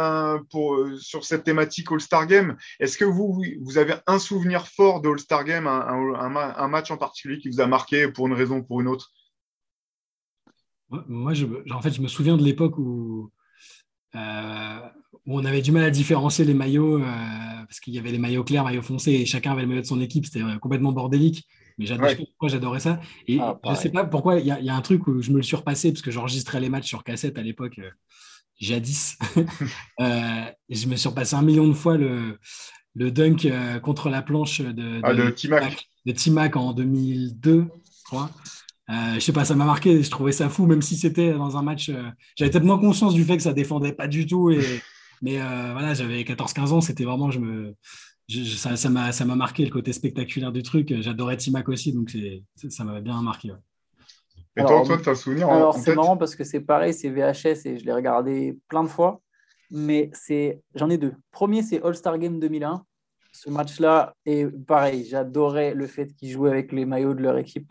sur 1.01 1.25
cette 1.25 1.43
thématique 1.43 1.91
All-Star 1.91 2.29
Game, 2.29 2.57
est-ce 2.79 2.97
que 2.97 3.05
vous, 3.05 3.43
vous 3.61 3.77
avez 3.77 3.95
un 4.07 4.21
souvenir 4.21 4.69
fort 4.69 5.01
de 5.01 5.09
All-Star 5.09 5.43
Game, 5.43 5.67
un, 5.67 6.15
un, 6.15 6.69
match 6.69 6.93
en 6.93 6.97
particulier 6.97 7.39
qui 7.39 7.49
vous 7.49 7.61
a 7.61 7.67
marqué 7.67 8.07
pour 8.07 8.29
une 8.29 8.35
raison 8.35 8.59
ou 8.59 8.63
pour 8.63 8.81
une 8.81 8.87
autre? 8.87 9.11
Moi, 11.09 11.35
je, 11.35 11.47
en 11.71 11.81
fait, 11.81 11.93
je 11.93 12.01
me 12.01 12.09
souviens 12.09 12.37
de 12.37 12.43
l'époque 12.43 12.79
où, 12.79 13.31
euh, 14.15 14.79
où, 15.27 15.39
on 15.39 15.45
avait 15.45 15.63
du 15.63 15.73
mal 15.73 15.85
à 15.85 15.91
différencier 15.91 16.45
les 16.45 16.55
maillots, 16.55 16.99
euh, 16.99 17.05
parce 17.67 17.81
qu'il 17.81 17.95
y 17.95 17.99
avait 17.99 18.13
les 18.13 18.19
maillots 18.19 18.45
clairs, 18.45 18.65
maillots 18.65 18.83
foncés, 18.83 19.13
et 19.13 19.27
chacun 19.27 19.53
avait 19.53 19.63
le 19.63 19.69
maillot 19.69 19.83
de 19.83 19.87
son 19.87 20.01
équipe. 20.01 20.27
C'était 20.27 20.43
euh, 20.43 20.59
complètement 20.59 20.93
bordélique. 20.93 21.47
Mais 21.79 21.87
j'adorais, 21.87 22.81
ça. 22.81 23.01
Et 23.27 23.39
ah, 23.41 23.59
je 23.65 23.71
ne 23.71 23.75
sais 23.75 23.91
pas 23.91 24.05
pourquoi, 24.05 24.39
il 24.39 24.45
y, 24.45 24.65
y, 24.65 24.71
a 24.71 24.77
un 24.77 24.81
truc 24.81 25.09
où 25.09 25.21
je 25.21 25.33
me 25.33 25.41
le 25.41 25.57
repassé, 25.57 25.93
parce 25.93 26.03
que 26.03 26.13
j'enregistrais 26.13 26.61
les 26.61 26.69
matchs 26.69 26.87
sur 26.87 27.03
cassette 27.03 27.37
à 27.37 27.43
l'époque, 27.43 27.81
jadis. 28.61 29.19
je 29.99 30.87
me 30.87 31.09
repassé 31.09 31.35
un 31.35 31.43
million 31.43 31.67
de 31.67 31.73
fois 31.73 31.97
le, 31.97 32.39
le 32.95 33.11
dunk 33.11 33.49
contre 33.83 34.09
la 34.09 34.23
planche 34.23 34.61
de, 34.61 35.01
ah, 35.03 35.15
de, 35.15 35.31
Timac. 35.31 35.89
de 36.07 36.13
Timac 36.13 36.55
en 36.55 36.73
2002, 36.73 37.67
je 37.67 38.05
crois. 38.05 38.31
Euh, 38.91 39.15
je 39.15 39.21
sais 39.21 39.33
pas, 39.33 39.45
ça 39.45 39.55
m'a 39.55 39.65
marqué. 39.65 40.03
Je 40.03 40.11
trouvais 40.11 40.33
ça 40.33 40.49
fou, 40.49 40.67
même 40.67 40.83
si 40.83 40.97
c'était 40.97 41.33
dans 41.33 41.57
un 41.57 41.63
match. 41.63 41.89
Euh, 41.89 42.03
j'avais 42.37 42.51
tellement 42.51 42.79
conscience 42.79 43.15
du 43.15 43.25
fait 43.25 43.37
que 43.37 43.43
ça 43.43 43.53
défendait 43.53 43.93
pas 43.93 44.09
du 44.09 44.27
tout. 44.27 44.51
Et, 44.51 44.61
mais 45.23 45.41
euh, 45.41 45.73
voilà, 45.73 45.95
j'avais 45.95 46.23
14-15 46.23 46.69
ans. 46.73 46.81
C'était 46.81 47.05
vraiment, 47.05 47.31
je 47.31 47.39
me, 47.39 47.75
ça 48.29 48.91
m'a 48.91 49.13
ça 49.13 49.25
m'a 49.25 49.37
marqué 49.37 49.65
le 49.65 49.71
côté 49.71 49.93
spectaculaire 49.93 50.53
du 50.53 50.63
truc. 50.63 50.95
J'adorais 51.01 51.37
Timac 51.37 51.69
aussi, 51.69 51.93
donc 51.93 52.15
ça 52.69 52.85
m'avait 52.85 53.01
bien 53.01 53.21
marqué. 53.23 53.53
Et 54.57 54.63
toi, 54.63 54.81
Antoine, 54.81 55.03
tu 55.03 55.09
as 55.09 55.13
un 55.13 55.17
souvenir 55.17 55.49
Alors, 55.49 55.77
c'est 55.77 55.95
marrant 55.95 56.17
parce 56.17 56.37
que 56.37 56.45
c'est 56.45 56.61
pareil, 56.61 56.95
c'est 56.95 57.11
VHS 57.11 57.67
et 57.67 57.79
je 57.79 57.85
l'ai 57.85 57.93
regardé 57.93 58.57
plein 58.69 58.85
de 58.85 58.89
fois. 58.89 59.21
Mais 59.71 60.11
c'est 60.13 60.61
j'en 60.75 60.91
ai 60.91 60.99
deux. 60.99 61.15
Premier, 61.33 61.63
c'est 61.63 61.83
All-Star 61.83 62.19
Game 62.19 62.39
2001. 62.39 62.85
Ce 63.33 63.51
match-là, 63.51 64.15
et 64.27 64.47
pareil, 64.47 65.07
j'adorais 65.11 65.75
le 65.75 65.89
fait 65.89 66.15
qu'ils 66.15 66.31
jouaient 66.31 66.51
avec 66.51 66.71
les 66.71 66.85
maillots 66.85 67.15
de 67.15 67.23
leur 67.23 67.37
équipe. 67.37 67.67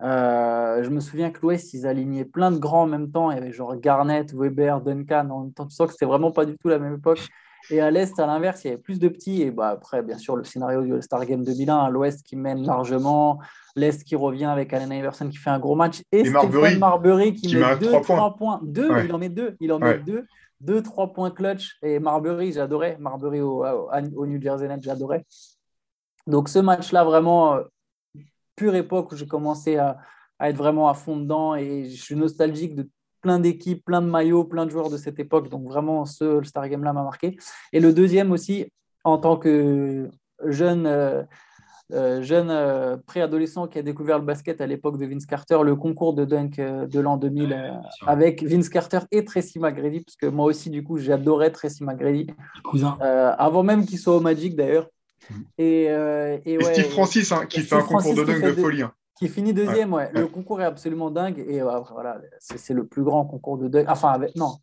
Euh, 0.00 0.82
je 0.84 0.90
me 0.90 1.00
souviens 1.00 1.30
que 1.30 1.40
l'Ouest, 1.42 1.74
ils 1.74 1.86
alignaient 1.86 2.24
plein 2.24 2.50
de 2.50 2.58
grands 2.58 2.82
en 2.82 2.86
même 2.86 3.10
temps. 3.10 3.30
Il 3.30 3.34
y 3.34 3.38
avait 3.40 3.52
genre 3.52 3.76
Garnett, 3.76 4.32
Weber, 4.32 4.80
Duncan. 4.80 5.28
En 5.30 5.40
même 5.44 5.52
temps, 5.52 5.66
tu 5.66 5.74
sens 5.74 5.86
que 5.88 5.92
c'était 5.92 6.06
vraiment 6.06 6.30
pas 6.30 6.44
du 6.44 6.56
tout 6.56 6.68
la 6.68 6.78
même 6.78 6.94
époque. 6.94 7.26
Et 7.70 7.80
à 7.80 7.90
l'Est, 7.90 8.18
à 8.18 8.26
l'inverse, 8.26 8.64
il 8.64 8.68
y 8.68 8.70
avait 8.70 8.80
plus 8.80 8.98
de 8.98 9.08
petits. 9.08 9.42
Et 9.42 9.50
bah, 9.50 9.68
après, 9.70 10.02
bien 10.02 10.16
sûr, 10.16 10.36
le 10.36 10.44
scénario 10.44 10.82
du 10.82 10.94
All-Star 10.94 11.24
Game 11.26 11.42
2001, 11.44 11.90
l'Ouest 11.90 12.22
qui 12.22 12.36
mène 12.36 12.64
largement, 12.64 13.40
l'Est 13.76 14.04
qui 14.04 14.16
revient 14.16 14.46
avec 14.46 14.72
Allen 14.72 14.92
Iverson 14.92 15.28
qui 15.28 15.36
fait 15.36 15.50
un 15.50 15.58
gros 15.58 15.74
match. 15.74 16.02
Et, 16.12 16.20
et 16.20 16.30
Marbury, 16.30 16.78
Marbury 16.78 17.34
qui, 17.34 17.56
met 17.56 17.76
2 17.76 18.00
3 18.00 18.36
points. 18.36 18.60
2, 18.62 19.04
il 19.04 19.12
en 19.12 19.18
met 19.18 19.28
2. 19.28 19.56
Il 19.60 19.72
en 19.72 19.78
met 19.78 19.98
2. 19.98 20.26
2, 20.60 20.82
3 20.82 21.12
points 21.12 21.30
clutch. 21.30 21.76
Et 21.82 21.98
Marbury, 21.98 22.52
j'adorais. 22.52 22.96
Marbury 22.98 23.40
au, 23.40 23.64
au, 23.64 24.26
New 24.26 24.40
Jersey 24.40 24.68
Net, 24.68 24.82
j'adorais. 24.82 25.24
Donc 26.26 26.48
ce 26.48 26.58
match-là, 26.58 27.04
vraiment, 27.04 27.54
euh, 27.54 27.62
pure 28.58 28.74
époque 28.74 29.12
où 29.12 29.16
j'ai 29.16 29.26
commencé 29.26 29.76
à, 29.76 29.98
à 30.38 30.50
être 30.50 30.56
vraiment 30.56 30.88
à 30.88 30.94
fond 30.94 31.16
dedans. 31.16 31.54
Et 31.54 31.84
je 31.88 32.02
suis 32.02 32.16
nostalgique 32.16 32.74
de 32.74 32.88
plein 33.20 33.38
d'équipes, 33.38 33.84
plein 33.84 34.02
de 34.02 34.08
maillots, 34.08 34.44
plein 34.44 34.66
de 34.66 34.70
joueurs 34.70 34.90
de 34.90 34.96
cette 34.96 35.18
époque. 35.18 35.48
Donc 35.48 35.66
vraiment, 35.66 36.04
ce 36.04 36.38
All-Star 36.38 36.68
Game-là 36.68 36.92
m'a 36.92 37.02
marqué. 37.02 37.36
Et 37.72 37.80
le 37.80 37.92
deuxième 37.92 38.32
aussi, 38.32 38.66
en 39.04 39.18
tant 39.18 39.36
que 39.36 40.08
jeune, 40.46 40.86
euh, 40.86 41.22
euh, 41.92 42.22
jeune 42.22 42.50
euh, 42.50 42.96
préadolescent 43.06 43.66
qui 43.66 43.78
a 43.78 43.82
découvert 43.82 44.18
le 44.18 44.24
basket 44.24 44.60
à 44.60 44.66
l'époque 44.66 44.98
de 44.98 45.06
Vince 45.06 45.26
Carter, 45.26 45.58
le 45.64 45.74
concours 45.74 46.14
de 46.14 46.24
dunk 46.24 46.60
de 46.60 47.00
l'an 47.00 47.16
2000 47.16 47.80
avec 48.06 48.42
Vince 48.44 48.68
Carter 48.68 49.00
et 49.10 49.24
Tracy 49.24 49.58
McGrady, 49.58 50.00
parce 50.00 50.16
que 50.16 50.26
moi 50.26 50.46
aussi, 50.46 50.70
du 50.70 50.84
coup, 50.84 50.98
j'adorais 50.98 51.50
Tracy 51.50 51.82
McGrady. 51.84 52.28
avant 53.10 53.62
même 53.62 53.84
qu'il 53.86 53.98
soit 53.98 54.16
au 54.16 54.20
Magic 54.20 54.54
d'ailleurs. 54.54 54.88
Mm. 55.30 55.34
Et, 55.58 55.82
et, 56.44 56.64
Steve 56.64 56.90
Francis 56.90 57.32
hein, 57.32 57.46
qui 57.46 57.60
fait 57.60 57.76
un 57.76 57.82
concours 57.82 58.14
de 58.14 58.24
dunk 58.24 58.40
de, 58.40 58.52
folie. 58.52 58.82
Hein. 58.82 58.92
Qui 59.18 59.28
finit 59.28 59.52
deuxième, 59.52 59.92
ouais. 59.92 60.10
Le 60.12 60.26
concours 60.26 60.60
est 60.60 60.64
absolument 60.64 61.10
dingue. 61.10 61.44
Et 61.48 61.60
voilà, 61.60 62.20
c'est 62.38 62.74
le 62.74 62.86
plus 62.86 63.02
grand 63.02 63.24
concours 63.24 63.58
de 63.58 63.68
dunk. 63.68 63.86
Enfin, 63.88 64.10
avec, 64.10 64.36
non, 64.36 64.54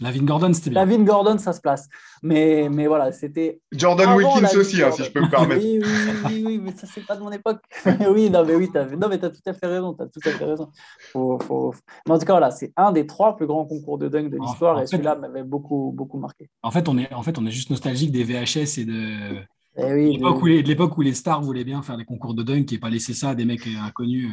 Lavin 0.00 0.24
Gordon, 0.24 0.52
c'était 0.54 0.70
bien. 0.70 0.84
Lavin 0.84 1.04
Gordon, 1.04 1.38
ça 1.38 1.52
se 1.52 1.60
place. 1.60 1.88
Mais, 2.22 2.68
mais 2.70 2.86
voilà, 2.86 3.12
c'était. 3.12 3.60
Jordan 3.72 4.14
Wilkins 4.14 4.56
aussi, 4.56 4.82
hein, 4.82 4.90
si 4.90 5.04
je 5.04 5.10
peux 5.10 5.20
me 5.20 5.28
permettre. 5.28 5.62
Oui, 5.62 5.82
oui, 6.26 6.44
oui, 6.46 6.58
mais 6.58 6.72
ça, 6.72 6.86
c'est 6.92 7.04
pas 7.06 7.14
de 7.14 7.22
mon 7.22 7.30
époque. 7.30 7.60
oui, 8.10 8.30
non, 8.30 8.44
mais 8.44 8.54
oui, 8.54 8.70
tu 8.72 8.78
as... 8.78 8.86
Non, 8.86 9.08
mais 9.08 9.22
as 9.22 9.30
tout 9.30 9.42
à 9.44 9.52
fait 9.52 9.66
raison. 9.66 9.94
As 9.98 10.06
tout 10.06 10.20
à 10.24 10.30
fait 10.30 10.44
raison. 10.44 10.70
Faut, 11.12 11.38
faut... 11.40 11.74
Mais 12.06 12.14
en 12.14 12.18
tout 12.18 12.24
cas, 12.24 12.32
voilà, 12.32 12.50
c'est 12.50 12.72
un 12.76 12.90
des 12.90 13.06
trois 13.06 13.36
plus 13.36 13.46
grands 13.46 13.66
concours 13.66 13.98
de 13.98 14.08
dunk 14.08 14.30
de 14.30 14.38
l'histoire. 14.38 14.80
Et 14.80 14.86
celui-là 14.86 15.16
m'avait 15.16 15.42
beaucoup, 15.42 15.92
beaucoup 15.94 16.18
marqué. 16.18 16.48
En 16.62 16.70
fait, 16.70 16.88
on 16.88 16.96
est, 16.96 17.12
en 17.12 17.22
fait, 17.22 17.38
on 17.38 17.46
est 17.46 17.50
juste 17.50 17.68
nostalgique 17.68 18.12
des 18.12 18.24
VHS 18.24 18.78
et 18.78 18.84
de. 18.86 19.42
Eh 19.76 19.92
oui, 19.92 20.18
de 20.18 20.68
l'époque 20.68 20.96
où, 20.98 21.00
les 21.00 21.14
stars 21.14 21.42
voulaient 21.42 21.64
bien 21.64 21.82
faire 21.82 21.96
des 21.96 22.04
concours 22.04 22.34
de 22.34 22.42
dunk 22.42 22.72
et 22.72 22.78
pas 22.78 22.90
laisser 22.90 23.14
ça 23.14 23.30
à 23.30 23.34
des 23.34 23.44
mecs 23.44 23.66
inconnus. 23.66 24.32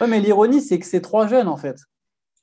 Ouais, 0.00 0.06
mais 0.06 0.20
l'ironie, 0.20 0.60
c'est 0.60 0.78
que 0.78 0.86
c'est 0.86 1.00
trois 1.00 1.26
jeunes, 1.26 1.48
en 1.48 1.56
fait. 1.56 1.76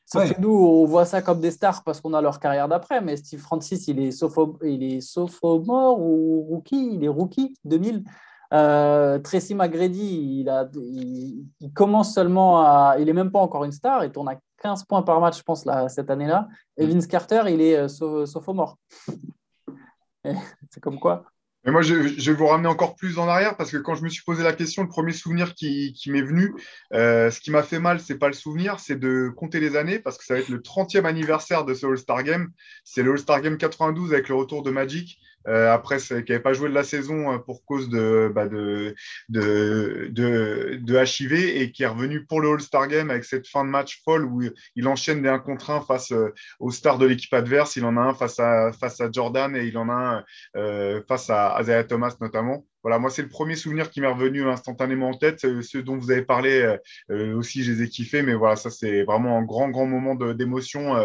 Sauf 0.06 0.34
que 0.34 0.40
nous, 0.40 0.54
on 0.54 0.86
voit 0.86 1.06
ça 1.06 1.22
comme 1.22 1.42
des 1.42 1.52
stars 1.52 1.84
parce 1.84 2.00
qu'on 2.00 2.14
a 2.14 2.22
leur 2.22 2.40
carrière 2.40 2.70
d'après. 2.70 3.02
Mais 3.02 3.18
Steve 3.18 3.42
Francis, 3.42 3.88
il 3.90 4.00
est, 4.00 4.12
sopho 4.12 4.58
il 4.64 4.82
est 4.84 5.02
sophomore 5.02 6.00
ou 6.00 6.44
rookie 6.50 6.92
Il 6.94 7.04
est 7.04 7.10
rookie 7.10 7.54
2000. 7.66 8.06
Euh, 8.54 9.20
Tracy 9.20 9.54
McGrady, 9.54 10.40
il, 10.40 10.50
a, 10.50 10.70
il, 10.74 11.74
commence 11.74 12.14
seulement 12.14 12.62
à. 12.62 12.96
Il 13.00 13.06
n'est 13.06 13.14
même 13.14 13.32
pas 13.32 13.40
encore 13.40 13.66
une 13.66 13.74
star. 13.74 14.06
Il 14.06 14.12
tourne 14.12 14.30
à 14.30 14.40
15 14.62 14.86
points 14.86 15.02
par 15.02 15.20
match, 15.20 15.40
je 15.40 15.44
pense, 15.44 15.66
là, 15.66 15.90
cette 15.90 16.10
année-là. 16.10 16.48
Et 16.78 16.88
mm. 16.88 16.90
Vince 16.90 17.08
Carter, 17.08 17.44
il 17.48 17.60
est 17.60 17.76
euh, 17.76 18.26
sophomore. 18.26 18.78
C'est 20.70 20.80
comme 20.82 21.00
quoi 21.00 21.26
mais 21.68 21.74
moi, 21.74 21.82
je, 21.82 21.94
vais 21.96 22.34
vous 22.34 22.48
ramener 22.48 22.70
encore 22.70 22.96
plus 22.96 23.20
en 23.20 23.28
arrière 23.28 23.58
parce 23.58 23.72
que 23.72 23.78
quand 23.78 23.94
je 23.94 24.02
me 24.02 24.08
suis 24.08 24.24
posé 24.24 24.42
la 24.42 24.54
question, 24.54 24.84
le 24.84 24.88
premier 24.88 25.12
souvenir 25.12 25.54
qui, 25.54 25.94
m'est 26.08 26.22
venu, 26.22 26.54
euh, 26.94 27.30
ce 27.30 27.42
qui 27.42 27.52
m'a 27.52 27.62
fait 27.62 27.80
mal, 27.80 28.00
c'est 28.00 28.18
pas 28.18 28.28
le 28.28 28.34
souvenir, 28.34 28.80
c'est 28.80 28.98
de 28.98 29.30
compter 29.36 29.60
les 29.60 29.76
années 29.76 30.00
parce 30.00 30.18
que 30.18 30.24
ça 30.24 30.36
va 30.36 30.40
être 30.40 30.48
le 30.48 30.60
30e 30.60 31.04
anniversaire 31.04 31.66
de 31.66 31.74
ce 31.74 31.86
All-Star 31.86 32.24
Game. 32.24 32.54
C'est 32.86 33.04
le 33.04 33.12
All-Star 33.12 33.42
Game 33.42 33.58
92 33.58 34.14
avec 34.14 34.30
le 34.30 34.36
retour 34.36 34.64
de 34.64 34.72
Magic. 34.72 35.20
Euh, 35.48 35.72
après, 35.72 35.98
qui 35.98 36.14
n'avait 36.14 36.40
pas 36.40 36.54
joué 36.54 36.70
de 36.70 36.74
la 36.74 36.84
saison 36.84 37.34
euh, 37.34 37.38
pour 37.38 37.64
cause 37.66 37.90
de, 37.90 38.32
bah, 38.34 38.48
de, 38.48 38.96
de, 39.30 40.10
de, 40.12 41.06
HIV 41.06 41.34
et 41.34 41.72
qui 41.72 41.84
est 41.84 41.88
revenu 41.88 42.26
pour 42.26 42.42
le 42.42 42.50
All-Star 42.50 42.88
Game 42.88 43.10
avec 43.10 43.24
cette 43.24 43.48
fin 43.48 43.64
de 43.64 43.70
match 43.70 44.02
folle 44.04 44.26
où 44.26 44.42
il 44.76 44.88
enchaîne 44.88 45.22
des 45.22 45.30
1 45.30 45.40
contre 45.40 45.70
1 45.70 45.82
face 45.82 46.12
euh, 46.12 46.34
aux 46.60 46.72
stars 46.72 46.98
de 46.98 47.06
l'équipe 47.06 47.34
adverse. 47.34 47.76
Il 47.76 47.86
en 47.86 47.98
a 47.98 48.02
un 48.02 48.14
face 48.14 48.40
à, 48.40 48.72
face 48.74 49.00
à 49.00 49.10
Jordan 49.12 49.56
et 49.56 49.66
il 49.66 49.78
en 49.78 49.90
a 49.90 50.24
un 50.56 51.02
face 51.08 51.30
à 51.30 51.58
Isaiah 51.62 51.84
Thomas 51.84 52.16
notamment 52.20 52.66
voilà, 52.84 53.00
moi, 53.00 53.10
c'est 53.10 53.22
le 53.22 53.30
premier 53.30 53.56
souvenir 53.56 53.90
qui 53.90 54.02
m'est 54.02 54.08
revenu 54.08 54.44
instantanément 54.48 55.10
en 55.10 55.14
tête. 55.14 55.44
Euh, 55.46 55.62
ceux 55.62 55.84
dont 55.84 55.98
vous 55.98 56.12
avez 56.12 56.22
parlé 56.22 56.62
euh, 56.62 56.78
euh, 57.12 57.36
aussi, 57.36 57.64
je 57.64 57.72
les 57.72 57.84
ai 57.84 57.90
kiffés. 57.90 58.22
Mais 58.22 58.34
voilà, 58.34 58.56
ça, 58.56 58.70
c'est 58.70 59.04
vraiment 59.04 59.38
un 59.38 59.44
grand, 59.44 59.70
grand 59.70 59.86
moment 59.86 60.16
d'émotion 60.16 60.96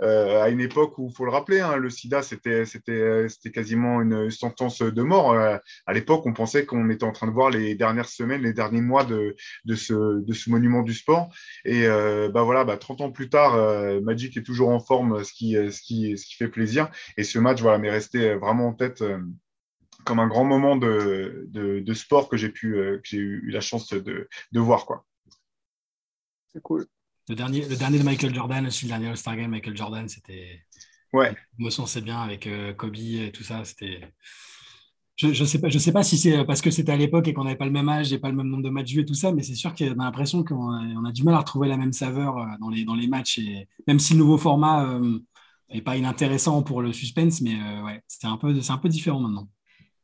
à 0.00 0.48
une 0.50 0.60
époque 0.60 0.98
où, 0.98 1.08
il 1.10 1.14
faut 1.14 1.24
le 1.24 1.30
rappeler, 1.30 1.60
hein, 1.60 1.76
le 1.76 1.90
sida, 1.90 2.22
c'était 2.22 2.64
quasiment 3.52 4.00
une 4.00 4.30
sentence 4.30 4.82
de 4.82 5.02
mort. 5.02 5.34
à 5.34 5.92
l'époque, 5.92 6.26
on 6.26 6.32
pensait 6.32 6.64
qu'on 6.64 6.88
était 6.90 7.04
en 7.04 7.12
train 7.12 7.26
de 7.26 7.32
voir 7.32 7.50
les 7.50 7.74
dernières 7.74 8.08
semaines, 8.08 8.42
les 8.42 8.52
derniers 8.52 8.80
mois 8.80 9.04
de, 9.04 9.36
de, 9.64 9.74
ce, 9.74 10.20
de 10.20 10.32
ce 10.32 10.50
monument 10.50 10.82
du 10.82 10.94
sport. 10.94 11.30
Et 11.64 11.86
bah, 11.86 12.42
voilà, 12.42 12.64
bah, 12.64 12.76
30 12.76 13.00
ans 13.00 13.10
plus 13.10 13.28
tard, 13.28 13.56
Magic 14.02 14.36
est 14.36 14.42
toujours 14.42 14.70
en 14.70 14.80
forme, 14.80 15.24
ce 15.24 15.32
qui, 15.32 15.54
ce 15.54 15.80
qui, 15.82 16.16
ce 16.16 16.26
qui 16.26 16.34
fait 16.34 16.48
plaisir. 16.48 16.90
Et 17.16 17.24
ce 17.24 17.38
match 17.38 17.60
voilà, 17.60 17.78
m'est 17.78 17.90
resté 17.90 18.34
vraiment 18.34 18.68
en 18.68 18.72
tête 18.74 19.02
comme 20.04 20.18
un 20.18 20.26
grand 20.26 20.44
moment 20.44 20.76
de, 20.76 21.46
de, 21.48 21.94
sport 21.94 22.28
que 22.28 22.36
j'ai 22.36 22.48
pu 22.48 22.76
euh, 22.76 22.98
que 22.98 23.08
j'ai 23.08 23.18
eu 23.18 23.50
la 23.50 23.60
chance 23.60 23.88
de, 23.88 24.28
de 24.52 24.60
voir 24.60 24.86
quoi. 24.86 25.04
C'est 26.52 26.62
cool. 26.62 26.86
Le 27.28 27.34
dernier, 27.34 27.66
le 27.66 27.76
dernier 27.76 27.98
de 27.98 28.04
Michael 28.04 28.34
Jordan, 28.34 28.66
aussi 28.66 28.84
le 28.84 28.90
dernier 28.90 29.08
All-Star 29.08 29.36
Game 29.36 29.50
Michael 29.50 29.76
Jordan, 29.76 30.08
c'était. 30.08 30.62
Ouais. 31.12 31.34
L'émotion, 31.58 31.86
c'est 31.86 32.00
bien 32.00 32.20
avec 32.20 32.46
euh, 32.46 32.72
Kobe 32.74 32.96
et 32.96 33.30
tout 33.32 33.44
ça. 33.44 33.64
C'était. 33.64 34.00
Je 35.16 35.28
ne 35.28 35.46
sais, 35.46 35.60
pas, 35.60 35.68
je 35.68 35.78
sais 35.78 35.92
pas 35.92 36.02
si 36.02 36.16
c'est 36.16 36.44
parce 36.44 36.60
que 36.60 36.70
c'était 36.70 36.90
à 36.90 36.96
l'époque 36.96 37.28
et 37.28 37.34
qu'on 37.34 37.44
n'avait 37.44 37.56
pas 37.56 37.66
le 37.66 37.70
même 37.70 37.88
âge 37.88 38.12
et 38.12 38.18
pas 38.18 38.28
le 38.28 38.34
même 38.34 38.48
nombre 38.48 38.64
de 38.64 38.70
matchs 38.70 38.92
joués 38.92 39.02
et 39.02 39.04
tout 39.04 39.14
ça, 39.14 39.30
mais 39.30 39.42
c'est 39.42 39.54
sûr 39.54 39.72
qu'on 39.74 40.00
a 40.00 40.04
l'impression 40.04 40.42
qu'on 40.42 40.72
a, 40.72 40.80
on 40.96 41.04
a, 41.04 41.12
du 41.12 41.22
mal 41.22 41.34
à 41.34 41.38
retrouver 41.38 41.68
la 41.68 41.76
même 41.76 41.92
saveur 41.92 42.38
euh, 42.38 42.46
dans 42.58 42.70
les, 42.70 42.84
dans 42.84 42.94
les 42.94 43.06
matchs. 43.06 43.38
Et 43.38 43.68
même 43.86 44.00
si 44.00 44.14
le 44.14 44.20
nouveau 44.20 44.38
format 44.38 44.98
n'est 45.72 45.82
pas 45.82 45.96
inintéressant 45.96 46.62
pour 46.62 46.82
le 46.82 46.92
suspense, 46.92 47.40
mais 47.40 47.54
ouais, 47.82 48.02
c'est 48.08 48.26
un, 48.26 48.36
peu, 48.36 48.58
un 48.68 48.78
peu 48.78 48.88
différent 48.88 49.20
maintenant. 49.20 49.48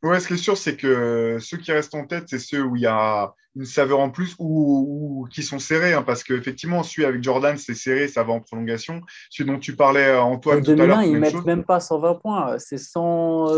Ouais, 0.03 0.21
ce 0.21 0.29
qui 0.29 0.35
est 0.35 0.39
sûr, 0.39 0.57
c'est 0.57 0.77
que 0.77 1.39
ceux 1.41 1.57
qui 1.57 1.73
restent 1.73 1.95
en 1.95 2.07
tête, 2.07 2.25
c'est 2.29 2.39
ceux 2.39 2.63
où 2.63 2.77
il 2.77 2.83
y 2.83 2.87
a 2.87 3.35
une 3.57 3.65
saveur 3.65 3.99
en 3.99 4.11
plus 4.11 4.37
ou, 4.39 5.27
qui 5.33 5.43
sont 5.43 5.59
serrés. 5.59 5.93
Hein, 5.93 6.03
parce 6.03 6.23
qu'effectivement, 6.23 6.83
celui 6.83 7.05
avec 7.05 7.23
Jordan, 7.23 7.57
c'est 7.57 7.75
serré, 7.75 8.07
ça 8.07 8.23
va 8.23 8.33
en 8.33 8.41
prolongation. 8.41 9.01
Celui 9.31 9.51
dont 9.51 9.59
tu 9.59 9.75
parlais, 9.75 10.17
Antoine, 10.17 10.63
tout 10.63 10.71
à 10.71 10.75
l'heure. 10.75 11.03
Ils 11.03 11.13
ne 11.13 11.19
mettent 11.19 11.45
même 11.45 11.65
pas 11.65 11.81
120 11.81 12.15
points. 12.17 12.59
C'est 12.59 12.79
100, 12.79 13.49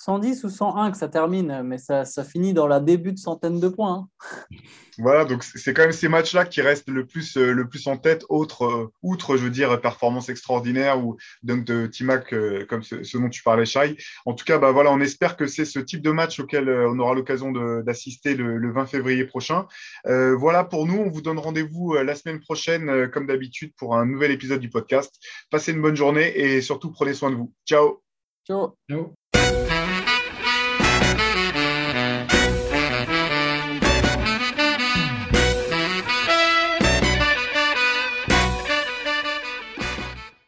110 0.00 0.44
ou 0.44 0.48
101 0.48 0.92
que 0.92 0.96
ça 0.96 1.08
termine, 1.08 1.62
mais 1.62 1.76
ça, 1.76 2.06
ça 2.06 2.24
finit 2.24 2.54
dans 2.54 2.66
la 2.66 2.80
début 2.80 3.12
de 3.12 3.18
centaine 3.18 3.60
de 3.60 3.68
points. 3.68 4.08
Hein. 4.50 4.56
Voilà, 4.98 5.26
donc 5.26 5.44
c'est 5.44 5.74
quand 5.74 5.82
même 5.82 5.92
ces 5.92 6.08
matchs-là 6.08 6.46
qui 6.46 6.62
restent 6.62 6.88
le 6.88 7.06
plus, 7.06 7.36
euh, 7.36 7.52
le 7.52 7.68
plus 7.68 7.86
en 7.86 7.98
tête, 7.98 8.24
autre, 8.30 8.64
euh, 8.64 8.92
outre, 9.02 9.36
je 9.36 9.44
veux 9.44 9.50
dire, 9.50 9.78
performance 9.80 10.30
extraordinaire 10.30 11.04
ou 11.04 11.18
donc 11.42 11.64
de 11.64 11.86
Timac, 11.86 12.32
euh, 12.32 12.64
comme 12.64 12.82
ce, 12.82 13.18
dont 13.18 13.28
tu 13.28 13.42
parlais, 13.42 13.66
Shai. 13.66 13.98
En 14.24 14.32
tout 14.32 14.46
cas, 14.46 14.56
bah, 14.58 14.72
voilà, 14.72 14.90
on 14.90 15.00
espère 15.00 15.36
que 15.36 15.46
c'est 15.46 15.66
ce 15.66 15.78
type 15.78 16.00
de 16.00 16.10
match 16.10 16.40
auquel 16.40 16.70
on 16.70 16.98
aura 16.98 17.14
l'occasion 17.14 17.52
d'assister 17.82 18.34
le, 18.34 18.56
le, 18.56 18.72
20 18.72 18.86
février 18.86 19.26
prochain. 19.26 19.66
voilà 20.04 20.64
pour 20.64 20.86
nous, 20.86 20.96
on 20.96 21.10
vous 21.10 21.20
donne 21.20 21.38
rendez-vous 21.38 21.94
la 21.94 22.14
semaine 22.14 22.40
prochaine, 22.40 23.10
comme 23.10 23.26
d'habitude, 23.26 23.74
pour 23.76 23.96
un 23.96 24.06
nouvel 24.06 24.30
épisode 24.30 24.60
du 24.60 24.70
podcast. 24.70 25.14
Passez 25.50 25.72
une 25.72 25.82
bonne 25.82 25.96
journée 25.96 26.38
et 26.38 26.62
surtout 26.62 26.90
prenez 26.90 27.12
soin 27.12 27.30
de 27.30 27.36
vous. 27.36 27.52
Ciao. 27.66 28.02
Ciao. 28.46 28.76
Ciao. 28.88 29.19